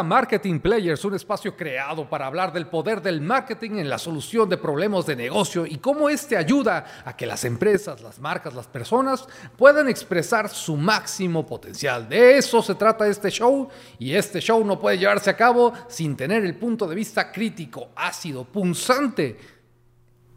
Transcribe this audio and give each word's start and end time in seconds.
Marketing 0.00 0.60
Players, 0.60 1.04
un 1.04 1.14
espacio 1.14 1.54
creado 1.54 2.08
para 2.08 2.26
hablar 2.26 2.50
del 2.50 2.68
poder 2.68 3.02
del 3.02 3.20
marketing 3.20 3.72
en 3.72 3.90
la 3.90 3.98
solución 3.98 4.48
de 4.48 4.56
problemas 4.56 5.04
de 5.04 5.16
negocio 5.16 5.66
y 5.66 5.76
cómo 5.76 6.08
este 6.08 6.38
ayuda 6.38 7.02
a 7.04 7.14
que 7.14 7.26
las 7.26 7.44
empresas, 7.44 8.00
las 8.00 8.18
marcas, 8.18 8.54
las 8.54 8.66
personas 8.66 9.26
puedan 9.58 9.88
expresar 9.88 10.48
su 10.48 10.76
máximo 10.76 11.44
potencial. 11.44 12.08
De 12.08 12.38
eso 12.38 12.62
se 12.62 12.74
trata 12.74 13.06
este 13.06 13.30
show 13.30 13.68
y 13.98 14.14
este 14.14 14.40
show 14.40 14.64
no 14.64 14.78
puede 14.78 14.96
llevarse 14.96 15.28
a 15.28 15.36
cabo 15.36 15.74
sin 15.88 16.16
tener 16.16 16.42
el 16.44 16.54
punto 16.54 16.86
de 16.86 16.94
vista 16.94 17.30
crítico, 17.30 17.90
ácido, 17.94 18.44
punzante 18.44 19.36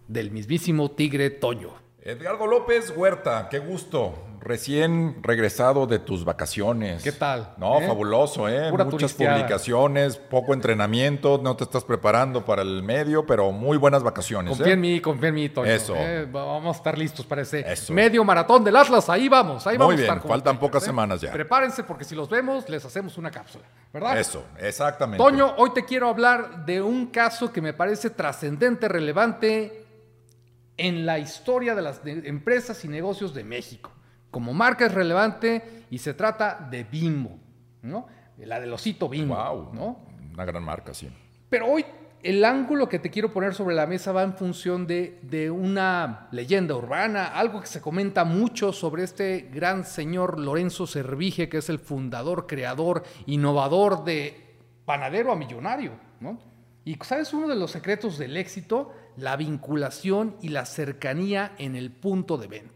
del 0.07 0.31
mismísimo 0.31 0.91
Tigre 0.91 1.29
Toño. 1.29 1.84
Edgardo 2.07 2.45
López 2.45 2.93
Huerta, 2.95 3.47
qué 3.49 3.57
gusto 3.57 4.13
recién 4.39 5.23
regresado 5.23 5.87
de 5.87 5.97
tus 5.97 6.23
vacaciones. 6.23 7.01
¿Qué 7.01 7.11
tal? 7.11 7.55
No, 7.57 7.81
¿Eh? 7.81 7.87
fabuloso, 7.87 8.47
¿eh? 8.47 8.69
Pura 8.69 8.83
Muchas 8.83 8.99
turisteada. 8.99 9.37
publicaciones, 9.37 10.17
poco 10.17 10.53
entrenamiento, 10.53 11.39
no 11.41 11.55
te 11.55 11.63
estás 11.63 11.83
preparando 11.83 12.45
para 12.45 12.61
el 12.61 12.83
medio, 12.83 13.25
pero 13.25 13.51
muy 13.51 13.77
buenas 13.77 14.03
vacaciones. 14.03 14.49
Confía 14.51 14.67
¿eh? 14.67 14.73
en 14.73 14.81
mí, 14.81 15.01
confía 15.01 15.29
en 15.29 15.33
mí, 15.33 15.49
Toño. 15.49 15.71
Eso. 15.71 15.95
Eh, 15.97 16.27
vamos 16.31 16.75
a 16.75 16.77
estar 16.77 16.95
listos 16.95 17.25
para 17.25 17.41
ese 17.41 17.61
Eso. 17.61 17.91
medio 17.91 18.23
maratón 18.23 18.63
del 18.63 18.75
Atlas. 18.75 19.09
Ahí 19.09 19.27
vamos, 19.27 19.65
ahí 19.65 19.73
Muy 19.75 19.79
vamos 19.79 19.93
a 19.93 19.97
bien, 19.97 20.13
estar. 20.13 20.29
faltan 20.29 20.59
pocas 20.59 20.83
semanas 20.83 21.21
ya. 21.21 21.31
Prepárense 21.31 21.83
porque 21.83 22.03
si 22.03 22.13
los 22.13 22.29
vemos, 22.29 22.69
les 22.69 22.85
hacemos 22.85 23.17
una 23.17 23.31
cápsula, 23.31 23.65
¿verdad? 23.91 24.19
Eso, 24.19 24.45
exactamente. 24.59 25.23
Toño, 25.23 25.55
hoy 25.57 25.71
te 25.73 25.83
quiero 25.85 26.09
hablar 26.09 26.67
de 26.67 26.83
un 26.83 27.07
caso 27.07 27.51
que 27.51 27.61
me 27.61 27.73
parece 27.73 28.11
trascendente, 28.11 28.87
relevante 28.87 29.84
en 30.77 31.05
la 31.05 31.19
historia 31.19 31.75
de 31.75 31.81
las 31.81 32.03
de- 32.03 32.27
empresas 32.27 32.83
y 32.85 32.87
negocios 32.87 33.33
de 33.33 33.43
México. 33.43 33.91
Como 34.31 34.53
marca 34.53 34.85
es 34.85 34.93
relevante 34.93 35.85
y 35.89 35.97
se 35.99 36.13
trata 36.13 36.67
de 36.69 36.83
Bimbo, 36.83 37.39
¿no? 37.81 38.07
La 38.39 38.59
del 38.59 38.73
osito 38.73 39.07
Bimbo, 39.07 39.35
Wow, 39.35 39.73
¿no? 39.73 39.99
Una 40.33 40.43
gran 40.45 40.63
marca, 40.63 40.93
sí. 40.93 41.09
Pero 41.49 41.67
hoy 41.67 41.85
el 42.21 42.43
ángulo 42.43 42.89
que 42.89 42.99
te 42.99 43.09
quiero 43.11 43.31
poner 43.31 43.53
sobre 43.53 43.75
la 43.75 43.85
mesa 43.85 44.11
va 44.11 44.23
en 44.23 44.33
función 44.33 44.87
de, 44.87 45.19
de 45.21 45.49
una 45.51 46.27
leyenda 46.31 46.75
urbana, 46.75 47.27
algo 47.27 47.61
que 47.61 47.67
se 47.67 47.79
comenta 47.79 48.25
mucho 48.25 48.73
sobre 48.73 49.03
este 49.03 49.47
gran 49.53 49.85
señor 49.85 50.39
Lorenzo 50.39 50.87
Servige, 50.87 51.47
que 51.47 51.57
es 51.59 51.69
el 51.69 51.79
fundador, 51.79 52.47
creador, 52.47 53.03
innovador 53.27 54.03
de 54.03 54.57
Panadero 54.85 55.31
a 55.31 55.35
Millonario, 55.35 55.91
¿no? 56.19 56.37
Y 56.83 56.95
sabes, 57.03 57.33
uno 57.33 57.47
de 57.47 57.55
los 57.55 57.71
secretos 57.71 58.17
del 58.17 58.35
éxito, 58.37 58.91
la 59.17 59.35
vinculación 59.35 60.35
y 60.41 60.49
la 60.49 60.65
cercanía 60.65 61.53
en 61.57 61.75
el 61.75 61.91
punto 61.91 62.37
de 62.37 62.47
venta. 62.47 62.75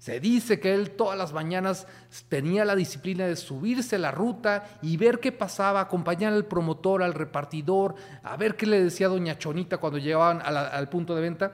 Se 0.00 0.18
dice 0.18 0.60
que 0.60 0.72
él 0.74 0.92
todas 0.92 1.18
las 1.18 1.34
mañanas 1.34 1.86
tenía 2.30 2.64
la 2.64 2.74
disciplina 2.74 3.26
de 3.26 3.36
subirse 3.36 3.98
la 3.98 4.10
ruta 4.10 4.78
y 4.80 4.96
ver 4.96 5.20
qué 5.20 5.30
pasaba, 5.30 5.80
acompañar 5.80 6.32
al 6.32 6.46
promotor, 6.46 7.02
al 7.02 7.12
repartidor, 7.12 7.96
a 8.22 8.34
ver 8.38 8.56
qué 8.56 8.64
le 8.64 8.82
decía 8.82 9.08
doña 9.08 9.36
Chonita 9.36 9.76
cuando 9.76 9.98
llegaban 9.98 10.40
al 10.42 10.88
punto 10.88 11.14
de 11.14 11.20
venta, 11.20 11.52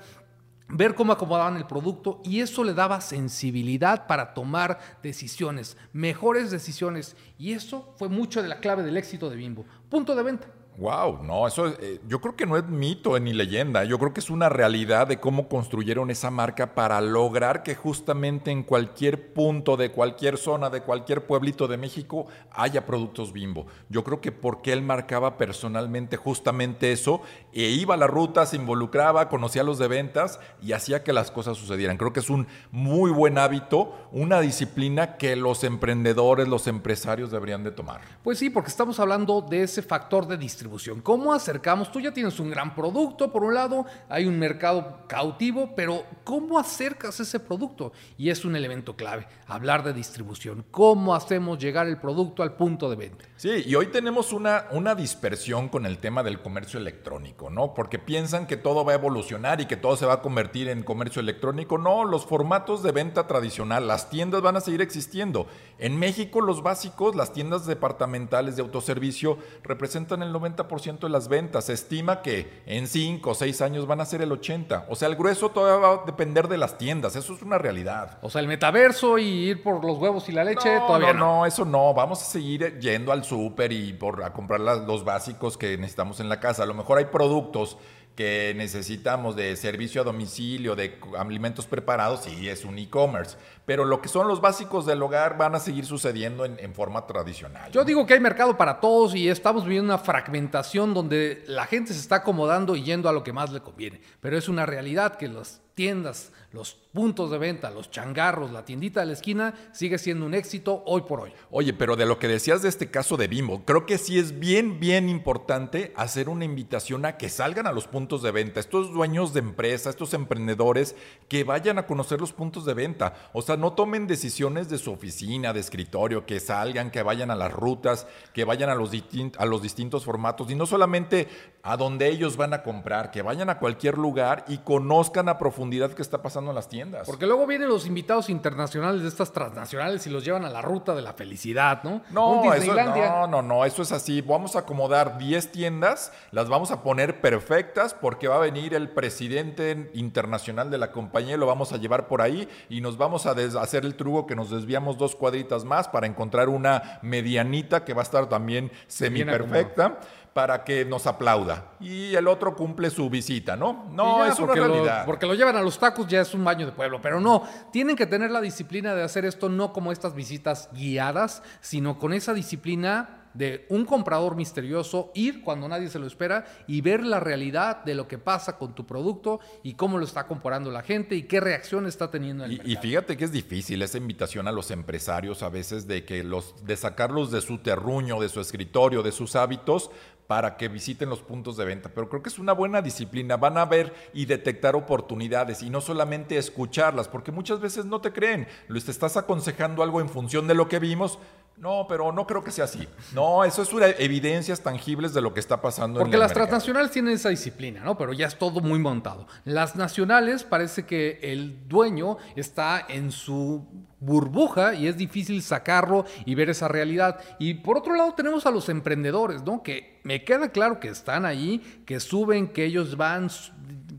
ver 0.68 0.94
cómo 0.94 1.12
acomodaban 1.12 1.56
el 1.56 1.66
producto 1.66 2.20
y 2.24 2.40
eso 2.40 2.62
le 2.62 2.72
daba 2.72 3.00
sensibilidad 3.00 4.06
para 4.06 4.32
tomar 4.32 4.78
decisiones, 5.02 5.76
mejores 5.92 6.52
decisiones. 6.52 7.16
Y 7.38 7.52
eso 7.52 7.94
fue 7.96 8.08
mucho 8.08 8.42
de 8.42 8.48
la 8.48 8.60
clave 8.60 8.84
del 8.84 8.96
éxito 8.96 9.28
de 9.28 9.34
Bimbo. 9.34 9.64
Punto 9.88 10.14
de 10.14 10.22
venta. 10.22 10.46
Wow, 10.78 11.22
no, 11.22 11.46
eso 11.46 11.68
eh, 11.68 12.00
yo 12.06 12.20
creo 12.20 12.36
que 12.36 12.44
no 12.44 12.58
es 12.58 12.66
mito 12.66 13.18
ni 13.18 13.32
leyenda, 13.32 13.84
yo 13.84 13.98
creo 13.98 14.12
que 14.12 14.20
es 14.20 14.28
una 14.28 14.50
realidad 14.50 15.06
de 15.06 15.18
cómo 15.18 15.48
construyeron 15.48 16.10
esa 16.10 16.30
marca 16.30 16.74
para 16.74 17.00
lograr 17.00 17.62
que 17.62 17.74
justamente 17.74 18.50
en 18.50 18.62
cualquier 18.62 19.32
punto 19.32 19.78
de 19.78 19.90
cualquier 19.90 20.36
zona, 20.36 20.68
de 20.68 20.82
cualquier 20.82 21.26
pueblito 21.26 21.66
de 21.66 21.78
México 21.78 22.26
haya 22.50 22.84
productos 22.84 23.32
bimbo. 23.32 23.66
Yo 23.88 24.04
creo 24.04 24.20
que 24.20 24.32
porque 24.32 24.74
él 24.74 24.82
marcaba 24.82 25.38
personalmente 25.38 26.18
justamente 26.18 26.92
eso 26.92 27.22
e 27.54 27.70
iba 27.70 27.94
a 27.94 27.98
la 27.98 28.06
ruta, 28.06 28.44
se 28.44 28.56
involucraba, 28.56 29.30
conocía 29.30 29.62
a 29.62 29.64
los 29.64 29.78
de 29.78 29.88
ventas 29.88 30.40
y 30.60 30.72
hacía 30.72 31.02
que 31.02 31.14
las 31.14 31.30
cosas 31.30 31.56
sucedieran. 31.56 31.96
Creo 31.96 32.12
que 32.12 32.20
es 32.20 32.28
un 32.28 32.48
muy 32.70 33.10
buen 33.10 33.38
hábito, 33.38 33.94
una 34.12 34.42
disciplina 34.42 35.16
que 35.16 35.36
los 35.36 35.64
emprendedores, 35.64 36.48
los 36.48 36.66
empresarios 36.66 37.30
deberían 37.30 37.64
de 37.64 37.70
tomar. 37.70 38.02
Pues 38.22 38.38
sí, 38.38 38.50
porque 38.50 38.68
estamos 38.68 39.00
hablando 39.00 39.40
de 39.40 39.62
ese 39.62 39.80
factor 39.80 40.26
de 40.26 40.36
distribución. 40.36 40.65
¿Cómo 41.02 41.32
acercamos? 41.32 41.90
Tú 41.92 42.00
ya 42.00 42.12
tienes 42.12 42.38
un 42.40 42.50
gran 42.50 42.74
producto, 42.74 43.30
por 43.30 43.44
un 43.44 43.54
lado, 43.54 43.86
hay 44.08 44.26
un 44.26 44.38
mercado 44.38 45.00
cautivo, 45.08 45.74
pero 45.76 46.04
¿cómo 46.24 46.58
acercas 46.58 47.20
ese 47.20 47.40
producto? 47.40 47.92
Y 48.18 48.30
es 48.30 48.44
un 48.44 48.56
elemento 48.56 48.96
clave, 48.96 49.26
hablar 49.46 49.84
de 49.84 49.92
distribución. 49.92 50.64
¿Cómo 50.70 51.14
hacemos 51.14 51.58
llegar 51.58 51.86
el 51.86 51.98
producto 51.98 52.42
al 52.42 52.54
punto 52.54 52.90
de 52.90 52.96
venta? 52.96 53.24
Sí, 53.36 53.62
y 53.66 53.74
hoy 53.74 53.86
tenemos 53.86 54.32
una, 54.32 54.66
una 54.72 54.94
dispersión 54.94 55.68
con 55.68 55.86
el 55.86 55.98
tema 55.98 56.22
del 56.22 56.40
comercio 56.40 56.80
electrónico, 56.80 57.50
¿no? 57.50 57.74
Porque 57.74 57.98
piensan 57.98 58.46
que 58.46 58.56
todo 58.56 58.84
va 58.84 58.92
a 58.92 58.96
evolucionar 58.96 59.60
y 59.60 59.66
que 59.66 59.76
todo 59.76 59.96
se 59.96 60.06
va 60.06 60.14
a 60.14 60.22
convertir 60.22 60.68
en 60.68 60.82
comercio 60.82 61.20
electrónico. 61.20 61.78
No, 61.78 62.04
los 62.04 62.26
formatos 62.26 62.82
de 62.82 62.92
venta 62.92 63.26
tradicional, 63.26 63.86
las 63.86 64.10
tiendas 64.10 64.42
van 64.42 64.56
a 64.56 64.60
seguir 64.60 64.80
existiendo. 64.80 65.46
En 65.78 65.98
México, 65.98 66.40
los 66.40 66.62
básicos, 66.62 67.14
las 67.14 67.32
tiendas 67.32 67.66
departamentales 67.66 68.56
de 68.56 68.62
autoservicio 68.62 69.38
representan 69.62 70.22
el 70.22 70.32
90% 70.32 70.55
de 70.56 71.08
las 71.08 71.28
ventas. 71.28 71.64
Se 71.66 71.72
estima 71.72 72.22
que 72.22 72.62
en 72.66 72.86
5 72.86 73.30
o 73.30 73.34
6 73.34 73.60
años 73.62 73.86
van 73.86 74.00
a 74.00 74.04
ser 74.06 74.22
el 74.22 74.30
80%. 74.30 74.84
O 74.88 74.96
sea, 74.96 75.08
el 75.08 75.16
grueso 75.16 75.50
todavía 75.50 75.88
va 75.88 75.94
a 76.02 76.06
depender 76.06 76.48
de 76.48 76.58
las 76.58 76.78
tiendas. 76.78 77.16
Eso 77.16 77.34
es 77.34 77.42
una 77.42 77.58
realidad. 77.58 78.18
O 78.22 78.30
sea, 78.30 78.40
el 78.40 78.48
metaverso 78.48 79.18
y 79.18 79.24
ir 79.24 79.62
por 79.62 79.84
los 79.84 79.98
huevos 79.98 80.28
y 80.28 80.32
la 80.32 80.44
leche, 80.44 80.74
No, 80.78 80.86
todavía 80.86 81.12
no, 81.12 81.18
no. 81.18 81.36
no, 81.38 81.46
eso 81.46 81.64
no. 81.64 81.92
Vamos 81.94 82.22
a 82.22 82.24
seguir 82.24 82.78
yendo 82.80 83.12
al 83.12 83.24
súper 83.24 83.72
y 83.72 83.92
por, 83.92 84.22
a 84.24 84.32
comprar 84.32 84.60
las- 84.60 84.80
los 84.86 85.04
básicos 85.04 85.56
que 85.58 85.76
necesitamos 85.76 86.20
en 86.20 86.28
la 86.28 86.40
casa. 86.40 86.62
A 86.62 86.66
lo 86.66 86.74
mejor 86.74 86.98
hay 86.98 87.06
productos 87.06 87.78
que 88.16 88.54
necesitamos 88.56 89.36
de 89.36 89.54
servicio 89.56 90.00
a 90.00 90.04
domicilio, 90.04 90.74
de 90.74 90.98
alimentos 91.18 91.66
preparados, 91.66 92.26
y 92.26 92.48
es 92.48 92.64
un 92.64 92.78
e-commerce. 92.78 93.36
Pero 93.66 93.84
lo 93.84 94.00
que 94.00 94.08
son 94.08 94.26
los 94.26 94.40
básicos 94.40 94.86
del 94.86 95.02
hogar 95.02 95.36
van 95.36 95.54
a 95.54 95.60
seguir 95.60 95.84
sucediendo 95.84 96.44
en, 96.44 96.58
en 96.58 96.74
forma 96.74 97.06
tradicional. 97.06 97.70
Yo 97.70 97.84
digo 97.84 98.06
que 98.06 98.14
hay 98.14 98.20
mercado 98.20 98.56
para 98.56 98.80
todos 98.80 99.14
y 99.14 99.28
estamos 99.28 99.64
viviendo 99.64 99.92
una 99.92 100.02
fragmentación 100.02 100.94
donde 100.94 101.44
la 101.46 101.66
gente 101.66 101.92
se 101.92 102.00
está 102.00 102.16
acomodando 102.16 102.74
y 102.74 102.82
yendo 102.82 103.08
a 103.08 103.12
lo 103.12 103.22
que 103.22 103.34
más 103.34 103.52
le 103.52 103.60
conviene. 103.60 104.00
Pero 104.20 104.38
es 104.38 104.48
una 104.48 104.64
realidad 104.64 105.16
que 105.16 105.28
las 105.28 105.60
tiendas, 105.76 106.32
los 106.52 106.72
puntos 106.72 107.30
de 107.30 107.36
venta, 107.36 107.70
los 107.70 107.90
changarros, 107.90 108.50
la 108.50 108.64
tiendita 108.64 109.00
de 109.00 109.06
la 109.06 109.12
esquina 109.12 109.52
sigue 109.72 109.98
siendo 109.98 110.24
un 110.24 110.32
éxito 110.32 110.82
hoy 110.86 111.02
por 111.02 111.20
hoy. 111.20 111.32
Oye, 111.50 111.74
pero 111.74 111.96
de 111.96 112.06
lo 112.06 112.18
que 112.18 112.28
decías 112.28 112.62
de 112.62 112.70
este 112.70 112.90
caso 112.90 113.18
de 113.18 113.28
Bimbo, 113.28 113.62
creo 113.66 113.84
que 113.84 113.98
sí 113.98 114.18
es 114.18 114.40
bien, 114.40 114.80
bien 114.80 115.10
importante 115.10 115.92
hacer 115.96 116.30
una 116.30 116.46
invitación 116.46 117.04
a 117.04 117.18
que 117.18 117.28
salgan 117.28 117.66
a 117.66 117.72
los 117.72 117.86
puntos 117.86 118.22
de 118.22 118.30
venta. 118.30 118.58
Estos 118.58 118.90
dueños 118.90 119.34
de 119.34 119.40
empresa, 119.40 119.90
estos 119.90 120.14
emprendedores, 120.14 120.96
que 121.28 121.44
vayan 121.44 121.78
a 121.78 121.86
conocer 121.86 122.22
los 122.22 122.32
puntos 122.32 122.64
de 122.64 122.72
venta. 122.72 123.12
O 123.34 123.42
sea, 123.42 123.58
no 123.58 123.74
tomen 123.74 124.06
decisiones 124.06 124.70
de 124.70 124.78
su 124.78 124.90
oficina, 124.90 125.52
de 125.52 125.60
escritorio, 125.60 126.24
que 126.24 126.40
salgan, 126.40 126.90
que 126.90 127.02
vayan 127.02 127.30
a 127.30 127.36
las 127.36 127.52
rutas, 127.52 128.06
que 128.32 128.44
vayan 128.44 128.70
a 128.70 128.74
los, 128.74 128.92
a 129.36 129.44
los 129.44 129.60
distintos 129.60 130.06
formatos. 130.06 130.50
Y 130.50 130.54
no 130.54 130.64
solamente 130.64 131.28
a 131.62 131.76
donde 131.76 132.08
ellos 132.08 132.38
van 132.38 132.54
a 132.54 132.62
comprar, 132.62 133.10
que 133.10 133.20
vayan 133.20 133.50
a 133.50 133.58
cualquier 133.58 133.98
lugar 133.98 134.46
y 134.48 134.58
conozcan 134.58 135.28
a 135.28 135.36
profundidad 135.36 135.65
qué 135.70 136.02
está 136.02 136.22
pasando 136.22 136.50
en 136.50 136.54
las 136.54 136.68
tiendas. 136.68 137.06
Porque 137.06 137.26
luego 137.26 137.46
vienen 137.46 137.68
los 137.68 137.86
invitados 137.86 138.30
internacionales 138.30 139.02
de 139.02 139.08
estas 139.08 139.32
transnacionales 139.32 140.06
y 140.06 140.10
los 140.10 140.24
llevan 140.24 140.44
a 140.44 140.50
la 140.50 140.62
ruta 140.62 140.94
de 140.94 141.02
la 141.02 141.12
felicidad, 141.12 141.82
¿no? 141.82 142.02
No, 142.10 142.52
eso, 142.52 142.74
no, 142.74 143.26
no, 143.26 143.42
no, 143.42 143.64
eso 143.64 143.82
es 143.82 143.92
así. 143.92 144.20
Vamos 144.20 144.56
a 144.56 144.60
acomodar 144.60 145.18
10 145.18 145.52
tiendas, 145.52 146.12
las 146.30 146.48
vamos 146.48 146.70
a 146.70 146.82
poner 146.82 147.20
perfectas 147.20 147.94
porque 147.94 148.28
va 148.28 148.36
a 148.36 148.40
venir 148.40 148.74
el 148.74 148.88
presidente 148.88 149.90
internacional 149.94 150.70
de 150.70 150.78
la 150.78 150.92
compañía 150.92 151.34
y 151.34 151.38
lo 151.38 151.46
vamos 151.46 151.72
a 151.72 151.76
llevar 151.76 152.08
por 152.08 152.22
ahí 152.22 152.48
y 152.68 152.80
nos 152.80 152.96
vamos 152.96 153.26
a 153.26 153.32
hacer 153.60 153.84
el 153.84 153.94
truco 153.94 154.26
que 154.26 154.36
nos 154.36 154.50
desviamos 154.50 154.98
dos 154.98 155.16
cuadritas 155.16 155.64
más 155.64 155.88
para 155.88 156.06
encontrar 156.06 156.48
una 156.48 156.98
medianita 157.02 157.84
que 157.84 157.94
va 157.94 158.02
a 158.02 158.04
estar 158.04 158.28
también 158.28 158.70
semi 158.86 159.24
perfecta 159.24 159.98
para 160.36 160.64
que 160.64 160.84
nos 160.84 161.06
aplauda 161.06 161.72
y 161.80 162.14
el 162.14 162.28
otro 162.28 162.54
cumple 162.54 162.90
su 162.90 163.08
visita, 163.08 163.56
¿no? 163.56 163.86
No, 163.90 164.18
ya, 164.18 164.32
es 164.34 164.38
una 164.38 164.48
porque 164.48 164.60
lo- 164.60 164.66
realidad. 164.68 165.04
porque 165.06 165.24
lo 165.26 165.32
llevan 165.34 165.56
a 165.56 165.62
los 165.62 165.78
tacos 165.78 166.06
ya 166.08 166.20
es 166.20 166.34
un 166.34 166.44
baño 166.44 166.66
de 166.66 166.72
pueblo, 166.72 167.00
pero 167.00 167.20
no, 167.22 167.42
tienen 167.72 167.96
que 167.96 168.04
tener 168.04 168.30
la 168.30 168.42
disciplina 168.42 168.94
de 168.94 169.02
hacer 169.02 169.24
esto 169.24 169.48
no 169.48 169.72
como 169.72 169.92
estas 169.92 170.14
visitas 170.14 170.68
guiadas, 170.74 171.42
sino 171.62 171.98
con 171.98 172.12
esa 172.12 172.34
disciplina 172.34 173.22
de 173.32 173.66
un 173.68 173.84
comprador 173.84 174.34
misterioso, 174.34 175.10
ir 175.14 175.42
cuando 175.44 175.68
nadie 175.68 175.90
se 175.90 175.98
lo 175.98 176.06
espera 176.06 176.46
y 176.66 176.80
ver 176.80 177.04
la 177.04 177.20
realidad 177.20 177.84
de 177.84 177.94
lo 177.94 178.08
que 178.08 178.16
pasa 178.16 178.56
con 178.56 178.74
tu 178.74 178.86
producto 178.86 179.40
y 179.62 179.74
cómo 179.74 179.98
lo 179.98 180.06
está 180.06 180.26
comparando 180.26 180.70
la 180.70 180.82
gente 180.82 181.16
y 181.16 181.24
qué 181.24 181.38
reacción 181.40 181.84
está 181.86 182.10
teniendo 182.10 182.46
en 182.46 182.52
el 182.52 182.66
Y, 182.66 182.72
y 182.72 182.76
fíjate 182.76 183.14
que 183.18 183.26
es 183.26 183.32
difícil 183.32 183.82
esa 183.82 183.98
invitación 183.98 184.48
a 184.48 184.52
los 184.52 184.70
empresarios 184.70 185.42
a 185.42 185.50
veces 185.50 185.86
de 185.86 186.06
que 186.06 186.24
los 186.24 186.64
de 186.64 186.78
sacarlos 186.78 187.30
de 187.30 187.42
su 187.42 187.58
terruño, 187.58 188.18
de 188.20 188.30
su 188.30 188.40
escritorio, 188.40 189.02
de 189.02 189.12
sus 189.12 189.36
hábitos 189.36 189.90
para 190.26 190.56
que 190.56 190.68
visiten 190.68 191.08
los 191.08 191.20
puntos 191.20 191.56
de 191.56 191.64
venta. 191.64 191.88
Pero 191.94 192.08
creo 192.08 192.22
que 192.22 192.28
es 192.28 192.38
una 192.38 192.52
buena 192.52 192.82
disciplina. 192.82 193.36
Van 193.36 193.56
a 193.58 193.64
ver 193.64 193.94
y 194.12 194.24
detectar 194.26 194.74
oportunidades 194.76 195.62
y 195.62 195.70
no 195.70 195.80
solamente 195.80 196.36
escucharlas, 196.36 197.08
porque 197.08 197.30
muchas 197.32 197.60
veces 197.60 197.84
no 197.84 198.00
te 198.00 198.12
creen. 198.12 198.48
Les 198.68 198.88
estás 198.88 199.16
aconsejando 199.16 199.82
algo 199.82 200.00
en 200.00 200.08
función 200.08 200.46
de 200.48 200.54
lo 200.54 200.68
que 200.68 200.78
vimos, 200.78 201.18
No, 201.58 201.86
pero 201.88 202.12
no 202.12 202.26
creo 202.26 202.44
que 202.44 202.50
sea 202.50 202.64
así. 202.64 202.86
No, 203.14 203.42
eso 203.42 203.62
es 203.62 203.72
una 203.72 203.86
evidencias 203.86 204.60
tangibles 204.60 205.14
de 205.14 205.22
lo 205.22 205.32
que 205.32 205.40
está 205.40 205.62
pasando 205.62 206.00
Porque 206.00 206.10
en 206.10 206.14
el 206.16 206.20
las 206.20 206.28
mercado. 206.30 206.48
transnacionales 206.48 206.90
tienen 206.90 207.14
esa 207.14 207.30
disciplina, 207.30 207.80
¿no? 207.82 207.96
Pero 207.96 208.12
ya 208.12 208.26
es 208.26 208.36
todo 208.38 208.60
muy 208.60 208.78
montado. 208.78 209.26
Las 209.46 209.74
nacionales 209.74 210.44
parece 210.44 210.84
que 210.84 211.18
el 211.22 211.66
dueño 211.66 212.18
está 212.36 212.84
en 212.86 213.10
su 213.10 213.64
burbuja 214.00 214.74
y 214.74 214.86
es 214.88 214.96
difícil 214.96 215.42
sacarlo 215.42 216.04
y 216.24 216.34
ver 216.34 216.50
esa 216.50 216.68
realidad. 216.68 217.18
Y 217.38 217.54
por 217.54 217.78
otro 217.78 217.94
lado 217.94 218.14
tenemos 218.14 218.46
a 218.46 218.50
los 218.50 218.68
emprendedores, 218.68 219.42
¿no? 219.42 219.62
Que 219.62 220.00
me 220.04 220.24
queda 220.24 220.50
claro 220.50 220.80
que 220.80 220.88
están 220.88 221.24
ahí, 221.24 221.82
que 221.86 222.00
suben, 222.00 222.48
que 222.48 222.64
ellos 222.64 222.96
van, 222.96 223.28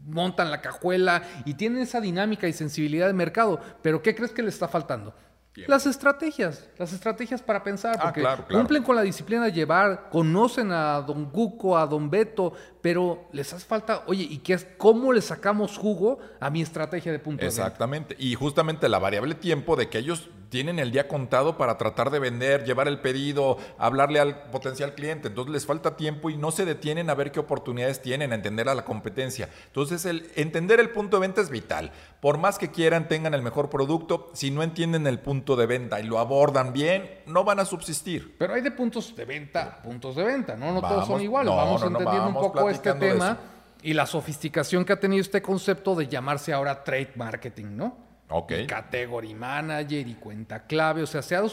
montan 0.05 0.51
la 0.51 0.61
cajuela 0.61 1.23
y 1.45 1.55
tienen 1.55 1.81
esa 1.81 1.99
dinámica 2.01 2.47
y 2.47 2.53
sensibilidad 2.53 3.07
de 3.07 3.13
mercado. 3.13 3.59
Pero 3.81 4.01
¿qué 4.01 4.15
crees 4.15 4.31
que 4.31 4.43
le 4.43 4.49
está 4.49 4.67
faltando? 4.67 5.13
Tiempo. 5.51 5.71
Las 5.71 5.87
estrategias, 5.87 6.69
las 6.77 6.93
estrategias 6.93 7.41
para 7.41 7.63
pensar, 7.63 7.95
Ah, 7.97 8.03
porque 8.03 8.21
claro, 8.21 8.45
claro. 8.45 8.59
cumplen 8.59 8.83
con 8.83 8.95
la 8.95 9.01
disciplina 9.01 9.45
de 9.45 9.51
llevar, 9.51 10.07
conocen 10.11 10.71
a 10.71 11.01
don 11.01 11.31
Guco, 11.31 11.75
a 11.75 11.87
don 11.87 12.11
Beto, 12.11 12.53
pero 12.87 13.25
les 13.33 13.51
hace 13.51 13.65
falta, 13.65 14.05
oye, 14.07 14.23
¿y 14.23 14.37
qué 14.37 14.53
es, 14.53 14.65
cómo 14.77 15.11
le 15.11 15.19
sacamos 15.19 15.77
jugo 15.77 16.19
a 16.39 16.49
mi 16.49 16.61
estrategia 16.61 17.11
de 17.11 17.19
punto 17.19 17.41
de 17.41 17.47
venta? 17.47 17.63
Exactamente. 17.63 18.15
Y 18.17 18.33
justamente 18.35 18.87
la 18.87 18.97
variable 18.97 19.35
tiempo 19.35 19.75
de 19.75 19.89
que 19.89 19.97
ellos 19.97 20.29
tienen 20.49 20.79
el 20.79 20.91
día 20.91 21.09
contado 21.09 21.57
para 21.57 21.77
tratar 21.77 22.09
de 22.09 22.19
vender, 22.19 22.63
llevar 22.63 22.87
el 22.87 22.99
pedido, 22.99 23.57
hablarle 23.77 24.19
al 24.21 24.49
potencial 24.49 24.95
cliente. 24.95 25.27
Entonces 25.27 25.51
les 25.51 25.65
falta 25.65 25.97
tiempo 25.97 26.29
y 26.29 26.37
no 26.37 26.51
se 26.51 26.63
detienen 26.63 27.09
a 27.09 27.15
ver 27.15 27.33
qué 27.33 27.41
oportunidades 27.41 28.01
tienen, 28.01 28.31
a 28.31 28.35
entender 28.35 28.69
a 28.69 28.75
la 28.75 28.85
competencia. 28.85 29.49
Entonces 29.65 30.05
el 30.05 30.31
entender 30.35 30.79
el 30.79 30.91
punto 30.91 31.17
de 31.17 31.21
venta 31.21 31.41
es 31.41 31.49
vital. 31.49 31.91
Por 32.21 32.37
más 32.37 32.57
que 32.57 32.71
quieran, 32.71 33.07
tengan 33.07 33.33
el 33.33 33.41
mejor 33.41 33.69
producto, 33.69 34.31
si 34.33 34.49
no 34.49 34.63
entienden 34.63 35.05
el 35.05 35.19
punto 35.19 35.55
de 35.55 35.65
venta 35.65 35.99
y 35.99 36.03
lo 36.03 36.19
abordan 36.19 36.73
bien, 36.73 37.21
no 37.25 37.43
van 37.43 37.59
a 37.59 37.65
subsistir. 37.65 38.35
Pero 38.39 38.53
hay 38.53 38.61
de 38.61 38.71
puntos 38.71 39.15
de 39.15 39.25
venta 39.25 39.81
puntos 39.83 40.15
de 40.15 40.23
venta, 40.23 40.55
¿no? 40.55 40.71
No 40.73 40.81
todos 40.81 41.07
son 41.07 41.21
iguales. 41.21 41.51
no, 41.51 41.57
vamos 41.57 41.81
no, 41.81 41.89
no, 41.89 41.99
entendiendo 41.99 42.27
vamos 42.27 42.43
un 42.43 42.51
poco 42.51 42.69
este 42.77 42.93
tema 42.93 43.37
y 43.83 43.93
la 43.93 44.05
sofisticación 44.05 44.85
que 44.85 44.93
ha 44.93 44.99
tenido 44.99 45.21
este 45.21 45.41
concepto 45.41 45.95
de 45.95 46.07
llamarse 46.07 46.53
ahora 46.53 46.83
trade 46.83 47.11
marketing, 47.15 47.75
¿no? 47.75 48.07
Ok. 48.29 48.51
Y 48.63 48.67
category 48.67 49.33
manager 49.33 50.05
y 50.05 50.15
cuenta 50.15 50.65
clave, 50.67 51.01
o 51.01 51.07
sea, 51.07 51.21
se 51.21 51.33
ha 51.37 51.43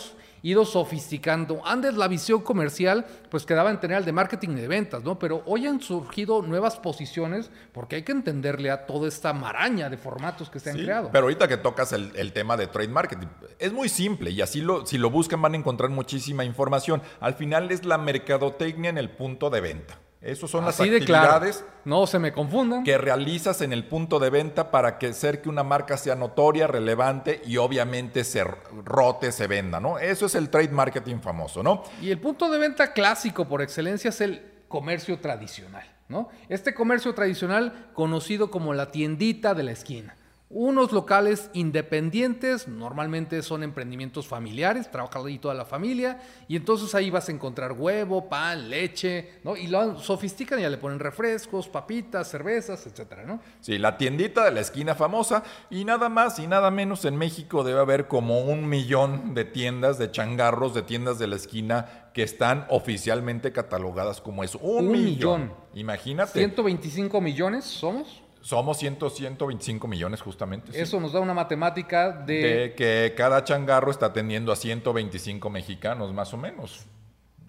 ido 0.43 0.65
sofisticando. 0.65 1.65
Antes 1.65 1.95
la 1.95 2.09
visión 2.09 2.41
comercial 2.41 3.07
pues 3.31 3.47
quedaba 3.47 3.71
en 3.71 3.79
tener 3.79 3.99
al 3.99 4.05
de 4.05 4.11
marketing 4.11 4.51
y 4.51 4.61
de 4.63 4.67
ventas, 4.67 5.05
¿no? 5.05 5.17
Pero 5.17 5.45
hoy 5.47 5.69
han 5.69 5.81
surgido 5.81 6.43
nuevas 6.43 6.77
posiciones 6.77 7.53
porque 7.73 7.97
hay 7.97 8.03
que 8.03 8.11
entenderle 8.11 8.73
a 8.73 8.87
toda 8.87 9.07
esta 9.07 9.33
maraña 9.33 9.89
de 9.89 9.97
formatos 9.97 10.51
que 10.51 10.59
se 10.59 10.71
han 10.71 10.77
Sí, 10.77 10.83
creado. 10.83 11.11
Pero 11.13 11.27
ahorita 11.27 11.47
que 11.47 11.59
tocas 11.59 11.93
el, 11.93 12.11
el 12.17 12.33
tema 12.33 12.57
de 12.57 12.67
trade 12.67 12.89
marketing, 12.89 13.29
es 13.61 13.73
muy 13.73 13.89
simple 13.89 14.31
y 14.31 14.43
así 14.43 14.61
lo, 14.61 14.85
si 14.85 14.99
lo 14.99 15.11
buscan 15.11 15.41
van 15.41 15.55
a 15.55 15.59
encontrar 15.59 15.91
muchísima 15.91 16.45
información. 16.45 17.03
Al 17.21 17.35
final 17.35 17.71
es 17.71 17.85
la 17.85 17.99
mercadotecnia 17.99 18.91
en 18.91 18.99
el 18.99 19.11
punto 19.11 19.49
de 19.49 19.61
venta. 19.61 20.01
Esas 20.25 20.51
son 20.51 20.65
Así 20.65 20.89
las 20.89 21.05
claro. 21.05 21.33
actividades 21.35 21.65
No 21.85 22.07
se 22.07 22.19
me 22.19 22.33
confundan. 22.33 22.83
que 22.83 22.97
realizas 22.97 23.61
en 23.61 23.73
el 23.75 23.87
punto 23.87 24.19
de 24.19 24.31
venta 24.31 24.71
para 24.71 24.99
que 24.99 25.09
hacer 25.09 25.43
que 25.43 25.51
una 25.51 25.63
marca 25.63 25.99
sea 25.99 26.15
notoria, 26.15 26.67
relevante 26.67 27.43
y 27.47 27.59
obviamente 27.59 28.25
se 28.25 28.43
rote, 28.43 29.33
se 29.33 29.47
venda, 29.47 29.81
¿no? 29.81 29.99
Eso 29.99 30.25
es 30.27 30.35
el 30.35 30.49
trade 30.49 30.69
marketing 30.71 31.19
famoso, 31.21 31.63
¿no? 31.63 31.83
Y 32.01 32.11
el 32.11 32.19
punto 32.21 32.51
de 32.51 32.59
venta 32.59 32.93
clásico 32.95 33.47
por 33.47 33.61
excelencia 33.61 34.09
es 34.09 34.21
el 34.23 34.43
comercio 34.69 35.19
tradicional, 35.21 35.85
¿no? 36.09 36.31
Este 36.49 36.75
comercio 36.75 37.15
tradicional 37.15 37.91
conocido 37.93 38.51
como 38.51 38.73
la 38.73 38.91
tiendita 38.91 39.55
de 39.55 39.63
la 39.63 39.73
esquina. 39.73 40.17
Unos 40.57 40.93
locales 40.93 41.51
independientes, 41.53 42.69
normalmente 42.69 43.43
son 43.43 43.65
emprendimientos 43.65 44.29
familiares, 44.29 44.89
trabaja 44.89 45.19
ahí 45.19 45.41
toda 45.41 45.53
la 45.53 45.65
familia, 45.65 46.21
y 46.47 46.55
entonces 46.55 46.95
ahí 46.95 47.11
vas 47.11 47.29
a 47.29 47.33
encontrar 47.33 47.73
huevo, 47.73 48.29
pan, 48.29 48.71
leche, 48.71 49.41
¿no? 49.43 49.57
Y 49.57 49.67
lo 49.67 49.99
sofistican 49.99 50.61
y 50.61 50.63
ya 50.63 50.71
le 50.71 50.77
ponen 50.79 51.01
refrescos, 51.01 51.69
papitas, 51.69 52.31
cervezas, 52.31 52.87
etcétera, 52.87 53.25
¿no? 53.25 53.41
Sí, 53.61 53.79
la 53.79 53.97
tiendita 53.99 54.45
de 54.45 54.53
la 54.53 54.61
esquina 54.61 54.95
famosa 54.95 55.43
y 55.71 55.85
nada 55.85 56.09
más 56.09 56.39
y 56.39 56.47
nada 56.47 56.71
menos 56.71 57.05
en 57.05 57.17
México 57.17 57.65
debe 57.65 57.81
haber 57.81 58.07
como 58.07 58.41
un 58.43 58.69
millón 58.69 59.35
de 59.35 59.45
tiendas, 59.45 59.99
de 59.99 60.13
changarros, 60.13 60.73
de 60.73 60.83
tiendas 60.83 61.19
de 61.19 61.27
la 61.27 61.35
esquina 61.35 62.11
que 62.15 62.23
están 62.23 62.65
oficialmente 62.69 63.51
catalogadas 63.53 64.21
como 64.21 64.45
eso. 64.45 64.59
Un, 64.61 64.87
Un 64.87 64.93
millón. 64.93 65.41
millón. 65.43 65.53
Imagínate. 65.75 66.39
125 66.39 67.21
millones 67.21 67.65
somos. 67.65 68.24
Somos 68.45 68.77
100, 68.77 68.99
125 69.11 69.89
millones 69.89 70.21
justamente. 70.21 70.71
sí. 70.71 70.79
Eso 70.79 71.01
nos 71.01 71.15
da 71.15 71.21
una 71.21 71.33
matemática 71.33 72.13
de 72.13 72.43
De 72.43 72.75
que 72.75 73.15
cada 73.17 73.43
changarro 73.43 73.91
está 73.91 74.07
atendiendo 74.07 74.53
a 74.53 74.57
125 74.57 75.49
mexicanos 75.49 76.13
más 76.13 76.35
o 76.35 76.37
menos. 76.37 76.85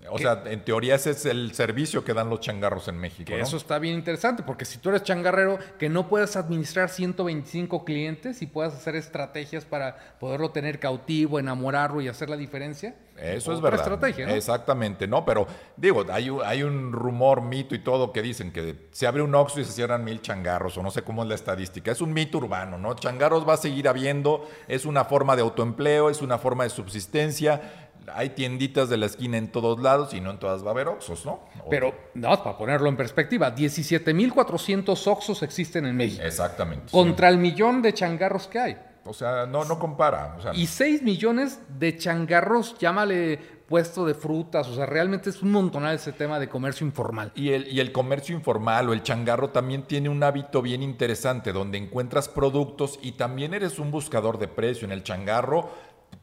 O 0.09 0.17
sea, 0.17 0.43
en 0.45 0.63
teoría 0.63 0.95
ese 0.95 1.11
es 1.11 1.25
el 1.25 1.53
servicio 1.53 2.03
que 2.03 2.13
dan 2.13 2.29
los 2.29 2.39
changarros 2.39 2.87
en 2.87 2.97
México. 2.97 3.25
Que 3.31 3.37
¿no? 3.37 3.43
eso 3.43 3.57
está 3.57 3.79
bien 3.79 3.95
interesante, 3.95 4.43
porque 4.43 4.65
si 4.65 4.77
tú 4.77 4.89
eres 4.89 5.03
changarrero, 5.03 5.57
que 5.79 5.89
no 5.89 6.07
puedes 6.07 6.35
administrar 6.35 6.89
125 6.89 7.83
clientes 7.85 8.41
y 8.41 8.47
puedas 8.47 8.73
hacer 8.73 8.95
estrategias 8.95 9.65
para 9.65 9.95
poderlo 10.19 10.51
tener 10.51 10.79
cautivo, 10.79 11.39
enamorarlo 11.39 12.01
y 12.01 12.07
hacer 12.07 12.29
la 12.29 12.37
diferencia. 12.37 12.95
Eso 13.17 13.53
es 13.53 13.61
verdad. 13.61 13.79
estrategia, 13.79 14.27
¿no? 14.27 14.33
Exactamente, 14.33 15.07
¿no? 15.07 15.23
Pero 15.25 15.47
digo, 15.77 16.03
hay, 16.11 16.29
un- 16.29 16.43
hay 16.43 16.63
un 16.63 16.91
rumor, 16.91 17.41
mito 17.41 17.73
y 17.73 17.79
todo 17.79 18.11
que 18.11 18.21
dicen 18.21 18.51
que 18.51 18.89
se 18.91 19.07
abre 19.07 19.21
un 19.21 19.33
Oxxo 19.33 19.61
y 19.61 19.63
se 19.63 19.71
cierran 19.71 20.03
mil 20.03 20.21
changarros, 20.21 20.77
o 20.77 20.83
no 20.83 20.91
sé 20.91 21.01
cómo 21.03 21.23
es 21.23 21.29
la 21.29 21.35
estadística. 21.35 21.91
Es 21.91 22.01
un 22.01 22.11
mito 22.11 22.39
urbano, 22.39 22.77
¿no? 22.77 22.93
Changarros 22.95 23.47
va 23.47 23.53
a 23.53 23.57
seguir 23.57 23.87
habiendo, 23.87 24.45
es 24.67 24.85
una 24.85 25.05
forma 25.05 25.37
de 25.37 25.43
autoempleo, 25.43 26.09
es 26.09 26.21
una 26.21 26.37
forma 26.37 26.65
de 26.65 26.69
subsistencia. 26.71 27.84
Hay 28.13 28.29
tienditas 28.29 28.89
de 28.89 28.97
la 28.97 29.05
esquina 29.07 29.37
en 29.37 29.51
todos 29.51 29.79
lados 29.79 30.13
y 30.13 30.21
no 30.21 30.31
en 30.31 30.39
todas 30.39 30.63
va 30.63 30.67
a 30.67 30.71
haber 30.71 30.87
Oxxos, 30.87 31.25
¿no? 31.25 31.39
O- 31.63 31.69
Pero, 31.69 31.93
no, 32.13 32.41
para 32.43 32.57
ponerlo 32.57 32.89
en 32.89 32.97
perspectiva, 32.97 33.53
17.400 33.55 35.07
Oxos 35.07 35.43
existen 35.43 35.85
en 35.85 35.95
México, 35.95 36.23
Exactamente. 36.23 36.85
sí. 36.87 36.91
contra 36.91 37.29
el 37.29 37.37
millón 37.37 37.81
de 37.81 37.93
changarros 37.93 38.47
que 38.47 38.59
hay. 38.59 38.77
O 39.07 39.13
sea, 39.13 39.45
no, 39.45 39.63
no 39.65 39.77
compara. 39.77 40.35
o 40.37 40.41
sea, 40.41 40.53
Y 40.55 40.65
6 40.65 41.03
millones 41.03 41.59
de 41.77 41.95
changarros, 41.95 42.75
llámale 42.79 43.37
puesto 43.67 44.03
de 44.05 44.13
frutas, 44.15 44.67
o 44.67 44.75
sea, 44.75 44.85
realmente 44.87 45.29
es 45.29 45.41
un 45.43 45.51
montonal 45.51 45.95
ese 45.95 46.11
tema 46.11 46.39
de 46.39 46.47
comercio 46.49 46.85
informal. 46.85 47.31
Y 47.35 47.51
el, 47.51 47.67
y 47.71 47.79
el 47.79 47.91
comercio 47.91 48.35
informal 48.35 48.89
o 48.89 48.93
el 48.93 49.03
changarro 49.03 49.49
también 49.49 49.83
tiene 49.83 50.09
un 50.09 50.21
hábito 50.23 50.61
bien 50.61 50.81
interesante 50.83 51.51
donde 51.53 51.77
encuentras 51.77 52.29
productos 52.29 52.99
y 53.01 53.13
también 53.13 53.53
eres 53.53 53.77
un 53.79 53.91
buscador 53.91 54.37
de 54.39 54.47
precio. 54.47 54.85
En 54.85 54.91
el 54.91 55.03
changarro 55.03 55.69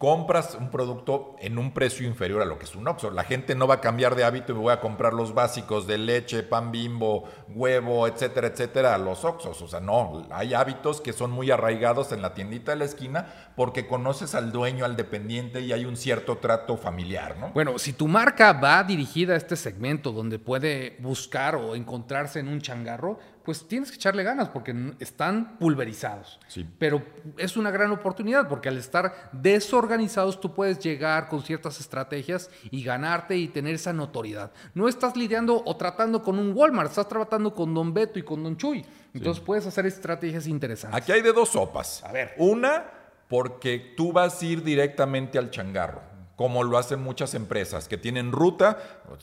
compras 0.03 0.57
un 0.59 0.69
producto 0.69 1.37
en 1.39 1.59
un 1.59 1.73
precio 1.73 2.05
inferior 2.09 2.43
a 2.43 2.45
lo 2.45 2.59
que 2.59 2.65
es 2.65 2.75
un 2.75 2.89
Oxxo. 2.89 3.13
La 3.13 3.23
gente 3.23 3.55
no 3.55 3.69
va 3.69 3.75
a 3.75 3.81
cambiar 3.81 4.17
de 4.17 4.25
hábito 4.25 4.53
y 4.53 4.57
voy 4.57 4.73
a 4.73 4.81
comprar 4.81 5.13
los 5.13 5.33
básicos 5.33 5.87
de 5.87 5.97
leche, 5.97 6.43
pan 6.43 6.73
bimbo, 6.73 7.23
huevo, 7.55 8.09
etcétera, 8.09 8.49
etcétera, 8.49 8.97
a 8.97 8.99
los 8.99 9.25
Oxxos. 9.25 9.63
O 9.63 9.69
sea, 9.69 9.79
no, 9.79 10.27
hay 10.33 10.55
hábitos 10.55 11.01
que 11.01 11.13
son 11.13 11.31
muy 11.31 11.53
arraigados 11.53 12.11
en 12.11 12.21
la 12.21 12.35
tiendita 12.35 12.73
de 12.73 12.79
la 12.79 12.85
esquina 12.85 13.53
porque 13.55 13.87
conoces 13.87 14.35
al 14.35 14.51
dueño, 14.51 14.85
al 14.85 14.97
dependiente 14.97 15.61
y 15.61 15.73
hay 15.73 15.85
un 15.85 15.97
cierto 15.97 16.39
trato 16.39 16.77
familiar, 16.77 17.37
¿no? 17.39 17.51
Bueno, 17.51 17.79
si 17.79 17.93
tu 17.93 18.09
marca 18.09 18.55
va 18.55 18.83
dirigida 18.83 19.35
a 19.35 19.37
este 19.37 19.55
segmento 19.55 20.11
donde 20.11 20.41
puede 20.41 20.97
buscar 20.99 21.55
o 21.55 21.77
encontrarse 21.77 22.41
en 22.41 22.49
un 22.49 22.61
changarro, 22.61 23.21
pues 23.45 23.67
tienes 23.67 23.91
que 23.91 23.97
echarle 23.97 24.23
ganas 24.23 24.49
porque 24.49 24.95
están 24.99 25.59
pulverizados. 25.59 26.39
Sí. 26.49 26.67
Pero 26.79 27.03
es 27.37 27.57
una 27.57 27.71
gran 27.71 27.91
oportunidad 27.91 28.49
porque 28.49 28.69
al 28.69 28.79
estar 28.79 29.31
desorganizados 29.33 30.41
tú 30.41 30.55
puedes 30.55 30.79
llegar 30.79 31.29
con 31.29 31.43
ciertas 31.43 31.81
estrategias 31.81 32.51
y 32.71 32.83
ganarte 32.85 33.37
y 33.37 33.49
tener 33.49 33.75
esa 33.75 33.93
notoriedad. 33.93 34.53
No 34.75 34.89
estás 34.89 35.17
lidiando 35.17 35.63
o 35.65 35.77
tratando 35.77 36.23
con 36.23 36.39
un 36.39 36.53
Walmart, 36.55 36.91
estás 36.91 37.09
tratando 37.09 37.55
con 37.55 37.75
Don 37.75 37.93
Beto 37.93 38.19
y 38.19 38.23
con 38.23 38.43
Don 38.43 38.57
Chuy. 38.57 38.85
Entonces 39.15 39.43
puedes 39.43 39.67
hacer 39.67 39.87
estrategias 39.87 40.47
interesantes. 40.47 41.01
Aquí 41.01 41.13
hay 41.13 41.23
de 41.23 41.33
dos 41.33 41.51
sopas. 41.51 42.03
A 42.05 42.13
ver. 42.13 42.35
Una, 42.39 42.85
porque 43.29 43.95
tú 43.97 44.13
vas 44.13 44.41
a 44.43 44.45
ir 44.45 44.63
directamente 44.63 45.39
al 45.39 45.51
changarro, 45.51 46.03
como 46.37 46.65
lo 46.65 46.79
hacen 46.79 47.03
muchas 47.03 47.35
empresas 47.35 47.89
que 47.89 47.99
tienen 47.99 48.33
ruta. 48.33 48.79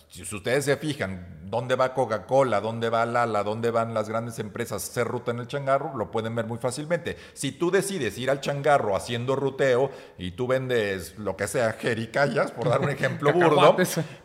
Si 0.10 0.24
ustedes 0.24 0.66
se 0.66 0.78
fijan, 0.78 1.40
dónde 1.46 1.76
va 1.76 1.94
Coca-Cola, 1.94 2.62
dónde 2.62 2.90
va 2.90 3.06
Lala, 3.06 3.44
dónde 3.44 3.72
van 3.72 3.94
las 3.94 4.08
grandes 4.08 4.40
empresas 4.40 4.84
a 4.84 4.92
hacer 4.92 5.08
ruta 5.08 5.32
en 5.32 5.40
el 5.40 5.48
changarro, 5.48 5.98
lo 5.98 6.12
pueden 6.12 6.36
ver 6.36 6.46
muy 6.46 6.60
fácilmente. 6.60 7.18
Si 7.34 7.52
tú 7.52 7.72
decides 7.72 8.18
ir 8.18 8.30
al 8.30 8.42
changarro 8.42 8.96
haciendo 8.96 9.36
ruteo 9.36 9.90
y 10.18 10.32
tú 10.32 10.48
vendes 10.48 11.18
lo 11.18 11.36
que 11.36 11.48
sea, 11.48 11.74
jericayas, 11.74 12.52
por 12.52 12.70
dar 12.70 12.82
un 12.82 12.90
ejemplo 12.90 13.34
burdo, 13.34 13.76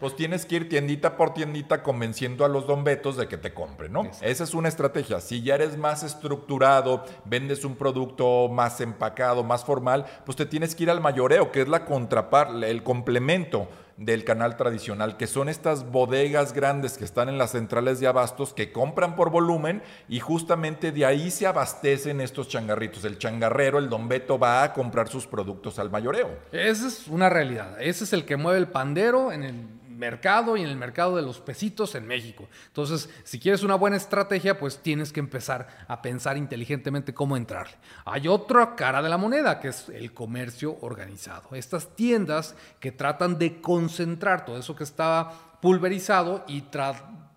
pues 0.01 0.17
tienes 0.17 0.45
que 0.45 0.57
ir 0.57 0.69
tiendita 0.69 1.17
por 1.17 1.33
tiendita 1.35 1.83
convenciendo 1.83 2.45
a 2.45 2.49
los 2.49 2.67
dombetos 2.67 3.17
de 3.17 3.29
que 3.29 3.39
te 3.39 3.55
compren, 3.55 3.93
¿no? 3.93 4.11
Esa 4.21 4.45
es 4.45 4.55
una 4.55 4.69
estrategia. 4.69 5.21
Si 5.21 5.43
ya 5.43 5.55
eres 5.55 5.79
más 5.79 6.03
estructurado, 6.03 7.05
vendes 7.25 7.65
un 7.65 7.77
producto 7.77 8.49
más 8.49 8.81
empacado, 8.81 9.43
más 9.43 9.65
formal, 9.65 10.05
pues 10.25 10.37
te 10.37 10.47
tienes 10.47 10.75
que 10.75 10.85
ir 10.85 10.91
al 10.91 11.01
mayoreo, 11.01 11.51
que 11.51 11.63
es 11.63 11.69
la 11.69 11.85
contraparte, 11.85 12.74
el 12.75 12.83
complemento 12.83 13.69
del 13.97 14.25
canal 14.25 14.57
tradicional, 14.57 15.17
que 15.17 15.27
son 15.27 15.49
estas 15.49 15.91
bodegas 15.91 16.53
grandes 16.53 16.99
que 16.99 17.05
están 17.05 17.29
en 17.29 17.39
las 17.39 17.53
centrales 17.53 18.01
de 18.01 18.07
abastos 18.07 18.53
que 18.53 18.73
compran 18.73 19.15
por 19.15 19.31
volumen 19.31 19.83
y 20.09 20.21
justamente 20.21 20.91
de 20.91 21.07
ahí 21.07 21.31
se 21.31 21.47
abastecen 21.47 22.21
estos 22.21 22.49
changarritos. 22.49 23.05
El 23.05 23.19
changarrero, 23.19 23.79
el 23.79 23.89
don 23.89 24.09
Beto, 24.09 24.39
va 24.39 24.63
a 24.63 24.73
comprar 24.73 25.09
sus 25.09 25.27
productos 25.27 25.79
al 25.79 25.91
mayoreo. 25.91 26.31
Esa 26.51 26.89
es 26.89 27.07
una 27.07 27.29
realidad. 27.29 27.81
Ese 27.81 28.05
es 28.05 28.13
el 28.13 28.25
que 28.25 28.37
mueve 28.37 28.59
el 28.59 28.69
pandero 28.69 29.31
en 29.31 29.45
el 29.45 29.67
mercado 29.97 30.57
y 30.57 30.63
en 30.63 30.69
el 30.69 30.77
mercado 30.77 31.17
de 31.17 31.23
los 31.23 31.41
pesitos 31.41 31.95
en 31.95 32.07
México. 32.07 32.49
Entonces, 32.67 33.09
si 33.25 33.39
quieres 33.39 33.63
una 33.63 33.75
buena 33.75 33.97
estrategia, 33.97 34.59
pues 34.59 34.79
tienes 34.79 35.13
que 35.13 35.21
empezar 35.21 35.69
a 35.89 36.03
pensar 36.03 36.37
inteligentemente 36.37 37.15
cómo 37.15 37.37
entrarle. 37.37 37.75
Hay 38.05 38.29
otra 38.29 38.75
cara 38.77 39.03
de 39.03 39.09
la 39.09 39.17
moneda, 39.17 39.61
que 39.61 39.69
es 39.69 39.89
el 39.89 40.13
comercio 40.13 40.77
organizado. 40.81 41.55
Estas 41.55 41.95
tiendas 41.97 42.57
que 42.81 42.93
tratan 42.93 43.39
de 43.39 43.61
concentrar 43.61 44.45
todo 44.45 44.59
eso 44.59 44.77
que 44.77 44.85
estaba 44.85 45.59
pulverizado 45.61 46.45
y 46.47 46.63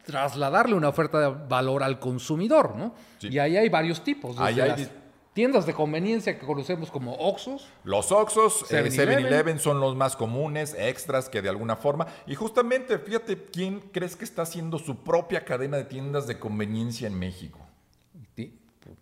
trasladarle 0.05 0.75
una 0.75 0.89
oferta 0.89 1.19
de 1.19 1.47
valor 1.47 1.83
al 1.83 1.99
consumidor, 1.99 2.75
¿no? 2.75 2.93
Y 3.21 3.39
ahí 3.39 3.57
hay 3.57 3.69
varios 3.69 4.03
tipos. 4.03 4.37
Ahí 4.39 4.59
hay 4.59 4.89
tiendas 5.37 5.67
de 5.67 5.73
conveniencia 5.75 6.39
que 6.39 6.47
conocemos 6.47 6.89
como 6.89 7.13
Oxos. 7.13 7.69
Los 7.83 8.11
Oxos, 8.11 8.65
7-Eleven 8.71 9.59
son 9.59 9.79
los 9.79 9.95
más 9.95 10.15
comunes, 10.15 10.75
extras 10.75 11.29
que 11.29 11.43
de 11.43 11.49
alguna 11.49 11.75
forma. 11.75 12.07
Y 12.25 12.33
justamente, 12.33 12.97
fíjate, 12.97 13.45
¿quién 13.45 13.81
crees 13.91 14.15
que 14.15 14.25
está 14.25 14.41
haciendo 14.41 14.79
su 14.79 15.03
propia 15.03 15.45
cadena 15.45 15.77
de 15.77 15.83
tiendas 15.83 16.25
de 16.25 16.39
conveniencia 16.39 17.05
en 17.07 17.19
México? 17.19 17.59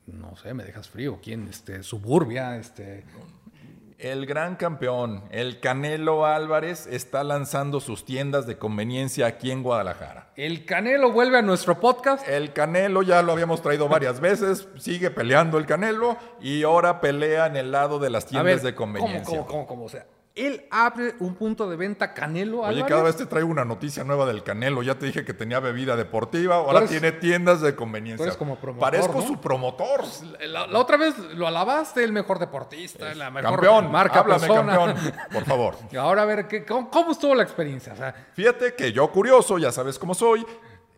No 0.08 0.36
sé, 0.36 0.54
me 0.54 0.65
dejas 0.65 0.89
frío. 0.89 1.20
¿Quién? 1.24 1.48
Este, 1.48 1.82
Suburbia, 1.84 2.58
este 2.58 3.06
el 3.98 4.25
gran 4.25 4.56
campeón, 4.56 5.24
el 5.32 5.60
Canelo 5.60 6.25
Álvarez, 6.25 6.88
está 6.88 7.24
lanzando 7.24 7.80
sus 7.80 8.06
tiendas 8.06 8.46
de 8.46 8.58
conveniencia 8.58 9.25
aquí 9.25 9.52
en 9.52 9.64
Guadalajara. 9.64 10.30
¿El 10.36 10.66
Canelo 10.66 11.12
vuelve 11.12 11.38
a 11.38 11.42
nuestro 11.42 11.80
podcast? 11.80 12.28
El 12.28 12.52
Canelo 12.54 13.04
ya 13.04 13.22
lo 13.22 13.32
habíamos 13.32 13.62
traído 13.62 13.88
varias 13.88 14.20
veces, 14.20 14.68
sigue 14.78 15.12
peleando 15.12 15.58
el 15.58 15.66
Canelo 15.66 16.18
y 16.42 16.64
ahora 16.64 17.00
pelea 17.00 17.48
en 17.48 17.56
el 17.56 17.72
lado 17.72 18.00
de 18.00 18.10
las 18.10 18.25
tiendas 18.25 18.64
de 18.64 18.75
conveniencia. 18.75 19.24
¿cómo, 19.24 19.48
cómo, 19.48 19.68
cómo, 19.68 19.86
O 19.86 19.90
sea, 19.90 20.06
él 20.36 20.65
abre 20.70 21.15
un 21.20 21.34
punto 21.36 21.70
de 21.70 21.77
venta 21.77 22.13
Canelo. 22.13 22.62
Oye, 22.62 22.84
cada 22.86 23.04
vez 23.04 23.15
te 23.15 23.25
traigo 23.25 23.50
una 23.50 23.63
noticia 23.63 24.04
nueva 24.04 24.25
del 24.25 24.44
Canelo. 24.44 24.84
Ya 24.84 24.96
te 24.96 25.06
dije 25.06 25.24
que 25.24 25.34
tenía 25.34 25.62
bebida 25.62 25.96
deportiva, 25.96 26.56
ahora 26.56 26.86
tiene 26.86 27.13
tiendas 27.13 27.62
de 27.62 27.74
conveniencia. 27.74 28.38
como 28.38 28.58
promotor, 28.58 28.92
Parezco 28.92 29.22
su 29.22 29.39
promotor. 29.39 30.04
La, 30.42 30.65
otra 30.77 30.98
vez 30.98 31.18
lo 31.36 31.48
alabaste, 31.48 32.04
el 32.04 32.12
mejor 32.12 32.39
deportista, 32.39 33.13
la 33.15 33.32
mejor 33.32 33.51
campeón, 33.51 33.92
marca 33.92 34.20
háblame, 34.20 34.48
campeón, 34.48 34.96
por 35.32 35.46
favor. 35.46 35.75
Ahora 35.98 36.24
a 36.24 36.25
ver, 36.25 36.48
¿qué, 36.48 36.65
cómo, 36.65 37.12
estuvo 37.12 37.34
la 37.34 37.44
experiencia? 37.44 37.96
Fíjate 38.34 38.75
que 38.75 38.92
yo 38.92 39.10
curioso, 39.12 39.58
ya 39.58 39.72
sabes 39.72 39.98
cómo 39.98 40.13
soy, 40.13 40.46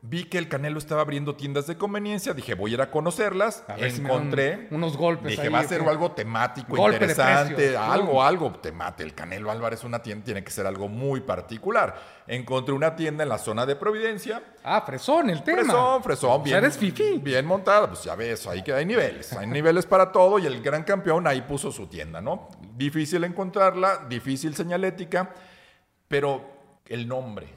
Vi 0.09 0.23
que 0.23 0.37
el 0.37 0.47
Canelo 0.47 0.79
estaba 0.79 1.01
abriendo 1.01 1.35
tiendas 1.35 1.67
de 1.67 1.77
conveniencia, 1.77 2.33
dije, 2.33 2.53
voy 2.53 2.71
a 2.71 2.73
ir 2.75 2.81
a 2.81 2.89
conocerlas. 2.89 3.65
encontré 3.77 4.69
unos 4.71 4.95
golpes. 4.95 5.31
Dije, 5.31 5.49
va 5.49 5.59
a 5.59 5.63
ser 5.65 5.81
algo 5.81 6.13
temático, 6.13 6.89
interesante, 6.89 7.75
algo, 7.75 8.23
algo 8.23 8.51
temático. 8.51 9.03
El 9.03 9.13
Canelo 9.13 9.51
Álvarez, 9.51 9.83
una 9.83 10.01
tienda, 10.01 10.23
tiene 10.23 10.45
que 10.45 10.51
ser 10.51 10.65
algo 10.65 10.87
muy 10.87 11.19
particular. 11.19 11.99
Encontré 12.25 12.73
una 12.73 12.95
tienda 12.95 13.23
en 13.23 13.29
la 13.29 13.37
zona 13.37 13.65
de 13.65 13.75
Providencia. 13.75 14.41
Ah, 14.63 14.81
fresón 14.85 15.29
el 15.29 15.43
tema. 15.43 15.63
Fresón, 15.63 16.03
fresón, 16.03 16.43
bien. 16.43 16.57
eres 16.57 16.77
fifi. 16.77 17.17
Bien 17.17 17.45
montada, 17.45 17.87
pues 17.89 18.05
ya 18.05 18.15
ves, 18.15 18.47
ahí 18.47 18.63
que 18.63 18.71
hay 18.71 18.85
niveles. 18.85 19.33
Hay 19.33 19.47
niveles 19.47 19.85
para 19.85 20.13
todo 20.13 20.39
y 20.39 20.45
el 20.45 20.61
gran 20.61 20.83
campeón 20.83 21.27
ahí 21.27 21.41
puso 21.41 21.69
su 21.69 21.87
tienda, 21.87 22.21
¿no? 22.21 22.47
Difícil 22.77 23.25
encontrarla, 23.25 24.05
difícil 24.07 24.55
señalética, 24.55 25.33
pero 26.07 26.45
el 26.85 27.09
nombre 27.09 27.56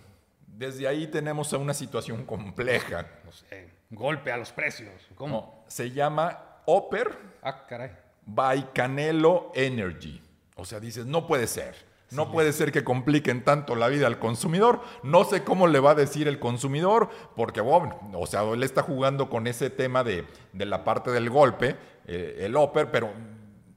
desde 0.60 0.86
ahí 0.86 1.06
tenemos 1.06 1.50
una 1.54 1.72
situación 1.72 2.26
compleja. 2.26 3.06
No 3.24 3.32
sé, 3.32 3.70
golpe 3.88 4.30
a 4.30 4.36
los 4.36 4.52
precios. 4.52 4.92
¿Cómo? 5.14 5.64
se 5.68 5.90
llama 5.90 6.60
Oper 6.66 7.16
ah, 7.42 7.66
caray. 7.66 7.90
by 8.26 8.70
Canelo 8.74 9.52
Energy. 9.54 10.20
O 10.56 10.66
sea, 10.66 10.78
dices, 10.78 11.06
no 11.06 11.26
puede 11.26 11.46
ser. 11.46 11.74
No 12.10 12.30
puede 12.30 12.52
ser 12.52 12.72
que 12.72 12.84
compliquen 12.84 13.42
tanto 13.42 13.74
la 13.74 13.88
vida 13.88 14.06
al 14.06 14.18
consumidor. 14.18 14.82
No 15.02 15.24
sé 15.24 15.44
cómo 15.44 15.66
le 15.66 15.80
va 15.80 15.92
a 15.92 15.94
decir 15.94 16.28
el 16.28 16.40
consumidor, 16.40 17.08
porque, 17.36 17.62
bueno, 17.62 17.98
o 18.12 18.26
sea, 18.26 18.42
él 18.42 18.62
está 18.62 18.82
jugando 18.82 19.30
con 19.30 19.46
ese 19.46 19.70
tema 19.70 20.04
de, 20.04 20.26
la 20.52 20.84
parte 20.84 21.10
del 21.10 21.30
golpe, 21.30 21.76
eh, 22.06 22.38
el 22.40 22.56
Oper, 22.56 22.90
pero 22.90 23.12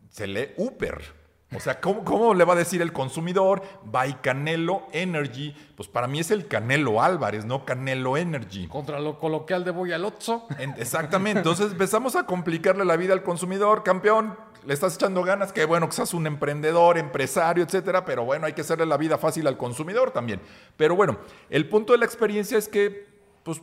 se 0.09 0.27
lee 0.27 0.53
Uper. 0.57 1.22
O 1.55 1.59
sea, 1.59 1.79
¿cómo, 1.79 2.33
le 2.33 2.43
va 2.43 2.53
a 2.53 2.55
decir 2.55 2.81
el 2.81 2.93
consumidor? 2.93 3.61
By 3.85 4.21
Canelo 4.21 4.87
Energy. 4.91 5.55
Pues 5.75 5.89
para 5.89 6.07
mí 6.07 6.19
es 6.19 6.31
el 6.31 6.47
Canelo 6.47 7.01
Álvarez, 7.01 7.45
no 7.45 7.65
Canelo 7.65 8.17
Energy. 8.17 8.67
Contra 8.67 8.99
lo 8.99 9.19
coloquial 9.19 9.63
de 9.63 9.71
Boyalotzo. 9.71 10.47
Exactamente. 10.77 11.39
Entonces 11.39 11.71
empezamos 11.71 12.15
a 12.15 12.25
complicarle 12.25 12.85
la 12.85 12.95
vida 12.95 13.13
al 13.13 13.23
consumidor. 13.23 13.83
Campeón, 13.83 14.37
le 14.65 14.73
estás 14.73 14.95
echando 14.95 15.23
ganas. 15.23 15.53
Que 15.53 15.65
bueno 15.65 15.87
que 15.87 15.95
seas 15.95 16.13
un 16.13 16.27
emprendedor, 16.27 16.97
empresario, 16.97 17.63
etcétera. 17.63 18.05
Pero 18.05 18.25
bueno, 18.25 18.45
hay 18.45 18.53
que 18.53 18.61
hacerle 18.61 18.85
la 18.85 18.97
vida 18.97 19.17
fácil 19.17 19.47
al 19.47 19.57
consumidor 19.57 20.11
también. 20.11 20.41
Pero 20.77 20.95
bueno, 20.95 21.17
el 21.49 21.67
punto 21.67 21.93
de 21.93 21.99
la 21.99 22.05
experiencia 22.05 22.57
es 22.57 22.67
que, 22.67 23.07
pues, 23.43 23.61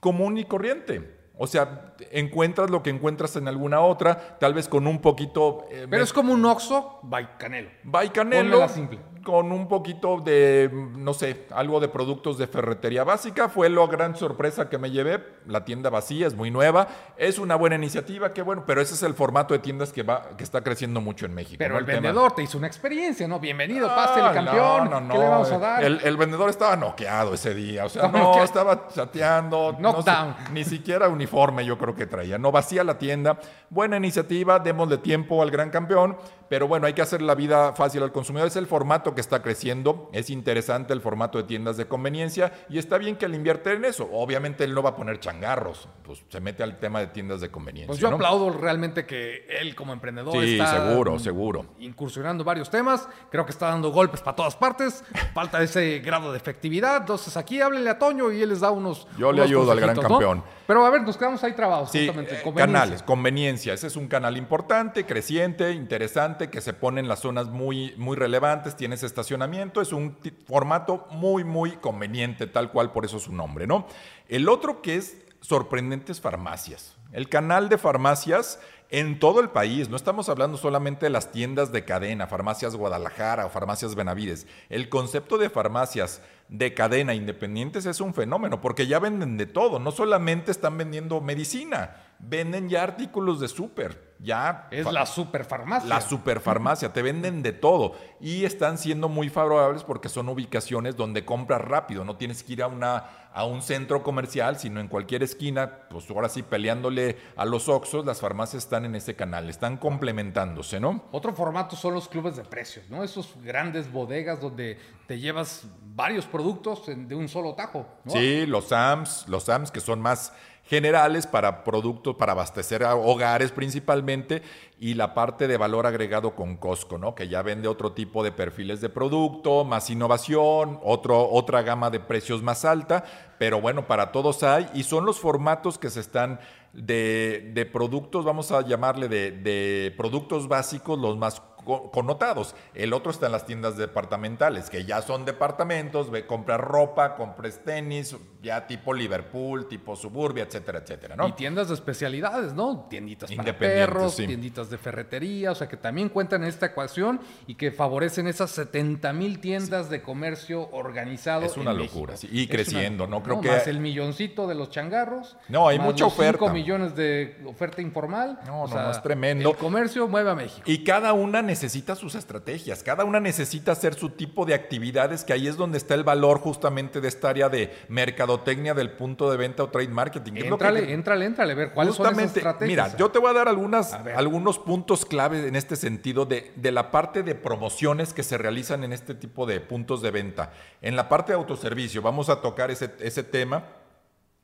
común 0.00 0.38
y 0.38 0.44
corriente. 0.44 1.15
O 1.36 1.46
sea, 1.46 1.94
encuentras 2.12 2.70
lo 2.70 2.82
que 2.82 2.90
encuentras 2.90 3.36
en 3.36 3.48
alguna 3.48 3.80
otra, 3.80 4.38
tal 4.38 4.54
vez 4.54 4.68
con 4.68 4.86
un 4.86 5.00
poquito... 5.00 5.66
Eh, 5.70 5.86
Pero 5.88 6.02
es 6.02 6.12
como 6.12 6.32
un 6.32 6.44
Oxxo 6.44 7.00
by 7.02 7.36
Canelo. 7.38 7.70
By 7.84 8.10
Canelo. 8.10 8.68
simple 8.68 9.15
con 9.26 9.50
un 9.50 9.66
poquito 9.66 10.20
de, 10.20 10.70
no 10.94 11.12
sé, 11.12 11.48
algo 11.50 11.80
de 11.80 11.88
productos 11.88 12.38
de 12.38 12.46
ferretería 12.46 13.02
básica. 13.02 13.48
Fue 13.48 13.68
la 13.68 13.84
gran 13.88 14.14
sorpresa 14.14 14.68
que 14.68 14.78
me 14.78 14.92
llevé. 14.92 15.20
La 15.48 15.64
tienda 15.64 15.90
vacía, 15.90 16.28
es 16.28 16.36
muy 16.36 16.52
nueva. 16.52 16.86
Es 17.16 17.40
una 17.40 17.56
buena 17.56 17.74
iniciativa, 17.74 18.32
qué 18.32 18.42
bueno, 18.42 18.62
pero 18.64 18.80
ese 18.80 18.94
es 18.94 19.02
el 19.02 19.14
formato 19.14 19.52
de 19.52 19.58
tiendas 19.58 19.92
que 19.92 20.04
va, 20.04 20.36
que 20.36 20.44
está 20.44 20.62
creciendo 20.62 21.00
mucho 21.00 21.26
en 21.26 21.34
México. 21.34 21.56
Pero 21.58 21.76
el, 21.76 21.84
vendedor 21.84 22.36
te 22.36 22.44
hizo 22.44 22.56
una 22.56 22.68
experiencia, 22.68 23.26
¿no? 23.26 23.40
Bienvenido, 23.40 23.88
pase 23.88 24.20
el 24.20 24.26
ah, 24.26 24.32
campeón. 24.32 24.90
No, 24.90 25.00
no, 25.00 25.12
¿Qué 25.12 25.18
le 25.18 25.28
vamos 25.28 25.50
a 25.50 25.58
dar? 25.58 25.84
El, 25.84 26.16
vendedor 26.16 26.48
estaba 26.48 26.76
noqueado 26.76 27.34
ese 27.34 27.52
día. 27.52 27.84
O 27.84 27.88
sea, 27.88 28.06
no, 28.06 28.44
estaba 28.44 28.86
chateando. 28.86 29.76
No 29.80 30.04
ni 30.52 30.62
siquiera 30.62 31.08
uniforme 31.08 31.66
yo 31.66 31.76
creo 31.76 31.96
que 31.96 32.06
traía. 32.06 32.38
No 32.38 32.52
vacía 32.52 32.84
la 32.84 32.96
tienda. 32.96 33.40
Buena 33.70 33.96
iniciativa, 33.96 34.60
démosle 34.60 34.98
tiempo 34.98 35.42
al 35.42 35.50
gran 35.50 35.70
campeón. 35.70 36.16
Pero 36.48 36.68
bueno, 36.68 36.86
hay 36.86 36.92
que 36.92 37.02
hacer 37.02 37.22
la 37.22 37.34
vida 37.34 37.72
fácil 37.72 38.04
al 38.04 38.12
consumidor. 38.12 38.46
Es 38.46 38.54
el 38.54 38.68
formato 38.68 39.15
que 39.16 39.20
está 39.20 39.42
creciendo, 39.42 40.08
es 40.12 40.30
interesante 40.30 40.92
el 40.92 41.00
formato 41.00 41.38
de 41.38 41.44
tiendas 41.44 41.76
de 41.76 41.88
conveniencia 41.88 42.52
y 42.68 42.78
está 42.78 42.98
bien 42.98 43.16
que 43.16 43.26
le 43.26 43.36
invierte 43.36 43.72
en 43.72 43.84
eso. 43.84 44.08
Obviamente 44.12 44.62
él 44.62 44.72
no 44.72 44.82
va 44.82 44.90
a 44.90 44.94
poner 44.94 45.18
changarros, 45.18 45.88
pues 46.04 46.22
se 46.28 46.40
mete 46.40 46.62
al 46.62 46.78
tema 46.78 47.00
de 47.00 47.08
tiendas 47.08 47.40
de 47.40 47.50
conveniencia. 47.50 47.88
Pues 47.88 47.98
yo 47.98 48.08
aplaudo 48.08 48.50
realmente 48.50 49.04
que 49.04 49.44
él 49.48 49.74
como 49.74 49.92
emprendedor 49.92 50.40
sí, 50.40 50.58
seguro, 50.58 51.18
seguro. 51.18 51.66
incursionando 51.80 52.44
varios 52.44 52.70
temas, 52.70 53.08
creo 53.30 53.44
que 53.44 53.50
está 53.50 53.66
dando 53.66 53.90
golpes 53.90 54.20
para 54.20 54.36
todas 54.36 54.54
partes, 54.54 55.02
falta 55.34 55.60
ese 55.60 55.98
grado 55.98 56.30
de 56.30 56.38
efectividad, 56.38 56.98
entonces 56.98 57.36
aquí 57.36 57.60
háblele 57.60 57.90
a 57.90 57.98
Toño 57.98 58.30
y 58.30 58.42
él 58.42 58.50
les 58.50 58.60
da 58.60 58.70
unos... 58.70 59.08
Yo 59.18 59.32
le 59.32 59.42
ayudo 59.42 59.72
al 59.72 59.80
gran 59.80 59.96
campeón. 59.96 60.44
Pero 60.66 60.84
a 60.84 60.90
ver, 60.90 61.02
nos 61.02 61.16
quedamos 61.16 61.42
ahí 61.44 61.52
trabados. 61.52 61.90
Sí, 61.90 62.10
eh, 62.10 62.52
canales, 62.56 63.02
conveniencia. 63.02 63.72
Ese 63.72 63.86
es 63.86 63.96
un 63.96 64.08
canal 64.08 64.36
importante, 64.36 65.06
creciente, 65.06 65.70
interesante, 65.72 66.50
que 66.50 66.60
se 66.60 66.72
pone 66.72 67.00
en 67.00 67.08
las 67.08 67.20
zonas 67.20 67.46
muy, 67.48 67.94
muy 67.96 68.16
relevantes, 68.16 68.76
tienes 68.76 69.02
estacionamiento, 69.06 69.80
es 69.80 69.92
un 69.92 70.16
formato 70.46 71.06
muy, 71.10 71.44
muy 71.44 71.72
conveniente, 71.72 72.46
tal 72.46 72.70
cual, 72.70 72.92
por 72.92 73.04
eso 73.04 73.18
su 73.18 73.32
nombre, 73.32 73.66
¿no? 73.66 73.86
El 74.28 74.48
otro 74.48 74.82
que 74.82 74.96
es 74.96 75.16
sorprendentes 75.40 76.20
farmacias. 76.20 76.96
El 77.12 77.28
canal 77.28 77.68
de 77.68 77.78
farmacias 77.78 78.58
en 78.90 79.18
todo 79.18 79.40
el 79.40 79.50
país. 79.50 79.88
No 79.88 79.96
estamos 79.96 80.28
hablando 80.28 80.56
solamente 80.56 81.06
de 81.06 81.10
las 81.10 81.32
tiendas 81.32 81.72
de 81.72 81.84
cadena, 81.84 82.26
farmacias 82.26 82.76
Guadalajara 82.76 83.46
o 83.46 83.50
farmacias 83.50 83.94
Benavides. 83.94 84.46
El 84.68 84.88
concepto 84.88 85.38
de 85.38 85.50
farmacias 85.50 86.22
de 86.48 86.74
cadena 86.74 87.14
independientes 87.14 87.86
es 87.86 88.00
un 88.00 88.14
fenómeno, 88.14 88.60
porque 88.60 88.86
ya 88.86 88.98
venden 88.98 89.36
de 89.36 89.46
todo, 89.46 89.78
no 89.78 89.90
solamente 89.90 90.50
están 90.50 90.78
vendiendo 90.78 91.20
medicina, 91.20 91.96
venden 92.18 92.68
ya 92.68 92.82
artículos 92.82 93.40
de 93.40 93.48
súper. 93.48 94.05
Ya 94.18 94.68
es 94.70 94.90
la 94.90 95.06
superfarmacia. 95.06 95.88
La 95.88 96.00
superfarmacia, 96.00 96.92
te 96.92 97.02
venden 97.02 97.42
de 97.42 97.52
todo 97.52 97.94
y 98.20 98.44
están 98.44 98.78
siendo 98.78 99.08
muy 99.08 99.28
favorables 99.28 99.84
porque 99.84 100.08
son 100.08 100.28
ubicaciones 100.28 100.96
donde 100.96 101.24
compras 101.24 101.60
rápido, 101.60 102.04
no 102.04 102.16
tienes 102.16 102.42
que 102.42 102.54
ir 102.54 102.62
a 102.62 102.68
una 102.68 103.26
a 103.36 103.44
un 103.44 103.60
centro 103.60 104.02
comercial, 104.02 104.58
sino 104.58 104.80
en 104.80 104.88
cualquier 104.88 105.22
esquina, 105.22 105.80
pues 105.90 106.08
ahora 106.08 106.30
sí 106.30 106.42
peleándole 106.42 107.18
a 107.36 107.44
los 107.44 107.68
Oxos, 107.68 108.06
las 108.06 108.18
farmacias 108.18 108.64
están 108.64 108.86
en 108.86 108.94
ese 108.94 109.14
canal, 109.14 109.50
están 109.50 109.76
complementándose, 109.76 110.80
¿no? 110.80 111.04
Otro 111.12 111.34
formato 111.34 111.76
son 111.76 111.92
los 111.92 112.08
clubes 112.08 112.36
de 112.36 112.44
precios, 112.44 112.88
¿no? 112.88 113.04
Esos 113.04 113.34
grandes 113.42 113.92
bodegas 113.92 114.40
donde 114.40 114.78
te 115.06 115.18
llevas 115.18 115.66
varios 115.94 116.24
productos 116.24 116.84
de 116.86 117.14
un 117.14 117.28
solo 117.28 117.52
tajo, 117.54 117.86
¿no? 118.04 118.12
Sí, 118.12 118.46
los 118.46 118.68
SAMs, 118.68 119.28
los 119.28 119.44
SAMs 119.44 119.70
que 119.70 119.80
son 119.80 120.00
más 120.00 120.32
generales 120.66 121.26
para 121.26 121.64
productos, 121.64 122.16
para 122.16 122.32
abastecer 122.32 122.82
a 122.84 122.96
hogares 122.96 123.52
principalmente, 123.52 124.42
y 124.78 124.94
la 124.94 125.14
parte 125.14 125.48
de 125.48 125.56
valor 125.56 125.86
agregado 125.86 126.34
con 126.34 126.56
Costco, 126.56 126.98
¿no? 126.98 127.14
que 127.14 127.28
ya 127.28 127.42
vende 127.42 127.68
otro 127.68 127.92
tipo 127.92 128.22
de 128.22 128.32
perfiles 128.32 128.80
de 128.80 128.88
producto, 128.88 129.64
más 129.64 129.88
innovación, 129.88 130.78
otro, 130.82 131.30
otra 131.30 131.62
gama 131.62 131.88
de 131.90 132.00
precios 132.00 132.42
más 132.42 132.64
alta, 132.64 133.04
pero 133.38 133.60
bueno, 133.60 133.86
para 133.86 134.12
todos 134.12 134.42
hay, 134.42 134.68
y 134.74 134.82
son 134.82 135.06
los 135.06 135.18
formatos 135.18 135.78
que 135.78 135.88
se 135.88 136.00
están 136.00 136.40
de, 136.72 137.52
de 137.54 137.64
productos, 137.64 138.24
vamos 138.24 138.52
a 138.52 138.60
llamarle 138.60 139.08
de, 139.08 139.30
de 139.30 139.94
productos 139.96 140.46
básicos, 140.48 140.98
los 140.98 141.16
más 141.16 141.40
connotados. 141.66 142.54
El 142.74 142.92
otro 142.92 143.10
está 143.10 143.26
en 143.26 143.32
las 143.32 143.44
tiendas 143.44 143.76
departamentales, 143.76 144.70
que 144.70 144.84
ya 144.84 145.02
son 145.02 145.24
departamentos, 145.24 146.10
ve, 146.10 146.26
compras 146.26 146.60
ropa, 146.60 147.16
compras 147.16 147.60
tenis, 147.64 148.16
ya 148.42 148.66
tipo 148.66 148.94
Liverpool, 148.94 149.66
tipo 149.68 149.96
Suburbia, 149.96 150.44
etcétera, 150.44 150.78
etcétera, 150.78 151.16
¿no? 151.16 151.28
Y 151.28 151.32
tiendas 151.32 151.68
de 151.68 151.74
especialidades, 151.74 152.54
¿no? 152.54 152.86
Tienditas 152.88 153.32
para 153.32 153.58
perros, 153.58 154.16
tienditas 154.16 154.70
de 154.70 154.78
ferretería, 154.78 155.50
o 155.50 155.54
sea, 155.54 155.68
que 155.68 155.76
también 155.76 156.08
cuentan 156.08 156.44
en 156.44 156.48
esta 156.48 156.66
ecuación 156.66 157.20
y 157.46 157.56
que 157.56 157.72
favorecen 157.72 158.28
esas 158.28 158.52
70 158.52 159.12
mil 159.12 159.40
tiendas 159.40 159.90
de 159.90 160.02
comercio 160.02 160.68
organizado. 160.70 161.44
Es 161.44 161.56
una 161.56 161.72
locura, 161.72 162.16
sí. 162.16 162.28
y 162.30 162.46
creciendo, 162.46 163.06
¿no? 163.06 163.22
Creo 163.22 163.40
que... 163.40 163.48
Más 163.48 163.66
el 163.66 163.80
milloncito 163.80 164.46
de 164.46 164.54
los 164.54 164.70
changarros. 164.70 165.36
No, 165.48 165.66
hay 165.66 165.78
mucha 165.78 166.06
oferta. 166.06 166.38
5 166.38 166.52
millones 166.52 166.94
de 166.94 167.42
oferta 167.46 167.82
informal. 167.82 168.38
No, 168.46 168.66
no, 168.66 168.90
es 168.90 169.02
tremendo. 169.02 169.50
El 169.50 169.56
comercio 169.56 170.06
mueve 170.06 170.30
a 170.30 170.34
México. 170.34 170.62
Y 170.66 170.84
cada 170.84 171.12
una 171.12 171.42
necesita 171.42 171.55
sus 171.56 172.14
estrategias, 172.14 172.82
cada 172.82 173.04
una 173.04 173.20
necesita 173.20 173.72
hacer 173.72 173.94
su 173.94 174.10
tipo 174.10 174.44
de 174.44 174.54
actividades, 174.54 175.24
que 175.24 175.32
ahí 175.32 175.48
es 175.48 175.56
donde 175.56 175.78
está 175.78 175.94
el 175.94 176.04
valor 176.04 176.38
justamente 176.38 177.00
de 177.00 177.08
esta 177.08 177.30
área 177.30 177.48
de 177.48 177.74
mercadotecnia 177.88 178.74
del 178.74 178.90
punto 178.90 179.30
de 179.30 179.36
venta 179.36 179.62
o 179.62 179.68
trade 179.68 179.88
marketing. 179.88 180.32
Entrale, 180.36 180.92
entrale, 180.92 181.24
entrale, 181.24 181.52
a 181.52 181.56
ver 181.56 181.72
cuáles 181.72 181.94
son 181.94 182.12
esas 182.12 182.36
estrategias. 182.36 182.68
Mira, 182.68 182.96
yo 182.96 183.10
te 183.10 183.18
voy 183.18 183.30
a 183.30 183.34
dar 183.34 183.48
algunas, 183.48 183.92
algunos 183.92 184.58
puntos 184.58 185.04
clave 185.04 185.48
en 185.48 185.56
este 185.56 185.76
sentido 185.76 186.26
de, 186.26 186.52
de 186.56 186.72
la 186.72 186.90
parte 186.90 187.22
de 187.22 187.34
promociones 187.34 188.12
que 188.12 188.22
se 188.22 188.38
realizan 188.38 188.84
en 188.84 188.92
este 188.92 189.14
tipo 189.14 189.46
de 189.46 189.60
puntos 189.60 190.02
de 190.02 190.10
venta. 190.10 190.52
En 190.82 190.96
la 190.96 191.08
parte 191.08 191.32
de 191.32 191.36
autoservicio, 191.36 192.02
vamos 192.02 192.28
a 192.28 192.40
tocar 192.40 192.70
ese, 192.70 192.94
ese 193.00 193.22
tema. 193.22 193.64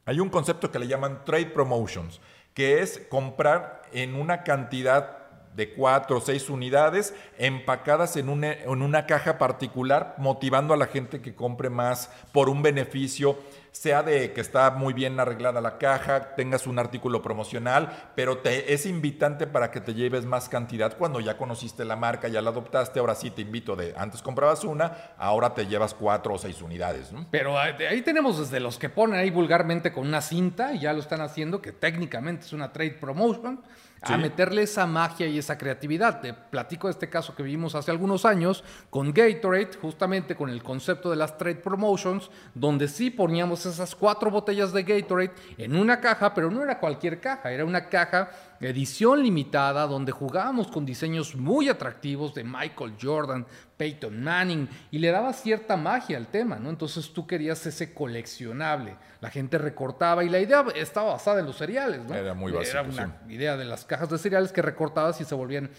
Hay 0.05 0.21
un 0.21 0.31
concepto 0.31 0.71
que 0.71 0.79
le 0.79 0.89
llaman 0.89 1.25
trade 1.25 1.47
promotions, 1.47 2.21
que 2.55 2.81
es 2.81 3.01
comprar 3.09 3.83
en 3.93 4.15
una 4.15 4.43
cantidad 4.43 5.22
de 5.55 5.73
cuatro 5.73 6.19
o 6.19 6.21
seis 6.21 6.49
unidades 6.49 7.15
empacadas 7.39 8.17
en 8.17 8.29
una, 8.29 8.53
en 8.53 8.83
una 8.83 9.07
caja 9.07 9.39
particular, 9.39 10.15
motivando 10.19 10.75
a 10.75 10.77
la 10.77 10.87
gente 10.87 11.21
que 11.21 11.35
compre 11.35 11.71
más 11.71 12.11
por 12.33 12.49
un 12.49 12.63
beneficio, 12.63 13.39
sea 13.73 14.03
de 14.03 14.33
que 14.33 14.43
está 14.43 14.71
muy 14.71 14.93
bien 14.93 15.19
arreglada 15.19 15.61
la 15.61 15.79
caja, 15.79 16.35
tengas 16.35 16.67
un 16.67 16.79
artículo 16.79 17.23
promocional, 17.23 18.11
pero 18.15 18.39
te, 18.39 18.75
es 18.75 18.85
invitante 18.85 19.47
para 19.47 19.71
que 19.71 19.81
te 19.81 19.95
lleves 19.95 20.27
más 20.27 20.49
cantidad 20.51 20.97
cuando 20.99 21.21
ya 21.21 21.39
conociste 21.39 21.85
la 21.85 21.97
marca, 21.97 22.29
ya 22.29 22.43
la 22.43 22.51
adoptaste, 22.51 23.01
ahora 23.01 23.15
sí 23.15 23.31
te 23.31 23.41
invito 23.43 23.75
de 23.75 23.95
antes 23.97 24.21
comprabas 24.21 24.65
una, 24.65 25.15
ahora 25.17 25.55
te 25.55 25.67
llevas 25.67 25.95
cuatro 25.95 26.35
o 26.35 26.39
seis 26.39 26.61
unidades. 26.61 27.13
Pero 27.31 27.59
ahí 27.59 28.03
tenemos 28.03 28.39
desde 28.39 28.61
los 28.61 28.79
que 28.79 28.91
ponen 28.91 29.19
ahí 29.19 29.31
vulgarmente 29.31 29.91
con 29.91 30.07
una 30.07 30.21
cinta 30.21 30.75
y 30.75 30.81
ya 30.81 30.93
lo 30.93 31.01
están 31.01 31.23
haciendo, 31.23 31.63
que 31.63 31.73
técnicamente 31.73 32.45
es 32.45 32.53
una 32.53 32.73
trade 32.73 32.93
promotion 32.93 33.61
a 34.03 34.17
meterle 34.17 34.63
esa 34.63 34.87
magia 34.87 35.27
y 35.27 35.39
esa 35.39 35.57
creatividad. 35.57 36.21
Te 36.21 36.35
platico 36.35 36.89
este 36.89 37.09
caso 37.09 37.35
que 37.35 37.43
vivimos 37.43 37.75
hace 37.75 37.91
algunos 37.91 38.25
años 38.25 38.65
con 38.91 39.13
Gatorade, 39.13 39.79
justamente 39.81 40.35
con 40.35 40.51
el 40.51 40.63
concepto 40.63 41.11
de 41.11 41.17
las 41.17 41.39
trade 41.39 41.57
promotions, 41.57 42.31
donde 42.55 42.89
sí 42.89 43.11
poníamos 43.11 43.65
esas 43.67 43.95
cuatro 43.95 44.31
botellas 44.31 44.73
de 44.73 44.83
Gatorade 44.83 45.33
en 45.59 45.77
una 45.77 46.01
caja, 46.01 46.35
pero 46.35 46.51
no 46.51 46.63
era 46.63 46.79
cualquier 46.79 47.21
caja, 47.21 47.53
era 47.53 47.65
una 47.65 47.89
caja 47.89 48.31
edición 48.69 49.23
limitada 49.23 49.87
donde 49.87 50.13
jugábamos 50.13 50.69
con 50.69 50.87
diseños 50.87 51.35
muy 51.35 51.69
atractivos 51.69 52.35
de 52.35 52.45
Michael 52.45 52.95
Jordan, 53.01 53.47
Peyton 53.77 54.23
Manning 54.23 54.69
y 54.91 54.99
le 54.99 55.11
daba 55.11 55.33
cierta 55.33 55.77
magia 55.77 56.17
al 56.17 56.29
tema, 56.29 56.57
¿no? 56.57 56.71
Entonces 56.71 57.13
tú 57.13 57.27
querías 57.27 57.65
ese 57.67 57.93
coleccionable. 57.93 58.97
La 59.21 59.31
gente 59.31 59.59
recortaba 59.59 60.23
y 60.23 60.29
la 60.29 60.39
idea 60.39 60.65
estaba 60.75 61.13
basada 61.13 61.41
en 61.41 61.47
los 61.47 61.57
cereales, 61.57 62.05
¿no? 62.05 62.15
Era 62.15 62.35
muy 62.35 62.53
básico, 62.53 62.79
Era 62.79 62.89
una 62.89 63.23
idea 63.29 63.57
de 63.57 63.65
las 63.65 63.85
cajas 63.85 64.09
de 64.11 64.19
cereales 64.19 64.53
que 64.53 64.63
recortabas 64.63 65.21
y 65.21 65.25
se 65.25 65.35
volvían 65.35 65.71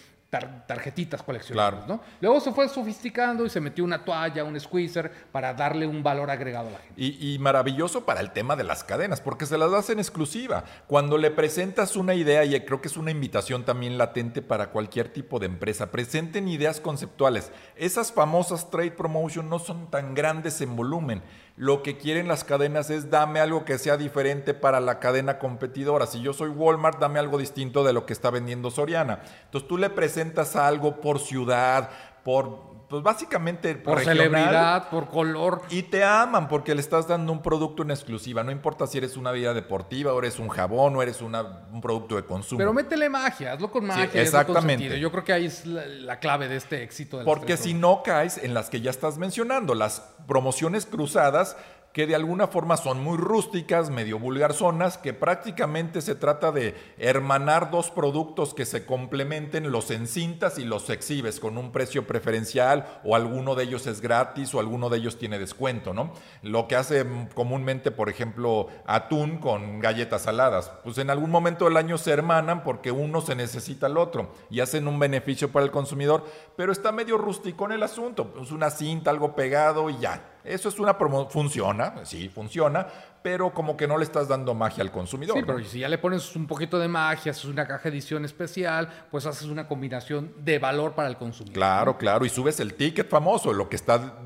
tarjetitas 0.67 1.21
coleccionables, 1.21 1.87
¿no? 1.87 2.01
Luego 2.21 2.39
se 2.39 2.51
fue 2.51 2.67
sofisticando 2.69 3.45
y 3.45 3.49
se 3.49 3.59
metió 3.59 3.83
una 3.83 4.03
toalla, 4.03 4.43
un 4.43 4.59
squeezer 4.59 5.11
para 5.31 5.53
darle 5.53 5.85
un 5.85 6.01
valor 6.03 6.29
agregado 6.31 6.69
a 6.69 6.71
la 6.71 6.77
gente. 6.79 7.01
Y, 7.01 7.37
maravilloso 7.39 8.05
para 8.05 8.19
el 8.19 8.31
tema 8.31 8.55
de 8.55 8.63
las 8.63 8.83
cadenas, 8.83 9.21
porque 9.21 9.45
se 9.45 9.57
las 9.57 9.71
das 9.71 9.89
en 9.89 9.99
exclusiva. 9.99 10.63
Cuando 10.87 11.17
le 11.17 11.31
presentas 11.31 11.95
una 11.95 12.15
idea, 12.15 12.43
y 12.45 12.59
creo 12.61 12.81
que 12.81 12.87
es 12.87 12.97
una 12.97 13.11
invitación 13.11 13.63
también 13.63 13.97
latente 13.97 14.41
para 14.41 14.69
cualquier 14.69 15.09
tipo 15.09 15.39
de 15.39 15.45
empresa, 15.45 15.91
presenten 15.91 16.47
ideas 16.47 16.79
conceptuales. 16.79 17.51
Esas 17.75 18.11
famosas 18.11 18.69
trade 18.69 18.91
promotion 18.91 19.49
no 19.49 19.59
son 19.59 19.89
tan 19.89 20.13
grandes 20.13 20.61
en 20.61 20.75
volumen 20.75 21.21
lo 21.55 21.83
que 21.83 21.97
quieren 21.97 22.27
las 22.27 22.43
cadenas 22.43 22.89
es 22.89 23.11
dame 23.11 23.39
algo 23.39 23.63
que 23.63 23.77
sea 23.77 23.95
diferente 23.95 24.53
para 24.53 24.79
la 24.79 24.99
cadena 24.99 25.37
competidora. 25.37 26.07
Si 26.07 26.19
yo 26.21 26.33
soy 26.33 26.49
Walmart, 26.49 26.99
dame 26.99 27.19
algo 27.19 27.37
distinto 27.37 27.83
de 27.83 27.93
lo 27.93 28.05
que 28.05 28.13
está 28.13 28.31
vendiendo 28.31 28.71
Soriana. 28.71 29.21
Entonces 29.45 29.67
tú 29.67 29.77
le 29.77 29.91
presentas 29.91 30.55
algo 30.55 30.99
por 30.99 31.19
ciudad, 31.19 31.91
por 32.23 32.72
pues 32.93 33.01
básicamente 33.01 33.73
por, 33.73 34.01
celebridad, 34.01 34.87
por 34.91 35.07
color. 35.07 35.63
Y 35.71 35.81
te 35.81 36.03
aman 36.03 36.47
porque 36.47 36.75
le 36.75 36.81
estás 36.81 37.07
dando 37.07 37.31
un 37.31 37.41
producto 37.41 37.81
en 37.81 37.89
exclusiva. 37.89 38.43
No 38.43 38.51
importa 38.51 38.85
si 38.85 38.99
eres 38.99 39.17
una 39.17 39.31
vida 39.31 39.51
deportiva 39.55 40.13
o 40.13 40.19
eres 40.19 40.37
un 40.37 40.47
jabón 40.47 40.95
o 40.95 41.01
eres 41.01 41.19
un 41.19 41.81
producto 41.81 42.17
de 42.17 42.23
consumo. 42.23 42.59
Pero 42.59 42.71
métele 42.71 43.09
magia, 43.09 43.53
hazlo 43.53 43.71
con 43.71 43.87
magia. 43.87 44.21
exactamente. 44.21 44.99
Yo 44.99 45.11
creo 45.11 45.23
que 45.23 45.33
ahí 45.33 45.45
es 45.47 45.65
la, 45.65 46.19
clave 46.19 46.47
de 46.47 46.57
este 46.57 46.83
éxito. 46.83 47.17
De 47.17 47.25
porque 47.25 47.57
si 47.57 47.73
no 47.73 48.03
caes 48.03 48.37
en 48.37 48.53
las 48.53 48.69
que 48.69 48.79
ya 48.79 48.91
estás 48.91 49.17
mencionando, 49.17 49.73
las 49.73 50.01
promociones 50.27 50.85
cruzadas 50.85 51.57
que 51.93 52.07
de 52.07 52.15
alguna 52.15 52.47
forma 52.47 52.75
son 52.75 53.03
muy 53.03 53.17
rústicas, 53.17 53.91
medio 53.91 54.17
vulgarzonas, 54.17 54.97
que 54.97 55.13
prácticamente 55.13 56.01
se 56.01 56.15
trata 56.15 56.51
de 56.51 56.75
hermanar 56.97 57.69
dos 57.69 57.91
productos 57.91 58.55
que 58.55 58.65
se 58.65 58.83
complementen, 58.85 59.71
los 59.71 59.91
encintas 59.91 60.57
y 60.57 60.65
los 60.65 60.89
exhibes 60.89 61.39
con 61.39 61.55
un 61.55 61.71
precio 61.71 62.07
preferencial 62.07 62.99
o 63.03 63.15
alguno 63.15 63.53
de 63.53 63.65
ellos 63.65 63.85
es 63.85 64.01
gratis 64.01 64.55
o 64.55 64.59
alguno 64.59 64.89
de 64.89 64.97
ellos 64.97 65.19
tiene 65.19 65.37
descuento, 65.37 65.93
¿no? 65.93 66.11
Lo 66.41 66.67
que 66.67 66.75
hace 66.75 67.05
comúnmente, 67.35 67.91
por 67.91 68.09
ejemplo, 68.09 68.69
atún 68.87 69.37
con 69.37 69.79
galletas 69.79 70.23
saladas, 70.23 70.71
pues 70.83 70.97
en 70.97 71.11
algún 71.11 71.29
momento 71.29 71.65
del 71.65 71.77
año 71.77 71.99
se 71.99 72.11
hermanan 72.11 72.63
porque 72.63 72.91
uno 72.91 73.21
se 73.21 73.35
necesita 73.35 73.85
al 73.85 73.97
otro 73.97 74.31
y 74.49 74.61
hacen 74.61 74.87
un 74.87 74.97
beneficio 74.97 75.51
para 75.51 75.63
el 75.63 75.71
consumidor, 75.71 76.25
pero 76.55 76.71
está 76.71 76.91
medio 76.91 77.19
rústico 77.19 77.65
en 77.65 77.73
el 77.73 77.83
asunto, 77.83 78.33
pues 78.33 78.51
una 78.51 78.71
cinta, 78.71 79.11
algo 79.11 79.35
pegado 79.35 79.91
y 79.91 79.99
ya, 79.99 80.33
eso 80.43 80.69
es 80.69 80.79
una 80.79 80.97
promoción, 80.97 81.82
funciona, 81.91 82.05
sí, 82.05 82.29
funciona, 82.29 82.87
pero 83.21 83.53
como 83.53 83.77
que 83.77 83.87
no 83.87 83.97
le 83.97 84.03
estás 84.03 84.27
dando 84.27 84.53
magia 84.53 84.83
al 84.83 84.91
consumidor. 84.91 85.37
Sí, 85.37 85.43
pero 85.45 85.63
si 85.63 85.79
ya 85.79 85.89
le 85.89 85.97
pones 85.97 86.35
un 86.35 86.47
poquito 86.47 86.79
de 86.79 86.87
magia, 86.87 87.31
haces 87.31 87.45
una 87.45 87.67
caja 87.67 87.89
edición 87.89 88.25
especial, 88.25 88.89
pues 89.09 89.25
haces 89.25 89.47
una 89.47 89.67
combinación 89.67 90.33
de 90.39 90.59
valor 90.59 90.93
para 90.93 91.07
el 91.07 91.17
consumidor. 91.17 91.53
Claro, 91.53 91.97
claro, 91.97 92.25
y 92.25 92.29
subes 92.29 92.59
el 92.59 92.73
ticket 92.75 93.09
famoso, 93.09 93.53
lo 93.53 93.69
que 93.69 93.75
está 93.75 94.19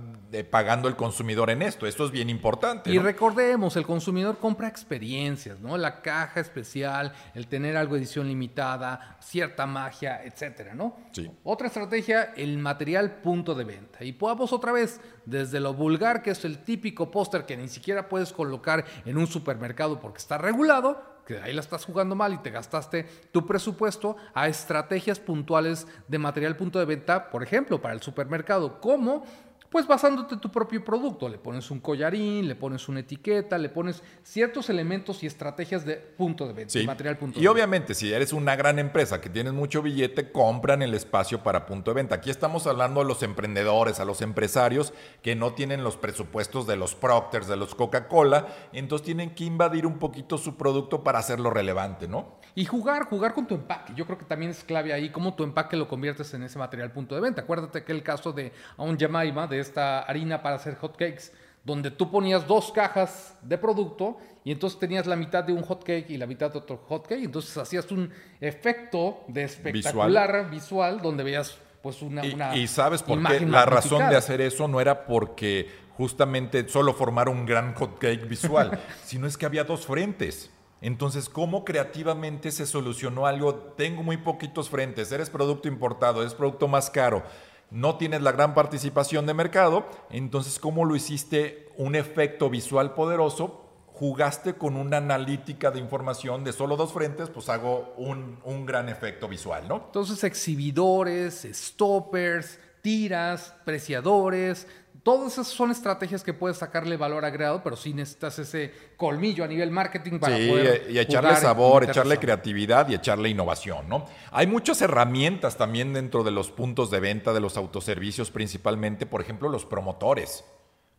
pagando 0.49 0.87
el 0.87 0.95
consumidor 0.95 1.49
en 1.49 1.61
esto. 1.61 1.87
Esto 1.87 2.05
es 2.05 2.11
bien 2.11 2.29
importante. 2.29 2.91
Y 2.91 2.99
recordemos, 2.99 3.75
el 3.75 3.85
consumidor 3.85 4.37
compra 4.37 4.67
experiencias, 4.67 5.59
¿no? 5.59 5.77
La 5.77 6.01
caja 6.01 6.39
especial, 6.39 7.13
el 7.33 7.47
tener 7.47 7.77
algo 7.77 7.95
edición 7.95 8.27
limitada, 8.27 9.17
cierta 9.21 9.65
magia, 9.65 10.23
etcétera, 10.23 10.73
¿no? 10.73 10.97
Sí. 11.11 11.31
Otra 11.43 11.67
estrategia, 11.67 12.33
el 12.35 12.57
material 12.57 13.21
punto 13.21 13.55
de 13.55 13.63
venta. 13.63 14.03
Y 14.03 14.13
podamos 14.13 14.51
otra 14.51 14.71
vez, 14.71 14.99
desde 15.25 15.59
lo 15.59 15.73
vulgar, 15.73 16.21
que 16.21 16.31
es 16.31 16.43
el 16.45 16.59
típico 16.59 17.09
póster 17.09 17.45
que 17.45 17.57
ni 17.57 17.67
siquiera 17.67 18.09
puedes 18.09 18.33
colocar 18.33 18.85
en 19.05 19.17
un 19.17 19.27
supermercado 19.27 19.99
porque 19.99 20.17
está 20.17 20.37
regulado, 20.37 21.17
que 21.27 21.37
ahí 21.39 21.53
la 21.53 21.59
estás 21.59 21.83
jugando 21.83 22.15
mal 22.15 22.33
y 22.33 22.37
te 22.37 22.51
gastaste 22.51 23.05
tu 23.33 23.45
presupuesto 23.45 24.15
a 24.33 24.47
estrategias 24.47 25.19
puntuales 25.19 25.85
de 26.07 26.17
material 26.17 26.55
punto 26.55 26.79
de 26.79 26.85
venta, 26.85 27.29
por 27.29 27.43
ejemplo, 27.43 27.81
para 27.81 27.93
el 27.93 28.01
supermercado, 28.01 28.79
como 28.79 29.25
pues 29.69 29.85
basándote 29.87 30.37
tu 30.37 30.49
propio 30.49 30.83
producto, 30.83 31.27
le 31.27 31.37
pones 31.37 31.69
un 31.71 31.79
collarín, 31.79 32.47
le 32.47 32.55
pones 32.55 32.87
una 32.87 33.01
etiqueta, 33.01 33.57
le 33.57 33.69
pones 33.69 34.01
ciertos 34.23 34.69
elementos 34.69 35.23
y 35.23 35.27
estrategias 35.27 35.85
de 35.85 35.95
punto 35.95 36.47
de 36.47 36.53
venta, 36.53 36.79
material 36.85 37.17
punto 37.17 37.39
y 37.39 37.47
obviamente, 37.47 37.93
si 37.93 38.11
eres 38.13 38.33
una 38.33 38.55
gran 38.55 38.79
empresa 38.79 39.19
que 39.21 39.29
tienes 39.29 39.53
mucho 39.53 39.81
billete, 39.81 40.31
compran 40.31 40.81
el 40.81 40.93
espacio 40.93 41.43
para 41.43 41.65
punto 41.65 41.91
de 41.91 41.95
venta. 41.95 42.15
Aquí 42.15 42.29
estamos 42.29 42.67
hablando 42.67 43.01
a 43.01 43.03
los 43.03 43.23
emprendedores, 43.23 43.99
a 43.99 44.05
los 44.05 44.21
empresarios 44.21 44.93
que 45.21 45.35
no 45.35 45.53
tienen 45.53 45.83
los 45.83 45.97
presupuestos 45.97 46.67
de 46.67 46.75
los 46.75 46.95
Procters, 46.95 47.47
de 47.47 47.57
los 47.57 47.75
Coca-Cola, 47.75 48.47
entonces 48.73 49.05
tienen 49.05 49.35
que 49.35 49.43
invadir 49.43 49.85
un 49.85 49.99
poquito 49.99 50.37
su 50.37 50.55
producto 50.55 51.03
para 51.03 51.19
hacerlo 51.19 51.49
relevante, 51.49 52.07
¿no? 52.07 52.37
Y 52.55 52.65
jugar, 52.65 53.05
jugar 53.05 53.33
con 53.33 53.45
tu 53.45 53.55
empaque. 53.55 53.93
Yo 53.95 54.05
creo 54.05 54.17
que 54.17 54.25
también 54.25 54.51
es 54.51 54.63
clave 54.63 54.91
ahí 54.91 55.11
cómo 55.11 55.35
tu 55.35 55.43
empaque 55.43 55.77
lo 55.77 55.87
conviertes 55.87 56.33
en 56.33 56.43
ese 56.43 56.57
material 56.57 56.91
punto 56.91 57.13
de 57.13 57.21
venta. 57.21 57.41
Acuérdate 57.41 57.83
que 57.83 57.91
el 57.91 58.01
caso 58.01 58.31
de 58.31 58.51
un 58.77 58.97
Jemima, 58.97 59.45
de 59.45 59.56
esta 59.59 59.99
harina 60.01 60.41
para 60.41 60.55
hacer 60.55 60.75
hot 60.75 60.97
cakes, 60.97 61.31
donde 61.63 61.91
tú 61.91 62.09
ponías 62.09 62.47
dos 62.47 62.71
cajas 62.71 63.35
de 63.41 63.57
producto 63.57 64.17
y 64.43 64.51
entonces 64.51 64.79
tenías 64.79 65.05
la 65.05 65.15
mitad 65.15 65.43
de 65.43 65.53
un 65.53 65.61
hot 65.63 65.83
cake 65.83 66.09
y 66.09 66.17
la 66.17 66.25
mitad 66.25 66.51
de 66.51 66.59
otro 66.59 66.77
hot 66.87 67.07
cake. 67.07 67.23
Entonces 67.23 67.57
hacías 67.57 67.91
un 67.91 68.11
efecto 68.39 69.23
de 69.27 69.43
espectacular 69.43 70.49
visual, 70.49 71.01
donde 71.01 71.23
veías 71.23 71.57
pues 71.81 72.01
una... 72.01 72.25
Y, 72.25 72.37
y 72.55 72.67
sabes 72.67 73.03
por 73.03 73.21
qué 73.27 73.41
la 73.41 73.65
razón 73.65 74.09
de 74.09 74.15
hacer 74.15 74.41
eso 74.41 74.67
no 74.67 74.79
era 74.79 75.05
porque 75.05 75.69
justamente 75.97 76.69
solo 76.69 76.93
formar 76.93 77.27
un 77.27 77.45
gran 77.45 77.73
hot 77.73 77.97
cake 77.99 78.27
visual, 78.27 78.79
sino 79.03 79.27
es 79.27 79.37
que 79.37 79.45
había 79.45 79.63
dos 79.63 79.85
frentes. 79.85 80.51
Entonces, 80.79 81.27
¿cómo 81.27 81.65
creativamente 81.65 82.51
se 82.51 82.67
solucionó 82.67 83.25
algo? 83.25 83.55
Tengo 83.55 84.03
muy 84.03 84.17
poquitos 84.17 84.69
frentes, 84.69 85.11
eres 85.11 85.29
producto 85.29 85.67
importado, 85.67 86.21
eres 86.21 86.35
producto 86.35 86.67
más 86.67 86.91
caro, 86.91 87.23
no 87.69 87.97
tienes 87.97 88.21
la 88.21 88.31
gran 88.31 88.53
participación 88.53 89.25
de 89.25 89.33
mercado, 89.33 89.87
entonces, 90.09 90.59
¿cómo 90.59 90.85
lo 90.85 90.95
hiciste 90.95 91.69
un 91.77 91.95
efecto 91.95 92.49
visual 92.49 92.93
poderoso? 92.93 93.63
Jugaste 93.87 94.53
con 94.53 94.75
una 94.75 94.97
analítica 94.97 95.71
de 95.71 95.79
información 95.79 96.43
de 96.43 96.53
solo 96.53 96.77
dos 96.77 96.93
frentes, 96.93 97.29
pues 97.29 97.49
hago 97.49 97.93
un, 97.97 98.39
un 98.43 98.65
gran 98.65 98.89
efecto 98.89 99.27
visual, 99.27 99.67
¿no? 99.67 99.83
Entonces, 99.87 100.23
exhibidores, 100.23 101.47
stoppers, 101.51 102.59
tiras, 102.81 103.53
preciadores, 103.65 104.67
Todas 105.07 105.31
esas 105.31 105.47
son 105.47 105.71
estrategias 105.71 106.21
que 106.21 106.33
puedes 106.33 106.57
sacarle 106.57 106.97
valor 106.97 107.23
agregado, 107.23 107.63
pero 107.63 107.77
sí 107.77 107.93
necesitas 107.93 108.39
ese 108.39 108.73
colmillo 108.97 109.45
a 109.45 109.47
nivel 109.47 109.71
marketing 109.71 110.19
para 110.19 110.35
sí, 110.35 110.49
poder. 110.49 110.85
Y 110.89 110.99
echarle 110.99 111.33
sabor, 111.37 111.85
echarle 111.85 112.17
creatividad 112.17 112.89
y 112.89 112.95
echarle 112.95 113.29
innovación, 113.29 113.87
¿no? 113.87 114.03
Hay 114.31 114.47
muchas 114.47 114.81
herramientas 114.81 115.55
también 115.55 115.93
dentro 115.93 116.25
de 116.25 116.31
los 116.31 116.51
puntos 116.51 116.91
de 116.91 116.99
venta 116.99 117.31
de 117.31 117.39
los 117.39 117.55
autoservicios, 117.55 118.31
principalmente, 118.31 119.05
por 119.05 119.21
ejemplo, 119.21 119.47
los 119.47 119.65
promotores. 119.65 120.43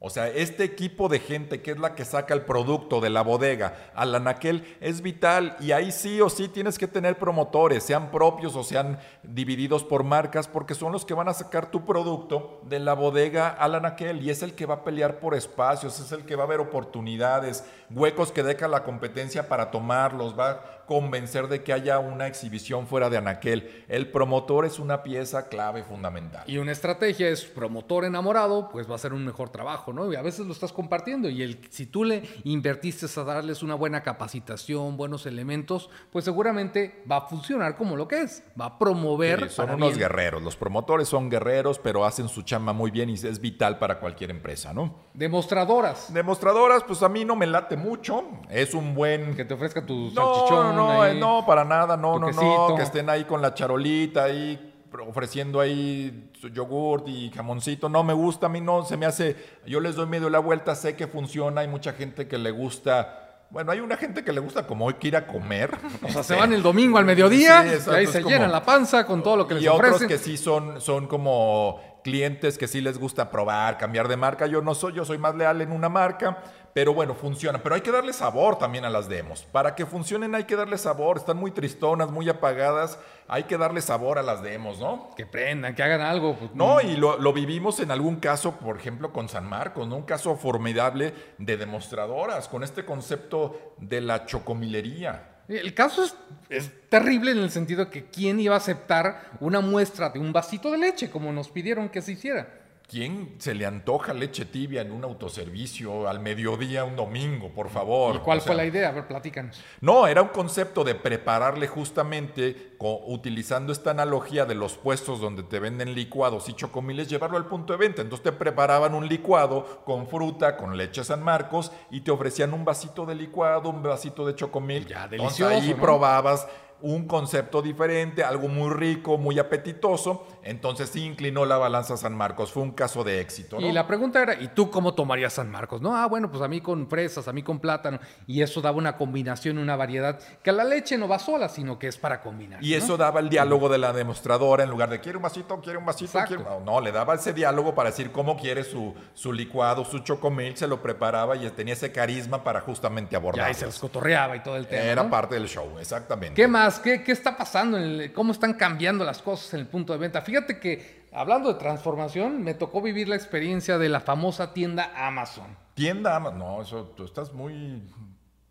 O 0.01 0.11
sea, 0.11 0.29
este 0.29 0.63
equipo 0.63 1.09
de 1.09 1.19
gente 1.19 1.61
que 1.61 1.73
es 1.73 1.79
la 1.79 1.97
que 1.97 2.05
saca 2.05 2.33
el 2.33 2.43
producto 2.43 3.01
de 3.01 3.11
la 3.11 3.23
bodega 3.23 3.91
al 3.97 4.15
anaquel 4.15 4.77
es 4.81 5.03
vital. 5.03 5.57
Y 5.59 5.73
ahí 5.73 5.91
sí 5.91 6.21
o 6.21 6.31
sí 6.31 6.47
tienes 6.47 6.79
que 6.79 6.87
tener 6.87 7.19
promotores, 7.19 7.83
sean 7.83 8.13
propios 8.13 8.55
o 8.55 8.63
sean 8.63 9.01
divididos 9.25 9.83
por 9.83 10.05
marcas, 10.05 10.47
porque 10.47 10.75
son 10.75 10.93
los 10.93 11.05
que 11.05 11.15
van 11.15 11.29
a 11.29 11.35
sacar 11.35 11.73
tu 11.73 11.85
producto 11.85 12.61
de 12.67 12.79
la 12.79 12.95
bodega 12.95 13.49
al 13.49 13.75
anaquel. 13.75 14.23
Y 14.23 14.31
es 14.31 14.45
el 14.45 14.55
que 14.55 14.67
va 14.67 14.75
a 14.75 14.85
pelear 14.85 15.19
por 15.19 15.35
espacios, 15.35 15.99
es 15.99 16.13
el 16.13 16.25
que 16.25 16.37
va 16.37 16.45
a 16.45 16.49
ver 16.49 16.61
oportunidades, 16.61 17.65
huecos 17.91 18.31
que 18.31 18.45
deja 18.45 18.69
la 18.69 18.85
competencia 18.85 19.49
para 19.49 19.73
tomarlos, 19.73 20.39
va 20.39 20.78
convencer 20.89 21.49
de 21.49 21.63
que 21.63 21.75
haya 21.75 21.99
una 21.99 22.27
exhibición 22.27 22.87
fuera 22.87 23.11
de 23.11 23.19
Anaquel. 23.19 23.85
El 23.89 24.11
promotor 24.11 24.65
es 24.65 24.79
una 24.79 25.03
pieza 25.03 25.49
clave 25.49 25.85
fundamental. 25.85 26.45
Y 26.47 26.57
una 26.57 26.73
estrategia 26.73 27.29
es 27.29 27.45
promotor 27.45 28.07
enamorado, 28.07 28.71
pues 28.71 28.91
va 28.91 28.95
a 28.95 28.99
ser 28.99 29.13
un 29.13 29.23
mejor 29.23 29.51
trabajo, 29.51 29.93
¿no? 29.93 30.11
Y 30.11 30.17
a 30.17 30.23
veces 30.23 30.47
lo 30.47 30.53
estás 30.53 30.73
compartiendo 30.73 31.29
y 31.29 31.43
el, 31.43 31.61
si 31.69 31.85
tú 31.85 32.05
le 32.05 32.23
invertiste 32.45 33.07
a 33.17 33.25
darles 33.25 33.63
una 33.63 33.75
buena 33.75 34.03
capacitación, 34.03 34.97
buenos 34.97 35.27
elementos, 35.27 35.91
pues 36.11 36.25
seguramente 36.25 37.03
va 37.11 37.19
a 37.19 37.21
funcionar 37.21 37.77
como 37.77 37.95
lo 37.95 38.09
que 38.09 38.23
es, 38.23 38.43
va 38.59 38.65
a 38.65 38.79
promover. 38.79 39.51
son 39.51 39.71
unos 39.71 39.99
guerreros, 39.99 40.43
los 40.43 40.57
promotores 40.57 41.07
son 41.07 41.29
guerreros, 41.29 41.79
pero 41.79 42.07
hacen 42.07 42.31
su 42.31 42.43
chamba 42.43 42.73
muy 42.73 42.91
bien 42.91 43.11
y 43.11 43.13
es 43.13 43.41
vital 43.41 43.79
para 43.79 44.01
cualquier 44.01 44.31
empresa, 44.31 44.73
¿no? 44.73 44.95
Demostradoras. 45.13 46.13
Demostradoras, 46.15 46.83
pues 46.85 47.03
a 47.03 47.11
mí 47.11 47.27
no 47.27 47.37
me 47.37 47.47
late 47.47 47.77
mucho, 47.77 48.25
es 48.49 48.73
un 48.73 48.95
buen... 48.95 49.37
Que 49.37 49.45
te 49.45 49.53
ofrezca 49.53 49.85
tu 49.85 50.11
salchichón 50.11 50.78
no, 50.78 50.78
eh, 51.05 51.15
no, 51.15 51.45
para 51.47 51.65
nada, 51.65 51.97
no, 51.97 52.19
no, 52.19 52.31
no, 52.31 52.75
que 52.77 52.83
estén 52.83 53.09
ahí 53.11 53.25
con 53.25 53.43
la 53.43 53.55
charolita 53.55 54.25
ahí 54.25 54.75
ofreciendo 55.07 55.61
ahí 55.61 56.31
yogurt 56.53 57.09
y 57.09 57.31
jamoncito, 57.31 57.89
no 57.89 58.03
me 58.03 58.15
gusta, 58.15 58.47
a 58.47 58.49
mí 58.49 58.61
no, 58.61 58.85
se 58.85 58.97
me 58.97 59.07
hace, 59.07 59.37
yo 59.67 59.81
les 59.81 59.97
doy 59.97 60.07
medio 60.07 60.31
la 60.31 60.39
vuelta, 60.39 60.75
sé 60.75 60.97
que 60.97 61.07
funciona, 61.07 61.61
hay 61.61 61.69
mucha 61.69 61.93
gente 61.93 62.27
que 62.27 62.39
le 62.39 62.51
gusta 62.51 63.25
bueno, 63.51 63.73
hay 63.73 63.81
una 63.81 63.97
gente 63.97 64.23
que 64.23 64.33
le 64.33 64.41
gusta 64.41 64.67
como 64.67 64.85
hoy 64.85 64.95
que 64.95 65.09
ir 65.09 65.17
a 65.17 65.27
comer. 65.27 65.71
O 66.03 66.09
sea, 66.11 66.23
se 66.23 66.35
van 66.35 66.53
el 66.53 66.63
domingo 66.63 66.99
al 66.99 67.05
mediodía 67.05 67.65
y 67.65 67.91
ahí 67.91 68.07
se 68.07 68.23
llenan 68.23 68.53
la 68.53 68.63
panza 68.63 69.07
con 69.07 69.23
todo 69.23 69.37
lo 69.37 69.47
que 69.47 69.55
les 69.55 69.67
ofrecen. 69.67 69.93
Y 69.93 69.95
otros 69.95 70.09
que 70.09 70.19
sí 70.19 70.37
son, 70.37 70.81
son 70.81 71.07
como 71.07 71.98
clientes 72.09 72.57
que 72.57 72.67
sí 72.67 72.81
les 72.81 72.99
gusta 72.99 73.31
probar, 73.31 73.77
cambiar 73.77 74.09
de 74.09 74.17
marca. 74.17 74.47
Yo 74.47 74.63
no 74.63 74.75
soy, 74.75 74.95
yo 74.95 75.05
soy 75.05 75.19
más 75.19 75.35
leal 75.35 75.61
en 75.61 75.73
una 75.73 75.89
marca 75.89 76.39
pero 76.79 76.95
bueno, 76.95 77.17
funciona. 77.17 77.61
Pero 77.61 77.75
hay 77.75 77.81
que 77.81 77.91
darle 77.91 78.13
sabor 78.13 78.57
también 78.57 78.85
a 78.85 78.89
las 78.89 79.09
demos. 79.09 79.45
Para 79.51 79.75
que 79.75 79.85
funcionen 79.85 80.37
hay 80.37 80.45
que 80.45 80.55
darle 80.55 80.79
sabor. 80.79 81.17
Están 81.17 81.37
muy 81.37 81.51
tristonas, 81.51 82.13
muy 82.13 82.29
apagadas. 82.29 83.01
Hay 83.27 83.43
que 83.45 83.59
darle 83.59 83.81
sabor 83.81 84.17
a 84.17 84.23
las 84.23 84.45
demos, 84.45 84.79
¿no? 84.79 85.11
Que 85.17 85.27
prendan, 85.27 85.75
que 85.75 85.83
hagan 85.83 86.03
algo. 86.03 86.37
Pues, 86.37 86.55
no, 86.55 86.77
mm. 86.77 86.87
y 86.89 86.97
lo, 86.97 87.33
vivimos 87.33 87.81
en 87.81 87.91
algún 87.91 88.21
caso, 88.21 88.53
por 88.61 88.77
ejemplo, 88.77 89.13
con 89.13 89.29
San 89.29 89.49
Marcos, 89.49 89.89
¿no? 89.89 89.97
Un 89.97 90.05
caso 90.05 90.37
formidable 90.37 91.13
de 91.39 91.57
demostradoras, 91.57 92.47
con 92.47 92.63
este 92.63 92.85
concepto 92.85 93.75
de 93.79 94.01
la 94.01 94.27
chocomilería. 94.27 95.38
El 95.49 95.73
caso 95.73 96.05
es, 96.51 96.71
terrible 96.91 97.31
en 97.31 97.39
el 97.39 97.51
sentido 97.51 97.87
de 97.87 97.91
que 97.91 98.05
quién 98.05 98.39
iba 98.39 98.55
a 98.55 98.59
aceptar 98.59 99.31
una 99.41 99.61
muestra 99.61 100.11
de 100.11 100.19
un 100.19 100.33
vasito 100.33 100.71
de 100.71 100.79
leche 100.79 101.11
como 101.11 101.33
nos 101.33 101.49
pidieron 101.49 101.89
que 101.89 102.03
se 102.03 102.13
hiciera. 102.13 102.68
¿Quién 102.89 103.35
se 103.37 103.55
le 103.55 103.67
antoja 103.67 104.15
leche 104.15 104.47
tibia 104.47 104.81
en 104.81 104.93
un 104.93 105.05
autoservicio 105.05 106.09
al 106.09 106.21
mediodía 106.21 106.85
un 106.85 106.97
domingo, 106.97 107.51
por 107.51 107.69
favor? 107.69 108.17
¿Y 108.17 108.19
cuál 108.21 108.41
fue 108.41 108.55
la 108.55 108.65
idea? 108.65 108.89
A 108.89 108.93
ver, 108.93 109.07
platícanos. 109.07 109.63
No, 109.83 110.07
era 110.07 110.23
un 110.23 110.29
concepto 110.29 110.85
de 110.85 110.95
prepararle 110.95 111.69
justamente, 111.69 112.77
utilizando 112.79 113.73
esta 113.73 113.91
analogía 113.91 114.47
de 114.47 114.55
los 114.55 114.79
puestos 114.79 115.21
donde 115.21 115.43
te 115.43 115.59
venden 115.59 115.95
licuados 115.95 116.49
y 116.49 116.55
chocomiles, 116.55 117.11
llevarlo 117.11 117.37
al 117.37 117.45
punto 117.45 117.75
de 117.75 117.79
venta. 117.79 118.01
Entonces 118.01 118.25
te 118.25 118.33
preparaban 118.33 118.95
un 118.95 119.07
licuado 119.07 119.83
con 119.85 120.09
fruta, 120.09 120.57
con 120.57 120.75
leche 120.75 121.05
San 121.05 121.23
Marcos 121.23 121.71
y 121.91 122.01
te 122.01 122.11
ofrecían 122.11 122.55
un 122.55 122.65
vasito 122.65 123.05
de 123.05 123.15
licuado, 123.15 123.69
un 123.69 123.83
vasito 123.83 124.27
de 124.27 124.35
chocomil. 124.35 124.87
Ya, 124.87 125.07
delicioso. 125.07 125.51
Entonces 125.51 125.75
ahí 125.75 125.79
probabas 125.79 126.49
un 126.81 127.07
concepto 127.07 127.63
diferente, 127.63 128.23
algo 128.23 128.49
muy 128.49 128.73
rico, 128.73 129.19
muy 129.19 129.39
apetitoso. 129.39 130.27
Entonces 130.43 130.89
sí 130.91 131.05
inclinó 131.05 131.45
la 131.45 131.59
balanza 131.59 131.97
San 131.97 132.15
Marcos. 132.15 132.53
Fue 132.53 132.63
un 132.63 132.73
caso 132.73 133.05
de 133.05 133.21
éxito. 133.21 133.61
Y 133.61 133.73
la 133.73 133.87
pregunta 133.87 134.23
era, 134.23 134.41
¿y 134.41 134.49
tú 134.49 134.71
cómo 134.71 134.95
tomarías 134.95 135.35
San 135.35 135.51
Marcos? 135.51 135.81
No, 135.83 135.97
ah, 135.97 136.07
bueno, 136.07 136.31
pues 136.31 136.43
a 136.43 136.49
mí 136.49 136.61
con 136.61 136.89
fresas, 136.89 137.29
a 137.29 137.33
mí 137.33 137.43
con 137.43 137.59
plátano. 137.59 137.99
Y 138.27 138.43
eso 138.43 138.61
daba 138.61 138.77
una 138.77 138.97
combinación, 138.97 139.59
una 139.59 139.77
variedad, 139.77 140.19
que 140.43 140.53
la 140.53 140.65
leche 140.65 140.97
no 140.97 141.09
va 141.09 141.19
sola, 141.19 141.49
sino 141.49 141.79
que 141.79 141.89
es 141.89 141.97
para 141.97 142.21
combinar. 142.21 142.63
Y 142.63 142.75
eso 142.75 142.97
daba 142.97 143.21
el 143.21 143.29
diálogo 143.29 143.69
de 143.69 143.79
la 143.79 143.93
demostradora 143.93 144.65
en 144.65 144.71
lugar 144.71 144.91
de, 144.91 145.01
¿quiere 145.01 145.17
un 145.17 145.23
vasito? 145.23 145.61
¿Quiere 145.61 145.79
un 145.79 145.87
vasito? 145.87 146.19
No, 146.39 146.61
no, 146.61 146.81
le 146.81 146.93
daba 146.93 147.15
ese 147.15 147.33
diálogo 147.33 147.75
para 147.75 147.91
decir 147.91 148.13
cómo 148.13 148.37
quiere 148.37 148.65
su, 148.65 148.95
su 149.15 149.33
licuado, 149.33 149.85
su 149.85 150.01
chocomil, 150.01 150.57
se 150.57 150.67
lo 150.67 150.81
preparaba 150.81 151.37
y 151.37 151.49
tenía 151.51 151.75
ese 151.75 151.93
carisma 151.93 152.45
para 152.45 152.61
justamente 152.61 153.17
abordar. 153.17 153.51
Y 153.51 153.55
se 153.55 153.67
los 153.67 153.79
cotorreaba 153.79 154.37
y 154.37 154.41
todo 154.41 154.57
el 154.57 154.67
tema. 154.67 154.83
Era 154.83 155.11
parte 155.11 155.35
del 155.35 155.49
show, 155.49 155.79
exactamente. 155.79 156.35
¿Qué 156.35 156.47
más? 156.47 156.68
¿Qué, 156.83 157.03
está 157.07 157.37
pasando? 157.37 157.79
¿Cómo 158.15 158.33
están 158.33 158.55
cambiando 158.55 159.05
las 159.05 159.23
cosas 159.23 159.55
en 159.55 159.61
el 159.61 159.67
punto 159.67 159.93
de 159.93 159.99
venta? 159.99 160.21
Fíjate 160.21 160.59
que 160.59 161.07
hablando 161.13 161.53
de 161.53 161.59
transformación, 161.59 162.43
me 162.43 162.55
tocó 162.55 162.83
vivir 162.83 163.09
la 163.09 163.17
experiencia 163.17 163.79
de 163.79 163.89
la 163.89 164.01
famosa 164.01 164.53
tienda 164.53 164.93
Amazon. 164.95 165.57
Tienda 165.75 166.17
Amazon, 166.17 166.39
no, 166.39 166.63
eso 166.63 166.93
tú 166.97 167.05
estás 167.05 167.33
muy 167.33 167.83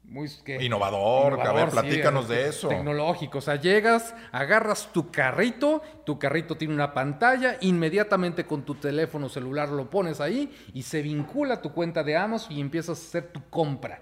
muy 0.03 0.29
innovador, 0.61 1.39
a 1.41 1.51
ver, 1.51 1.69
platícanos 1.69 2.29
de 2.29 2.47
eso. 2.47 2.69
Tecnológico, 2.69 3.39
o 3.39 3.41
sea, 3.41 3.57
llegas, 3.57 4.15
agarras 4.31 4.89
tu 4.93 5.11
carrito, 5.11 5.81
tu 6.05 6.17
carrito 6.17 6.55
tiene 6.55 6.73
una 6.73 6.93
pantalla, 6.93 7.57
inmediatamente 7.59 8.45
con 8.45 8.63
tu 8.63 8.75
teléfono 8.75 9.27
celular 9.27 9.67
lo 9.67 9.89
pones 9.89 10.21
ahí 10.21 10.49
y 10.73 10.83
se 10.83 11.01
vincula 11.01 11.61
tu 11.61 11.73
cuenta 11.73 12.03
de 12.03 12.15
Amazon 12.15 12.53
y 12.53 12.61
empiezas 12.61 12.97
a 12.97 13.07
hacer 13.07 13.33
tu 13.33 13.49
compra 13.49 14.01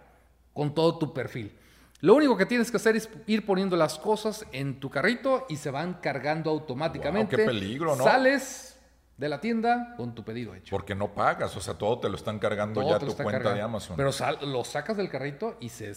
con 0.54 0.76
todo 0.76 1.00
tu 1.00 1.12
perfil. 1.12 1.58
Lo 2.02 2.16
único 2.16 2.38
que 2.38 2.46
tienes 2.46 2.72
que 2.72 2.78
hacer 2.78 2.96
es 2.96 3.10
ir 3.28 3.46
poniendo 3.46 3.76
las 3.78 3.98
cosas 3.98 4.46
en 4.52 4.80
tu 4.80 4.90
carrito 4.90 5.46
y 5.50 5.56
se 5.56 5.72
van 5.72 5.96
cargando 5.96 6.50
automáticamente. 6.50 7.36
qué 7.36 7.46
peligro, 7.46 7.96
¿no? 7.96 8.04
Sales 8.04 8.75
de 9.18 9.30
la 9.30 9.40
tienda 9.40 9.94
con 9.96 10.14
tu 10.14 10.26
pedido 10.26 10.54
hecho. 10.56 10.76
Porque 10.76 10.94
no 10.94 11.14
pagas, 11.14 11.56
o 11.56 11.62
sea, 11.62 11.76
todo 11.76 12.00
te 12.00 12.10
lo 12.10 12.18
están 12.18 12.38
cargando 12.38 12.86
ya 12.88 13.00
tu 13.00 13.16
cuenta 13.16 13.54
de 13.54 13.62
Amazon. 13.62 13.96
Pero 13.96 14.12
lo 14.42 14.64
sacas 14.66 14.98
del 14.98 15.10
carrito 15.10 15.56
y 15.62 15.70
se, 15.70 15.94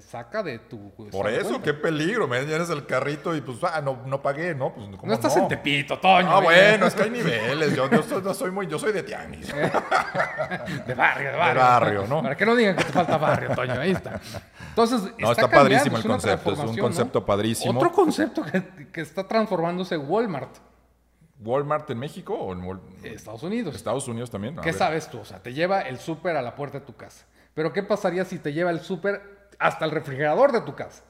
saca 0.00 0.42
de 0.42 0.60
tu. 0.60 0.92
Por 1.10 1.28
eso, 1.28 1.60
qué 1.60 1.74
peligro, 1.74 2.26
me 2.26 2.40
llenas 2.44 2.70
el 2.70 2.86
carrito 2.86 3.36
y 3.36 3.42
pues, 3.42 3.58
ah, 3.64 3.82
no, 3.82 4.02
no 4.06 4.22
pagué, 4.22 4.54
¿no? 4.54 4.74
Pues, 4.74 4.88
no 4.88 5.12
estás 5.12 5.36
en 5.36 5.48
Tepito, 5.48 5.98
Toño. 5.98 6.30
Ah, 6.30 6.40
bueno, 6.40 6.86
es 6.86 6.94
que 6.94 7.02
hay 7.02 7.10
niveles. 7.10 7.76
Yo, 7.76 7.90
yo, 7.90 8.02
soy, 8.02 8.34
soy 8.34 8.50
muy, 8.50 8.66
yo 8.66 8.78
soy 8.78 8.92
de 8.92 9.02
tianguis. 9.02 9.48
de 10.86 10.94
barrio, 10.94 11.32
de 11.32 11.36
barrio. 11.36 11.62
De 11.62 11.68
barrio, 11.68 12.06
¿no? 12.08 12.22
Para 12.22 12.36
que 12.36 12.46
no 12.46 12.56
digan 12.56 12.76
que 12.76 12.84
te 12.84 12.92
falta 12.92 13.18
barrio, 13.18 13.54
Toño, 13.54 13.78
ahí 13.78 13.90
está. 13.90 14.20
Entonces, 14.70 15.12
no, 15.18 15.32
está, 15.32 15.48
padrísimo 15.50 15.98
el 15.98 16.02
concepto, 16.02 16.52
es 16.52 16.58
un 16.58 16.78
concepto 16.78 17.24
padrísimo. 17.26 17.78
Otro 17.78 17.92
concepto 17.92 18.42
que, 18.42 18.88
que 18.90 19.02
está 19.02 19.28
transformándose 19.28 19.98
Walmart. 19.98 20.56
Walmart 21.40 21.90
en 21.90 21.98
México 21.98 22.34
o 22.34 22.52
en 22.52 22.80
Estados 23.02 23.42
Unidos. 23.42 23.74
Estados 23.74 24.06
Unidos 24.08 24.30
también. 24.30 24.56
¿Qué 24.56 24.72
sabes 24.72 25.08
tú? 25.08 25.20
O 25.20 25.24
sea, 25.24 25.42
te 25.42 25.52
lleva 25.52 25.82
el 25.82 25.98
súper 25.98 26.36
a 26.36 26.42
la 26.42 26.54
puerta 26.54 26.80
de 26.80 26.86
tu 26.86 26.94
casa. 26.94 27.26
Pero 27.54 27.72
¿qué 27.72 27.82
pasaría 27.82 28.24
si 28.24 28.38
te 28.38 28.52
lleva 28.52 28.70
el 28.70 28.80
súper 28.80 29.48
hasta 29.58 29.84
el 29.84 29.90
refrigerador 29.90 30.52
de 30.52 30.60
tu 30.62 30.74
casa? 30.74 31.02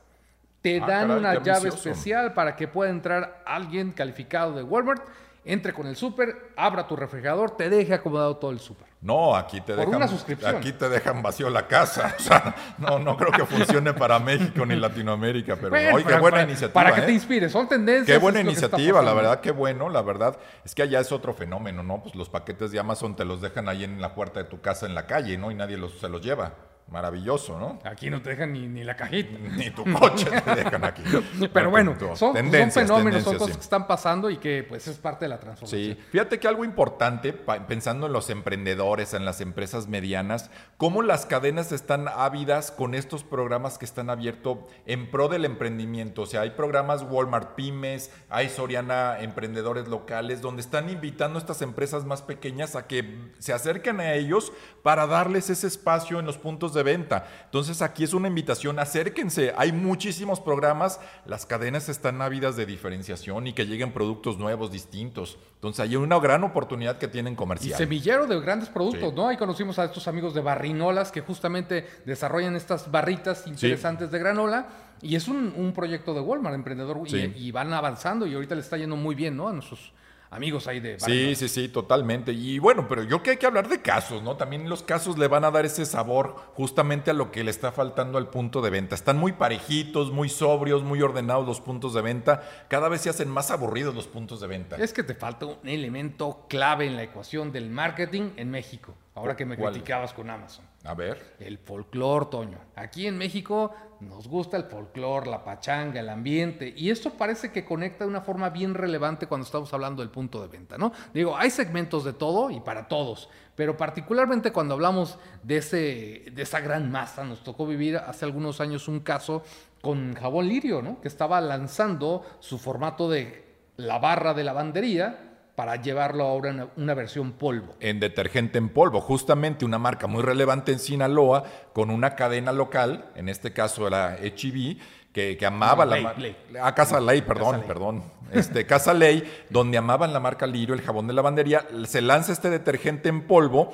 Te 0.61 0.81
ah, 0.81 0.87
dan 0.87 1.11
una 1.11 1.43
llave 1.43 1.69
especial 1.69 2.33
para 2.33 2.57
que 2.57 2.69
pueda 2.69 2.91
entrar 2.91 3.43
alguien 3.45 3.93
calificado 3.93 4.55
de 4.55 4.63
Walmart 4.63 5.03
entre 5.45 5.73
con 5.73 5.87
el 5.87 5.97
súper, 5.97 6.53
abra 6.57 6.87
tu 6.87 6.97
refrigerador, 6.97 7.51
te 7.57 7.69
deje 7.69 7.93
acomodado 7.95 8.37
todo 8.39 8.51
el 8.51 8.61
súper. 8.61 8.87
No, 9.03 9.37
aquí 9.37 9.61
te 9.61 9.75
Por 9.75 9.85
dejan. 9.85 9.95
una 9.97 10.09
suscripción. 10.09 10.57
Aquí 10.57 10.73
te 10.73 10.89
dejan 10.89 11.23
vacío 11.23 11.51
la 11.51 11.67
casa. 11.69 12.15
O 12.19 12.23
sea, 12.23 12.55
no, 12.79 12.99
no 12.99 13.17
creo 13.19 13.31
que 13.33 13.45
funcione 13.45 13.93
para 13.93 14.19
México 14.19 14.65
ni 14.65 14.77
Latinoamérica, 14.77 15.57
pero 15.57 15.71
Bueno, 15.71 15.97
oye, 15.97 16.05
qué 16.05 16.13
buena 16.19 16.31
para- 16.39 16.43
iniciativa. 16.45 16.73
Para 16.73 16.95
que 16.95 17.01
¿eh? 17.03 17.07
te 17.07 17.13
inspires, 17.13 17.53
son 17.53 17.69
tendencias. 17.69 18.07
Qué 18.17 18.19
buena 18.23 18.41
iniciativa, 18.41 19.03
la 19.03 19.13
verdad, 19.13 19.41
qué 19.41 19.51
bueno, 19.51 19.91
la 19.91 20.01
verdad. 20.01 20.39
Es 20.65 20.75
que 20.75 20.83
allá 20.83 21.01
es 21.01 21.13
otro 21.13 21.35
fenómeno, 21.35 21.83
¿no? 21.83 22.03
Pues 22.03 22.15
los 22.15 22.31
paquetes 22.31 22.71
de 22.73 22.79
Amazon 22.79 23.15
te 23.15 23.25
los 23.27 23.43
dejan 23.43 23.69
ahí 23.69 23.85
en 23.85 24.01
la 24.01 24.15
puerta 24.15 24.43
de 24.43 24.49
tu 24.49 24.61
casa 24.63 24.87
en 24.87 24.95
la 24.95 25.07
calle, 25.07 25.37
¿no? 25.37 25.51
Y 25.51 25.55
nadie 25.55 25.77
los, 25.77 25.99
se 26.01 26.09
los 26.09 26.23
lleva. 26.23 26.53
Maravilloso, 26.87 27.59
¿no? 27.59 27.79
Aquí 27.83 28.11
no 28.11 28.21
te 28.21 28.31
dejan 28.31 28.53
ni, 28.53 28.69
ni 28.69 28.85
la 28.85 28.95
cajita. 28.95 29.39
Ni 29.57 29.71
tu 29.71 29.85
coche 29.93 30.27
te 30.27 30.55
dejan 30.55 30.85
aquí. 30.85 31.03
Pero 31.53 31.71
bueno, 31.71 31.97
son, 32.15 32.35
fenómenos, 32.35 33.23
son 33.23 33.37
cosas 33.37 33.49
sí. 33.49 33.55
que 33.55 33.65
están 33.65 33.87
pasando 33.87 34.29
y 34.31 34.37
que 34.37 34.65
pues 34.69 34.87
es 34.87 34.99
parte 34.99 35.25
de 35.25 35.31
la 35.31 35.41
transformación. 35.41 35.97
Sí, 35.97 36.03
fíjate 36.11 36.39
que 36.39 36.47
algo 36.47 36.65
importante, 36.65 37.33
pensando 37.33 38.07
en 38.07 38.13
los 38.13 38.29
emprendedores, 38.29 39.15
en 39.15 39.25
las 39.25 39.41
empresas 39.41 39.89
medianas, 39.89 40.51
cómo 40.77 41.03
las 41.03 41.25
cadenas 41.25 41.73
están 41.73 42.07
ávidas 42.07 42.71
con 42.71 42.95
estos 42.95 43.25
programas 43.25 43.79
que 43.79 43.87
están 43.87 44.11
abiertos 44.11 44.59
en 44.85 45.11
pro 45.11 45.29
del 45.29 45.47
emprendimiento. 45.47 46.23
O 46.23 46.27
sea, 46.27 46.43
hay 46.43 46.51
programas 46.51 47.03
Walmart 47.03 47.55
Pymes, 47.55 48.11
hay 48.29 48.51
Soriana 48.51 49.21
Emprendedores 49.21 49.89
Locales, 49.89 50.43
donde 50.43 50.61
están 50.61 50.91
invitando 50.91 51.39
a 51.39 51.41
estas 51.41 51.63
empresas 51.63 52.05
más 52.05 52.21
pequeñas 52.21 52.77
a 52.77 52.87
que 52.87 53.33
se 53.39 53.53
acerquen 53.53 54.01
a 54.01 54.13
ellos 54.13 54.53
para 54.83 55.07
darles 55.07 55.49
ese 55.49 55.67
espacio 55.67 56.21
en 56.21 56.27
los 56.27 56.37
puntos 56.37 56.74
de 56.75 56.83
venta. 56.83 57.27
Entonces 57.47 57.81
aquí 57.83 58.05
es 58.05 58.13
una 58.15 58.29
invitación, 58.29 58.79
acérquense, 58.79 59.53
hay 59.57 59.73
muchísimos 59.73 60.41
programas, 60.41 61.01
las 61.27 61.47
cadenas 61.47 61.89
están 61.89 62.21
ávidas 62.21 62.57
de 62.57 62.67
diferenciación 62.67 63.47
y 63.47 63.53
que 63.53 63.67
lleguen 63.67 63.93
productos 63.93 64.39
nuevos, 64.39 64.71
distintos. 64.73 65.39
Entonces 65.55 65.81
hay 65.81 65.97
una 65.97 66.19
gran 66.19 66.45
oportunidad 66.45 66.99
que 66.99 67.09
tienen 67.09 67.35
Y 67.35 67.37
comercial. 67.37 67.79
semillero 67.79 68.27
de 68.27 68.39
grandes 68.41 68.69
productos, 68.69 69.11
Sí. 69.11 69.17
¿no? 69.17 69.29
Ahí 69.29 69.37
conocimos 69.37 69.79
a 69.79 69.85
estos 69.85 70.07
amigos 70.09 70.35
de 70.35 70.41
Barrinolas 70.41 71.11
que 71.13 71.21
justamente 71.23 71.87
desarrollan 72.05 72.57
estas 72.57 72.91
barritas 72.91 73.47
interesantes 73.47 74.11
de 74.11 74.19
granola. 74.19 74.67
Y 75.03 75.17
es 75.17 75.29
un, 75.29 75.53
un 75.57 75.73
proyecto 75.73 76.15
de 76.15 76.21
Walmart, 76.21 76.55
emprendedor, 76.55 76.99
y- 77.07 77.11
Sí. 77.11 77.33
y, 77.37 77.51
van 77.51 77.73
avanzando 77.73 78.27
y 78.27 78.35
ahorita 78.35 78.55
le 78.55 78.61
está 78.63 78.77
yendo 78.77 78.97
muy 78.97 79.15
bien, 79.15 79.37
¿no? 79.37 79.49
A 79.49 79.53
nuestros 79.53 79.93
amigos 80.35 80.67
ahí 80.67 80.81
de 80.81 80.99
Sí, 81.01 81.35
sí, 81.35 81.49
sí, 81.49 81.69
totalmente. 81.69 82.33
Y 82.33 82.59
bueno, 82.59 82.87
pero 82.89 83.03
yo 83.03 83.09
creo 83.09 83.23
que 83.23 83.31
hay 83.31 83.37
que 83.37 83.47
hablar 83.47 83.69
de 83.69 83.81
casos, 83.81 84.23
¿no? 84.23 84.37
También 84.37 84.69
los 84.69 84.83
casos 84.83 85.19
le 85.19 85.29
van 85.29 85.45
a 85.45 85.51
dar 85.51 85.65
ese 85.65 85.87
sabor 85.87 86.37
justamente 86.55 87.11
a 87.11 87.15
lo 87.15 87.31
que 87.31 87.45
le 87.45 87.51
está 87.51 87.73
faltando 87.73 88.19
al 88.19 88.29
punto 88.29 88.61
de 88.61 88.71
venta. 88.71 88.95
Están 88.95 89.17
muy 89.17 89.33
parejitos, 89.33 90.11
muy 90.11 90.29
sobrios, 90.29 90.83
muy 90.83 91.01
ordenados 91.03 91.47
los 91.47 91.61
puntos 91.61 91.95
de 91.95 92.03
venta. 92.03 92.43
Cada 92.69 92.89
vez 92.89 93.01
se 93.03 93.11
hacen 93.11 93.29
más 93.29 93.51
aburridos 93.51 93.95
los 93.95 94.07
puntos 94.07 94.41
de 94.41 94.47
venta. 94.47 94.77
Es 94.77 94.93
que 94.93 95.03
te 95.03 95.15
falta 95.15 95.47
un 95.47 95.69
elemento 95.69 96.47
clave 96.49 96.87
en 96.87 96.97
la 96.97 97.05
ecuación 97.05 97.53
del 97.53 97.71
marketing 97.71 98.31
en 98.37 98.51
México. 98.51 98.95
Ahora 99.15 99.37
que 99.37 99.47
me 99.47 99.57
¿Cuál? 99.57 99.73
criticabas 99.73 100.13
con 100.13 100.29
Amazon. 100.29 100.65
A 100.85 100.95
ver. 100.95 101.35
El 101.41 101.59
folclor, 101.59 102.29
Toño. 102.29 102.59
Aquí 102.77 103.07
en 103.07 103.17
México 103.17 103.75
nos 104.01 104.29
gusta 104.29 104.59
el 104.59 104.65
folclor, 104.65 105.27
la 105.27 105.43
pachanga, 105.43 106.01
el 106.01 106.11
ambiente. 106.11 106.75
Y 106.77 106.91
esto 106.91 107.11
parece 107.11 107.51
que 107.51 107.65
conecta 107.65 108.05
de 108.05 108.11
una 108.11 108.21
forma 108.21 108.51
bien 108.51 108.75
relevante 108.75 109.27
cuando 109.27 109.47
estamos 109.47 109.73
hablando 109.73 110.03
del 110.03 110.11
punto 110.11 110.43
de 110.43 110.49
venta, 110.49 110.77
¿no? 110.77 110.93
Digo, 111.15 111.37
hay 111.37 111.51
segmentos 111.51 112.05
de 112.05 112.13
todo 112.13 112.51
y 112.51 112.61
para 112.61 112.87
todos. 112.87 113.31
Pero 113.57 113.79
particularmente 113.79 114.53
cuando 114.53 114.75
hablamos 114.75 115.19
de, 115.43 115.57
ese, 115.57 116.25
de 116.31 116.43
esa 116.43 116.61
gran 116.61 116.91
masa, 116.91 117.25
nos 117.25 117.43
tocó 117.43 117.67
vivir 117.67 117.97
hace 117.97 118.27
algunos 118.27 118.61
años 118.61 118.87
un 118.87 119.01
caso 119.01 119.43
con 119.81 120.15
Jabón 120.15 120.49
Lirio, 120.49 120.83
¿no? 120.83 121.01
Que 121.01 121.09
estaba 121.09 121.41
lanzando 121.41 122.25
su 122.41 122.59
formato 122.59 123.09
de 123.09 123.43
la 123.77 123.99
barra 123.99 124.35
de 124.35 124.45
lavandería 124.45 125.34
para 125.55 125.77
llevarlo 125.77 126.25
ahora 126.25 126.51
en 126.51 126.69
una, 126.77 126.95
versión 126.95 127.33
polvo. 127.33 127.75
en 127.81 128.01
detergente 128.01 128.59
en 128.59 128.69
polvo, 128.69 129.01
justamente 129.01 129.65
una 129.65 129.79
marca 129.79 130.07
muy 130.07 130.23
relevante 130.23 130.73
en 130.73 130.79
Sinaloa, 130.79 131.45
con 131.73 131.91
una 131.91 132.17
cadena 132.17 132.53
local, 132.53 133.07
en 133.15 133.29
este 133.29 133.53
caso 133.53 133.87
era 133.87 134.17
HEB, 134.17 134.79
que, 135.13 135.37
que 135.37 135.47
amaba 135.47 135.85
No, 135.85 135.91
la 135.91 135.97
Ley, 135.97 136.05
marca. 136.05 136.21
Ley. 136.21 136.37
A 136.61 136.75
Casa 136.75 137.01
Ley, 137.01 137.23
perdón, 137.23 137.45
Casa 137.47 137.59
Ley. 137.59 137.67
perdón. 137.69 138.03
Este, 138.33 138.67
Casa 138.67 138.93
Ley, 138.95 139.23
donde 139.49 139.79
amaban 139.79 140.13
la 140.13 140.19
marca 140.19 140.45
Lirio, 140.47 140.75
el 140.75 140.83
jabón 140.83 141.07
de 141.07 141.13
lavandería, 141.13 141.65
se 141.87 142.01
lanza 142.01 142.33
este 142.33 142.51
detergente 142.51 143.09
en 143.09 143.23
polvo. 143.29 143.73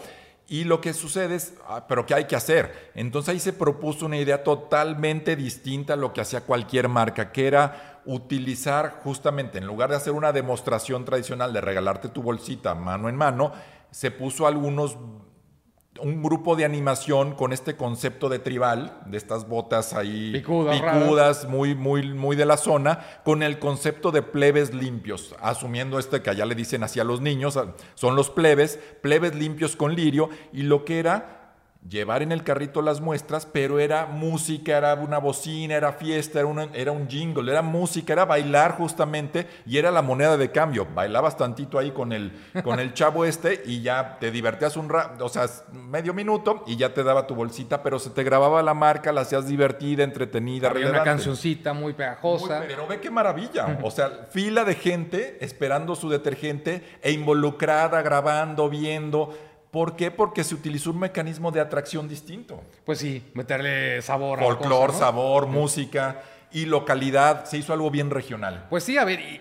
Y 0.51 0.65
lo 0.65 0.81
que 0.81 0.95
sucede 0.95 1.37
es, 1.37 1.55
ah, 1.69 1.87
pero 1.87 2.05
¿qué 2.05 2.13
hay 2.13 2.25
que 2.25 2.35
hacer? 2.35 2.91
Entonces 2.97 3.29
ahí 3.29 3.39
se 3.39 3.53
propuso 3.53 4.07
una 4.07 4.19
idea 4.19 4.43
totalmente 4.43 5.37
distinta 5.37 5.93
a 5.93 5.97
lo 5.97 6.13
que 6.13 6.23
hacía 6.23 6.41
cualquier 6.41 6.89
marca, 6.89 7.31
que 7.31 7.47
era 7.47 8.01
utilizar 8.05 8.99
justamente, 9.05 9.59
en 9.59 9.67
lugar 9.69 9.91
de 9.91 9.97
hacer 9.97 10.13
una 10.13 10.33
demostración 10.33 11.05
tradicional 11.05 11.53
de 11.53 11.61
regalarte 11.61 12.09
tu 12.09 12.21
bolsita 12.21 12.75
mano 12.75 13.09
en 13.09 13.15
mano, 13.15 13.53
se 13.93 14.11
puso 14.11 14.49
algunos 14.49 14.97
un 16.03 16.23
grupo 16.23 16.57
de 16.57 16.65
animación 16.65 17.35
con 17.35 17.53
este 17.53 17.77
concepto 17.77 18.29
de 18.29 18.39
tribal, 18.39 19.01
de 19.07 19.17
estas 19.17 19.49
botas 19.49 19.93
ahí 19.93 20.33
Picudas, 20.33 20.81
picudas, 20.81 21.49
muy, 21.49 21.75
muy, 21.75 22.13
muy 22.13 22.37
de 22.37 22.47
la 22.47 22.57
zona, 22.57 23.01
con 23.25 23.43
el 23.43 23.59
concepto 23.59 24.11
de 24.11 24.23
plebes 24.23 24.75
limpios, 24.75 25.35
asumiendo 25.41 25.99
este 25.99 26.23
que 26.23 26.31
allá 26.31 26.47
le 26.47 26.55
dicen 26.55 26.83
así 26.83 27.01
a 27.01 27.05
los 27.05 27.21
niños, 27.21 27.59
son 27.95 28.17
los 28.17 28.31
plebes, 28.31 28.79
plebes 29.03 29.35
limpios 29.35 29.77
con 29.77 29.95
lirio, 29.95 30.31
y 30.53 30.63
lo 30.63 30.85
que 30.85 30.99
era 30.99 31.40
llevar 31.89 32.23
en 32.23 32.31
el 32.31 32.45
carrito 32.45 32.83
las 32.83 33.01
muestras, 33.01 33.47
pero 33.47 33.79
era 33.79 34.05
música, 34.07 34.77
era 34.77 34.95
una 34.95 35.17
bocina, 35.19 35.75
era 35.75 35.93
fiesta, 35.95 36.39
era, 36.41 36.47
una- 36.47 36.69
era 36.75 36.93
un 36.93 37.09
jingle, 37.09 37.51
era 37.51 37.63
música, 37.63 38.13
era 38.13 38.27
bailar 38.27 38.77
justamente, 38.77 39.47
y 39.67 39.79
era 39.79 39.91
la 39.91 40.03
moneda 40.03 40.37
de 40.37 40.51
cambio. 40.51 40.87
Bailabas 40.95 41.37
tantito 41.39 41.79
ahí 41.79 41.91
con 41.91 42.13
el, 42.13 42.33
con 42.63 42.79
el 42.81 42.93
chavo 42.93 43.25
este 43.25 43.63
y 43.65 43.81
ya 43.81 44.19
te 44.21 44.31
divertías 44.31 44.77
un 44.77 44.89
rato, 44.91 45.25
o 45.25 45.29
sea, 45.31 45.47
medio 45.73 46.13
minuto 46.13 46.65
y 46.67 46.77
ya 46.77 46.93
te 46.93 47.03
daba 47.03 47.27
tu 47.27 47.35
bolsita, 47.35 47.83
pero 47.83 47.99
se 47.99 48.11
te 48.11 48.23
grababa 48.25 48.63
la 48.63 48.75
marca, 48.75 49.11
la 49.11 49.23
hacías 49.23 49.47
divertida, 49.47 50.05
entretenida, 50.05 50.69
Había 50.69 50.83
una 50.83 50.99
relevante. 50.99 51.11
cancioncita 51.11 51.73
muy 51.73 51.95
pegajosa. 51.95 52.59
Muy- 52.59 52.67
pero 52.69 52.87
ve 52.87 53.01
qué 53.01 53.11
maravilla. 53.11 53.79
O 53.83 53.91
sea, 53.91 54.27
fila 54.31 54.65
de 54.65 54.75
gente 54.75 55.39
esperando 55.41 55.95
su 55.95 56.11
detergente 56.11 56.85
e 57.03 57.13
involucrada, 57.13 58.03
grabando, 58.03 58.69
viendo. 58.69 59.35
¿Por 59.71 59.95
qué? 59.97 60.11
Porque 60.11 60.43
se 60.45 60.55
utilizó 60.55 60.91
un 60.91 60.99
mecanismo 60.99 61.51
de 61.53 61.61
atracción 61.61 62.09
distinto. 62.09 62.61
Pues 62.85 62.99
sí, 62.99 63.31
meterle 63.35 64.03
sabor 64.03 64.41
Folclor, 64.41 64.87
cosa, 64.89 64.93
¿no? 64.93 64.99
sabor, 64.99 65.47
música 65.47 66.23
y 66.51 66.67
localidad. 66.67 67.45
Se 67.45 67.57
hizo 67.59 67.73
algo 67.73 67.91
bien 67.91 68.11
regional. 68.11 68.67
Pues 68.69 68.83
sí, 68.85 68.99
a 68.99 69.05
ver, 69.05 69.21
y 69.21 69.41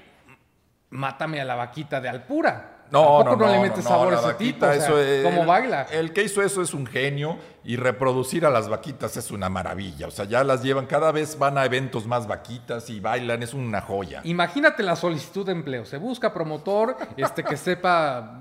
mátame 0.92 1.42
a 1.42 1.46
la 1.46 1.56
vaquita 1.56 2.00
de 2.00 2.10
Alpura. 2.10 2.76
No, 2.92 3.20
¿A 3.20 3.24
no, 3.24 3.32
poco 3.32 3.46
no, 3.46 3.52
le 3.52 3.60
metes 3.60 3.84
no, 3.84 3.90
sabor 3.90 4.14
a 4.14 4.18
ese 4.18 4.26
vaquita, 4.28 4.54
tipo? 4.54 4.66
O 4.66 4.74
sea, 4.74 4.84
eso 4.84 5.00
es- 5.00 5.24
¿Cómo 5.24 5.42
el- 5.42 5.48
baila? 5.48 5.84
El 5.92 6.12
que 6.12 6.24
hizo 6.24 6.42
eso 6.42 6.62
es 6.64 6.74
un 6.74 6.88
genio 6.88 7.38
y 7.64 7.76
reproducir 7.76 8.48
a 8.48 8.50
las 8.50 8.68
vaquitas 8.68 9.16
es 9.16 9.30
una 9.30 9.48
maravilla. 9.48 10.08
O 10.08 10.12
sea, 10.12 10.26
ya 10.26 10.44
las 10.44 10.64
llevan, 10.64 10.88
cada 10.88 11.12
vez 11.12 11.38
van 11.38 11.60
a 11.60 11.66
eventos 11.66 12.08
más 12.08 12.26
vaquitas 12.28 12.90
y 12.90 13.00
bailan, 13.00 13.44
es 13.44 13.54
una 13.54 13.82
joya. 13.82 14.22
Imagínate 14.24 14.82
la 14.82 14.96
solicitud 14.96 15.46
de 15.46 15.52
empleo. 15.52 15.86
Se 15.86 15.98
busca 15.98 16.34
promotor 16.34 16.98
este, 17.16 17.44
que 17.44 17.58
sepa 17.58 18.40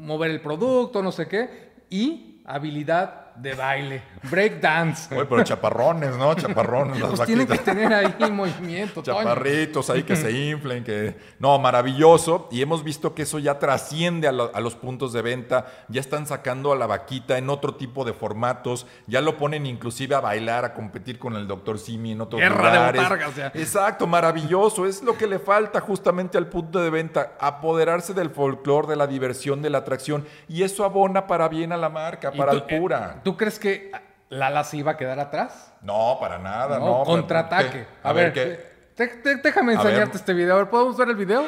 mover 0.00 0.30
el 0.30 0.40
producto, 0.40 1.02
no 1.02 1.12
sé 1.12 1.28
qué, 1.28 1.70
y 1.90 2.40
habilidad 2.44 3.29
de 3.36 3.54
baile, 3.54 4.02
break 4.30 4.60
dance. 4.60 5.14
Oye, 5.14 5.24
pero 5.26 5.42
chaparrones, 5.44 6.16
¿no? 6.16 6.34
Chaparrones, 6.34 6.98
las 7.00 7.10
Pues 7.10 7.26
tienen 7.26 7.46
que 7.46 7.58
tener 7.58 7.92
ahí 7.92 8.30
movimiento, 8.30 9.02
Toño. 9.02 9.18
Chaparritos 9.18 9.88
ahí 9.90 10.02
que 10.02 10.16
se 10.16 10.30
inflen, 10.32 10.84
que... 10.84 11.16
No, 11.38 11.58
maravilloso. 11.58 12.48
Y 12.50 12.62
hemos 12.62 12.84
visto 12.84 13.14
que 13.14 13.22
eso 13.22 13.38
ya 13.38 13.58
trasciende 13.58 14.28
a, 14.28 14.32
lo- 14.32 14.50
a 14.54 14.60
los 14.60 14.74
puntos 14.74 15.12
de 15.12 15.22
venta. 15.22 15.66
Ya 15.88 16.00
están 16.00 16.26
sacando 16.26 16.72
a 16.72 16.76
la 16.76 16.86
vaquita 16.86 17.38
en 17.38 17.48
otro 17.50 17.74
tipo 17.74 18.04
de 18.04 18.12
formatos. 18.12 18.86
Ya 19.06 19.20
lo 19.20 19.36
ponen 19.36 19.66
inclusive 19.66 20.14
a 20.14 20.20
bailar, 20.20 20.64
a 20.64 20.74
competir 20.74 21.18
con 21.18 21.36
el 21.36 21.46
Dr. 21.46 21.78
Simi 21.78 22.12
en 22.12 22.20
otros 22.20 22.40
Guerra 22.40 22.92
de 22.92 22.98
lugares. 23.00 23.36
ya. 23.36 23.46
Exacto, 23.54 24.06
maravilloso. 24.06 24.86
Es 24.86 25.02
lo 25.02 25.16
que 25.16 25.26
le 25.26 25.38
falta 25.38 25.80
justamente 25.80 26.36
al 26.38 26.46
punto 26.48 26.80
de 26.80 26.90
venta. 26.90 27.32
Apoderarse 27.40 28.14
del 28.14 28.30
folclore, 28.30 28.88
de 28.88 28.96
la 28.96 29.06
diversión, 29.06 29.62
de 29.62 29.70
la 29.70 29.78
atracción. 29.78 30.26
Y 30.48 30.62
eso 30.62 30.84
abona 30.84 31.26
para 31.26 31.48
bien 31.48 31.72
a 31.72 31.76
la 31.76 31.88
marca, 31.88 32.30
¿Y 32.34 32.38
para 32.38 32.52
tú, 32.52 32.58
Alpura. 32.74 33.14
eh, 33.16 33.19
¿Tú 33.22 33.36
crees 33.36 33.58
que 33.58 33.92
Lala 34.28 34.64
se 34.64 34.76
iba 34.78 34.92
a 34.92 34.96
quedar 34.96 35.18
atrás? 35.18 35.72
No, 35.82 36.16
para 36.20 36.38
nada, 36.38 36.78
No, 36.78 36.98
no. 36.98 37.04
contraataque. 37.04 37.70
¿Qué? 37.70 37.86
A, 38.02 38.12
ver, 38.12 38.32
¿qué? 38.32 38.70
te- 38.94 39.08
te- 39.08 39.36
déjame 39.36 39.72
A 39.72 39.74
enseñarte 39.76 40.06
ver. 40.12 40.16
este 40.16 40.32
video. 40.34 40.54
A 40.54 40.58
ver, 40.58 40.70
¿podemos 40.70 40.96
ver 40.96 41.08
el 41.08 41.16
video? 41.16 41.46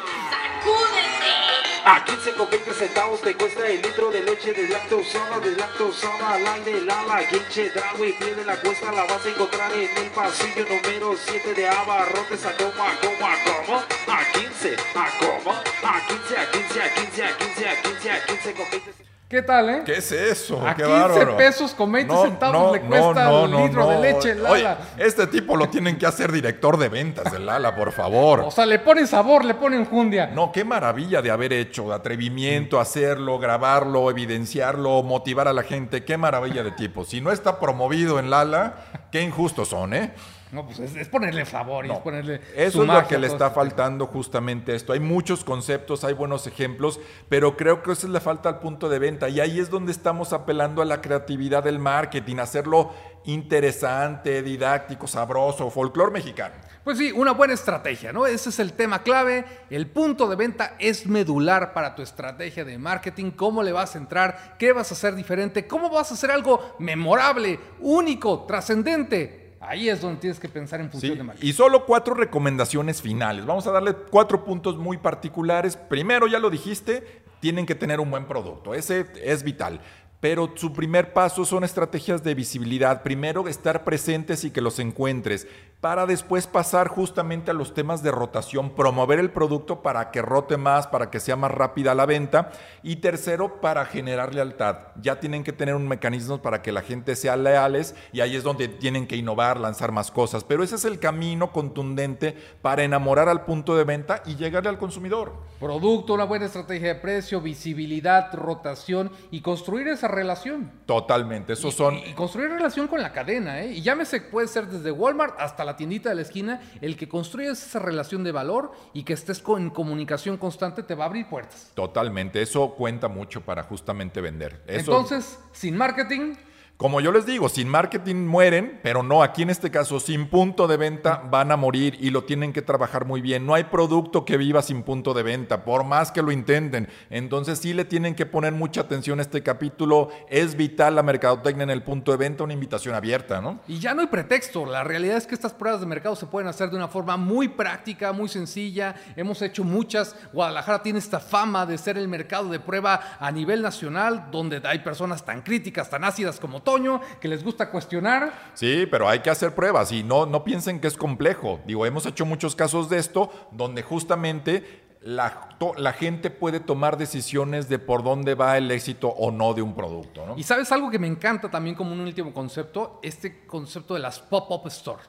A 1.85 2.01
15 2.05 2.31
con 2.35 2.49
20 2.49 2.73
centavos 2.73 3.19
te 3.21 3.35
cuesta 3.35 3.67
el 3.67 3.81
litro 3.81 4.09
de 4.09 4.23
leche 4.23 4.53
deslactosada, 4.53 5.37
deslactosada, 5.39 6.39
la 6.39 6.57
de 6.59 6.79
Lala, 6.79 7.19
Guinche, 7.29 7.71
Drago 7.71 8.05
y 8.05 8.13
pie 8.13 8.35
de 8.35 8.45
la 8.45 8.55
cuesta 8.55 8.89
la 8.93 9.03
vas 9.03 9.25
a 9.25 9.29
encontrar 9.29 9.69
en 9.73 9.89
el 9.97 10.09
pasillo 10.11 10.63
número 10.63 11.13
7 11.17 11.53
de 11.53 11.67
Abarrotes 11.67 12.45
a 12.45 12.53
coma, 12.55 12.89
a 12.89 12.99
coma, 13.01 13.33
a 13.33 13.65
coma, 13.65 13.83
a 14.17 14.31
15, 14.31 14.75
a 14.95 15.09
coma, 15.19 15.61
a 15.83 16.07
15, 16.07 16.37
a 16.37 16.51
15, 16.51 16.81
a 16.81 16.93
15, 16.95 17.23
a 17.25 17.37
15, 17.37 17.67
a 17.67 17.81
15, 17.83 18.11
a 18.11 18.25
15 18.27 18.53
con 18.53 18.69
20 18.71 18.93
¿Qué 19.27 19.37
¿Qué 19.37 19.41
tal, 19.41 19.69
eh? 19.69 19.81
¿Qué 19.83 19.97
es 19.97 20.11
eso? 20.11 20.61
A 20.61 20.75
¡Qué 20.75 20.83
15 20.83 20.99
bárbaro! 20.99 21.37
pesos 21.37 21.73
con 21.73 21.91
20 21.91 22.15
centavos 22.17 22.73
le 22.73 22.81
cuesta 22.81 23.43
el 23.43 23.51
litro 23.51 23.89
de 23.89 23.99
leche, 23.99 24.35
Lala. 24.35 24.51
Oye, 24.51 25.03
este 25.03 25.25
tipo 25.25 25.57
lo 25.57 25.69
tienen 25.69 25.97
que 25.97 26.05
hacer 26.05 26.31
director 26.31 26.77
de 26.77 26.87
ventas 26.89 27.31
de 27.31 27.39
Lala, 27.39 27.75
por 27.75 27.91
favor. 27.93 28.41
O 28.41 28.51
sea, 28.51 28.67
le 28.67 28.77
ponen 28.77 29.07
sabor, 29.07 29.43
le 29.43 29.55
ponen 29.55 29.85
jundia. 29.85 30.27
No, 30.27 30.51
qué 30.51 30.63
maravilla 30.63 31.23
de 31.23 31.31
haber 31.31 31.51
hecho, 31.51 31.87
de 31.87 31.95
atrevimiento, 31.95 32.79
hacerlo, 32.79 33.39
grabarlo, 33.39 34.11
evidenciarlo, 34.11 35.01
motivar 35.01 35.47
a 35.47 35.53
la 35.53 35.63
gente. 35.63 36.03
Qué 36.03 36.15
maravilla 36.15 36.63
de 36.63 36.71
tipo. 36.71 37.03
Si 37.03 37.19
no 37.19 37.31
está 37.31 37.59
promovido 37.59 38.19
en 38.19 38.29
Lala, 38.29 38.75
qué 39.11 39.23
injustos 39.23 39.69
son, 39.69 39.95
¿eh? 39.95 40.13
No, 40.53 40.65
pues 40.65 40.79
es, 40.79 40.95
es 40.95 41.07
ponerle 41.07 41.45
sabor 41.45 41.85
y 41.87 41.91
es 41.91 41.97
ponerle. 41.97 42.39
Eso 42.55 42.77
su 42.77 42.83
es 42.83 42.87
lo 42.87 43.07
que 43.07 43.17
le 43.17 43.25
está 43.25 43.49
faltando 43.49 44.05
justamente 44.05 44.75
esto. 44.75 44.93
Hay 44.93 44.99
muchos 44.99 45.43
conceptos, 45.43 46.03
hay 46.03 46.13
buenos 46.13 46.45
ejemplos, 46.45 46.99
pero 47.27 47.57
creo 47.57 47.81
que 47.81 47.91
eso 47.91 48.05
es 48.05 48.13
la 48.13 48.21
falta 48.21 48.49
al 48.49 48.59
punto 48.59 48.87
de 48.87 48.99
venta. 48.99 49.29
Y 49.29 49.39
ahí 49.39 49.59
es 49.59 49.71
donde 49.71 49.91
estamos 49.91 50.31
apelando 50.31 50.83
a 50.83 50.85
la 50.85 51.01
creatividad 51.01 51.63
del 51.63 51.79
marketing, 51.79 52.37
hacerlo 52.37 52.91
interesante, 53.25 54.43
didáctico, 54.43 55.07
sabroso, 55.07 55.71
folclor 55.71 56.11
mexicano. 56.11 56.53
Pues 56.83 56.97
sí, 56.97 57.11
una 57.11 57.31
buena 57.31 57.53
estrategia, 57.53 58.11
¿no? 58.11 58.27
Ese 58.27 58.49
es 58.49 58.59
el 58.59 58.73
tema 58.73 59.01
clave. 59.01 59.45
El 59.69 59.87
punto 59.87 60.27
de 60.27 60.35
venta 60.35 60.75
es 60.77 61.07
medular 61.07 61.73
para 61.73 61.95
tu 61.95 62.01
estrategia 62.01 62.65
de 62.65 62.77
marketing. 62.77 63.31
¿Cómo 63.31 63.63
le 63.63 63.71
vas 63.71 63.95
a 63.95 63.97
entrar? 63.97 64.55
¿Qué 64.59 64.73
vas 64.73 64.91
a 64.91 64.93
hacer 64.93 65.15
diferente? 65.15 65.65
¿Cómo 65.65 65.89
vas 65.89 66.11
a 66.11 66.13
hacer 66.13 66.29
algo 66.29 66.75
memorable, 66.79 67.59
único, 67.79 68.43
trascendente? 68.45 69.42
Ahí 69.65 69.89
es 69.89 70.01
donde 70.01 70.19
tienes 70.19 70.39
que 70.39 70.49
pensar 70.49 70.81
en 70.81 70.89
función 70.91 71.13
Sí, 71.13 71.17
de 71.17 71.23
marketing. 71.23 71.47
Y 71.47 71.53
solo 71.53 71.85
cuatro 71.85 72.13
recomendaciones 72.13 73.01
finales. 73.01 73.45
Vamos 73.45 73.65
a 73.67 73.71
darle 73.71 73.93
cuatro 73.93 74.43
puntos 74.43 74.77
muy 74.77 74.97
particulares. 74.97 75.77
Primero, 75.77 76.27
ya 76.27 76.39
lo 76.39 76.49
dijiste, 76.49 77.21
tienen 77.39 77.65
que 77.65 77.75
tener 77.75 77.99
un 77.99 78.11
buen 78.11 78.25
producto. 78.25 78.73
Ese 78.73 79.05
es 79.23 79.43
vital. 79.43 79.79
Pero 80.19 80.51
su 80.55 80.71
primer 80.73 81.13
paso 81.13 81.43
son 81.45 81.63
estrategias 81.63 82.23
de 82.23 82.33
visibilidad. 82.33 83.03
Primero, 83.03 83.47
estar 83.47 83.83
presentes 83.83 84.43
y 84.43 84.51
que 84.51 84.61
los 84.61 84.79
encuentres. 84.79 85.47
Para 85.83 86.05
después 86.05 86.47
pasar 86.47 86.87
justamente 86.87 87.51
a 87.51 87.53
los 87.53 87.73
temas 87.73 88.01
de 88.01 88.09
rotación, 88.09 88.69
promover 88.69 89.19
el 89.19 89.31
producto 89.31 89.81
para 89.81 90.11
que 90.11 90.21
rote 90.21 90.55
más, 90.55 90.87
para 90.87 91.11
que 91.11 91.19
sea 91.19 91.35
más 91.35 91.51
rápida 91.51 91.93
la 91.93 92.05
venta. 92.05 92.51
Y 92.83 92.95
tercero, 92.95 93.59
para 93.59 93.83
generar 93.83 94.33
lealtad. 94.33 94.77
Ya 95.01 95.19
tienen 95.19 95.43
que 95.43 95.51
tener 95.51 95.75
un 95.75 95.85
mecanismo 95.85 96.41
para 96.41 96.61
que 96.61 96.71
la 96.71 96.83
gente 96.83 97.17
sea 97.17 97.35
leales 97.35 97.95
y 98.13 98.21
ahí 98.21 98.37
es 98.37 98.43
donde 98.43 98.69
tienen 98.69 99.07
que 99.07 99.17
innovar, 99.17 99.59
lanzar 99.59 99.91
más 99.91 100.09
cosas. 100.09 100.45
Pero 100.45 100.63
ese 100.63 100.75
es 100.75 100.85
el 100.85 100.99
camino 100.99 101.51
contundente 101.51 102.31
para 102.61 102.83
enamorar 102.83 103.27
al 103.27 103.43
punto 103.43 103.75
de 103.75 103.83
venta 103.83 104.23
y 104.25 104.37
llegarle 104.37 104.69
al 104.69 104.77
consumidor. 104.77 105.33
Producto, 105.59 106.13
una 106.13 106.23
buena 106.23 106.45
estrategia 106.45 106.93
de 106.93 106.95
precio, 107.01 107.41
visibilidad, 107.41 108.33
rotación 108.33 109.11
y 109.31 109.41
construir 109.41 109.89
esa 109.89 110.07
relación. 110.07 110.71
Totalmente. 110.85 111.51
Esos 111.51 111.73
Y- 111.73 111.77
son 111.77 111.95
Y, 111.97 112.13
construir 112.13 112.51
relación 112.51 112.87
con 112.87 113.01
la 113.01 113.11
cadena, 113.11 113.59
¿eh? 113.63 113.73
Y 113.73 113.81
llámese, 113.81 114.21
puede 114.21 114.47
ser 114.47 114.67
desde 114.67 114.89
Walmart 114.89 115.35
hasta 115.41 115.65
la 115.65 115.72
tiendita 115.75 116.09
de 116.09 116.15
la 116.15 116.21
esquina, 116.21 116.61
el 116.81 116.97
que 116.97 117.07
construyes 117.07 117.65
esa 117.65 117.79
relación 117.79 118.23
de 118.23 118.31
valor 118.31 118.71
y 118.93 119.03
que 119.03 119.13
estés 119.13 119.39
con, 119.39 119.61
en 119.61 119.69
comunicación 119.69 120.37
constante 120.37 120.83
te 120.83 120.95
va 120.95 121.05
a 121.05 121.07
abrir 121.07 121.27
puertas. 121.27 121.71
totalmente. 121.73 122.41
Eso 122.41 122.75
cuenta 122.75 123.07
mucho 123.07 123.41
para 123.41 123.63
justamente 123.63 124.21
vender. 124.21 124.61
Eso, 124.67 124.91
Entonces, 124.91 125.39
sin 125.51 125.77
marketing, 125.77 126.35
Como 126.75 126.99
yo 126.99 127.11
les 127.11 127.25
digo, 127.27 127.49
sin 127.49 127.69
marketing 127.69 128.25
mueren, 128.25 128.79
pero 128.81 129.03
no, 129.03 129.21
aquí 129.21 129.43
en 129.43 129.51
este 129.51 129.69
caso, 129.69 129.99
sin 129.99 130.27
punto 130.27 130.67
de 130.67 130.75
venta 130.75 131.21
van 131.29 131.51
a 131.51 131.55
morir 131.55 131.95
y 131.99 132.09
lo 132.09 132.23
tienen 132.23 132.51
que 132.51 132.63
trabajar 132.63 133.05
muy 133.05 133.21
bien. 133.21 133.45
No 133.45 133.53
hay 133.53 133.65
producto 133.65 134.25
que 134.25 134.37
viva 134.37 134.61
sin 134.63 134.81
punto 134.81 135.13
de 135.13 135.21
venta, 135.21 135.63
por 135.65 135.83
más 135.83 136.11
que 136.11 136.23
lo 136.23 136.31
intenten. 136.31 136.89
Entonces 137.11 137.59
sí 137.59 137.73
le 137.73 137.85
tienen 137.85 138.15
que 138.15 138.25
poner 138.25 138.53
mucha 138.53 138.81
atención 138.81 139.19
a 139.19 139.21
este 139.21 139.43
capítulo. 139.43 140.09
Es 140.29 140.57
vital 140.57 140.95
la 140.95 141.03
mercadotecnia 141.03 141.63
en 141.63 141.69
el 141.69 141.83
punto 141.83 142.11
de 142.11 142.17
venta, 142.17 142.43
una 142.43 142.53
invitación 142.53 142.95
abierta, 142.95 143.39
¿no? 143.39 143.59
Y 143.67 143.77
ya 143.77 143.93
no 143.93 144.01
hay 144.01 144.07
pretexto. 144.07 144.65
La 144.65 144.83
realidad 144.83 145.17
es 145.17 145.27
que 145.27 145.35
estas 145.35 145.53
pruebas 145.53 145.79
de 145.79 145.85
mercado 145.85 146.15
se 146.15 146.25
pueden 146.25 146.49
hacer 146.49 146.71
de 146.71 146.75
una 146.75 146.87
forma 146.87 147.17
muy 147.17 147.49
práctica, 147.49 148.11
muy 148.13 148.27
sencilla. 148.27 148.95
Hemos 149.15 149.43
hecho 149.43 149.63
muchas. 149.63 150.15
Guadalajara 150.33 150.81
tiene 150.81 150.97
esta 150.97 151.19
fama 151.19 151.67
de 151.67 151.77
ser 151.77 151.99
el 151.99 152.07
mercado 152.07 152.49
de 152.49 152.59
prueba 152.59 152.99
a 153.19 153.31
nivel 153.31 153.61
nacional, 153.61 154.29
donde 154.31 154.59
hay 154.65 154.79
personas 154.79 155.23
tan 155.23 155.43
críticas, 155.43 155.89
tan 155.89 156.03
ácidas 156.03 156.39
como 156.39 156.62
Toño, 156.63 157.01
que 157.19 157.27
les 157.27 157.43
gusta 157.43 157.69
cuestionar. 157.69 158.31
Sí, 158.53 158.87
pero 158.89 159.07
hay 159.07 159.19
que 159.19 159.29
hacer 159.29 159.53
pruebas 159.55 159.91
y 159.91 160.03
no, 160.03 160.25
no 160.25 160.43
piensen 160.43 160.79
que 160.79 160.87
es 160.87 160.97
complejo. 160.97 161.59
Digo, 161.65 161.85
hemos 161.85 162.05
hecho 162.05 162.25
muchos 162.25 162.55
casos 162.55 162.89
de 162.89 162.97
esto 162.97 163.31
donde 163.51 163.83
justamente 163.83 164.81
la, 165.01 165.49
to- 165.59 165.73
la 165.75 165.91
gente 165.91 166.29
puede 166.29 166.61
tomar 166.61 166.97
decisiones 166.97 167.67
de 167.67 167.77
por 167.77 168.03
dónde 168.03 168.35
va 168.35 168.57
el 168.57 168.71
éxito 168.71 169.09
o 169.09 169.31
no 169.31 169.53
de 169.53 169.61
un 169.61 169.75
producto, 169.75 170.25
¿no? 170.25 170.37
Y 170.37 170.43
sabes 170.43 170.71
algo 170.71 170.89
que 170.89 170.97
me 170.97 171.07
encanta 171.07 171.51
también 171.51 171.75
como 171.75 171.91
un 171.91 171.99
último 171.99 172.33
concepto, 172.33 172.99
este 173.03 173.45
concepto 173.45 173.93
de 173.95 173.99
las 173.99 174.19
pop-up 174.19 174.65
store. 174.67 175.03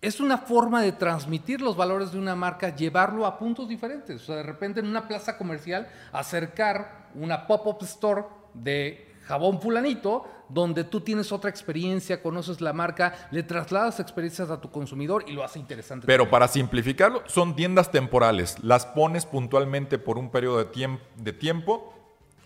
Es 0.00 0.18
una 0.18 0.38
forma 0.38 0.82
de 0.82 0.90
transmitir 0.92 1.60
los 1.60 1.76
valores 1.76 2.10
de 2.12 2.18
una 2.18 2.34
marca, 2.34 2.74
llevarlo 2.74 3.24
a 3.24 3.38
puntos 3.38 3.68
diferentes. 3.68 4.22
O 4.22 4.24
sea, 4.26 4.36
de 4.36 4.42
repente 4.42 4.80
en 4.80 4.86
una 4.86 5.06
plaza 5.06 5.36
comercial, 5.38 5.88
acercar 6.12 7.08
una 7.14 7.46
pop-up 7.46 7.78
store 7.82 8.24
de 8.54 9.11
jabón 9.24 9.60
fulanito, 9.60 10.24
donde 10.48 10.84
tú 10.84 11.00
tienes 11.00 11.32
otra 11.32 11.48
experiencia, 11.48 12.22
conoces 12.22 12.60
la 12.60 12.72
marca, 12.72 13.28
le 13.30 13.42
trasladas 13.42 14.00
experiencias 14.00 14.50
a 14.50 14.60
tu 14.60 14.70
consumidor 14.70 15.24
y 15.26 15.32
lo 15.32 15.42
hace 15.42 15.58
interesante. 15.58 16.06
Pero 16.06 16.28
para 16.28 16.46
simplificarlo, 16.48 17.22
son 17.26 17.56
tiendas 17.56 17.90
temporales. 17.90 18.56
Las 18.62 18.84
pones 18.86 19.24
puntualmente 19.24 19.98
por 19.98 20.18
un 20.18 20.30
periodo 20.30 20.58
de, 20.58 20.70
tiemp- 20.70 21.00
de 21.16 21.32
tiempo. 21.32 21.94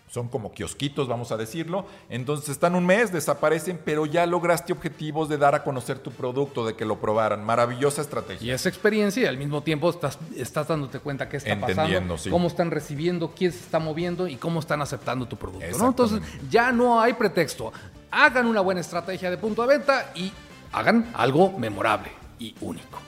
Son 0.09 0.29
como 0.29 0.53
kiosquitos, 0.53 1.07
vamos 1.07 1.31
a 1.33 1.37
decirlo. 1.37 1.85
Entonces 2.09 2.49
están 2.49 2.75
un 2.75 2.85
mes, 2.85 3.11
desaparecen, 3.11 3.79
pero 3.83 4.05
ya 4.05 4.25
lograste 4.25 4.71
objetivos 4.71 5.27
de 5.27 5.37
dar 5.37 5.53
a 5.53 5.63
conocer 5.63 5.99
tu 5.99 6.11
producto, 6.11 6.65
de 6.65 6.75
que 6.75 6.85
lo 6.85 6.99
probaran. 6.99 7.43
Maravillosa 7.43 8.01
Y 8.01 8.05
estrategia. 8.05 8.55
esa 8.55 8.69
experiencia 8.69 9.23
y 9.23 9.25
al 9.25 9.37
mismo 9.37 9.63
tiempo 9.63 9.89
estás, 9.89 10.17
estás 10.35 10.69
dándote 10.69 10.99
cuenta 10.99 11.27
qué 11.27 11.37
está 11.37 11.59
pasando, 11.59 12.17
sí. 12.17 12.29
cómo 12.29 12.47
están 12.47 12.71
recibiendo, 12.71 13.33
quién 13.35 13.51
se 13.51 13.59
está 13.59 13.79
moviendo 13.79 14.27
y 14.27 14.37
cómo 14.37 14.61
están 14.61 14.81
aceptando 14.81 15.27
tu 15.27 15.35
producto. 15.35 15.85
Entonces 15.85 16.21
ya 16.49 16.71
no 16.71 17.01
hay 17.01 17.13
pretexto. 17.13 17.73
Hagan 18.09 18.47
una 18.47 18.61
buena 18.61 18.79
estrategia 18.79 19.29
de 19.29 19.37
punto 19.37 19.61
de 19.63 19.77
venta 19.77 20.11
y 20.15 20.31
hagan 20.71 21.11
algo 21.15 21.51
memorable 21.51 22.09
y 22.39 22.55
único. 22.61 22.99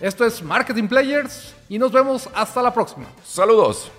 Esto 0.00 0.24
es 0.24 0.42
Marketing 0.42 0.88
Players 0.88 1.54
y 1.68 1.78
nos 1.78 1.92
vemos 1.92 2.28
hasta 2.34 2.62
la 2.62 2.72
próxima. 2.72 3.06
Saludos. 3.24 3.90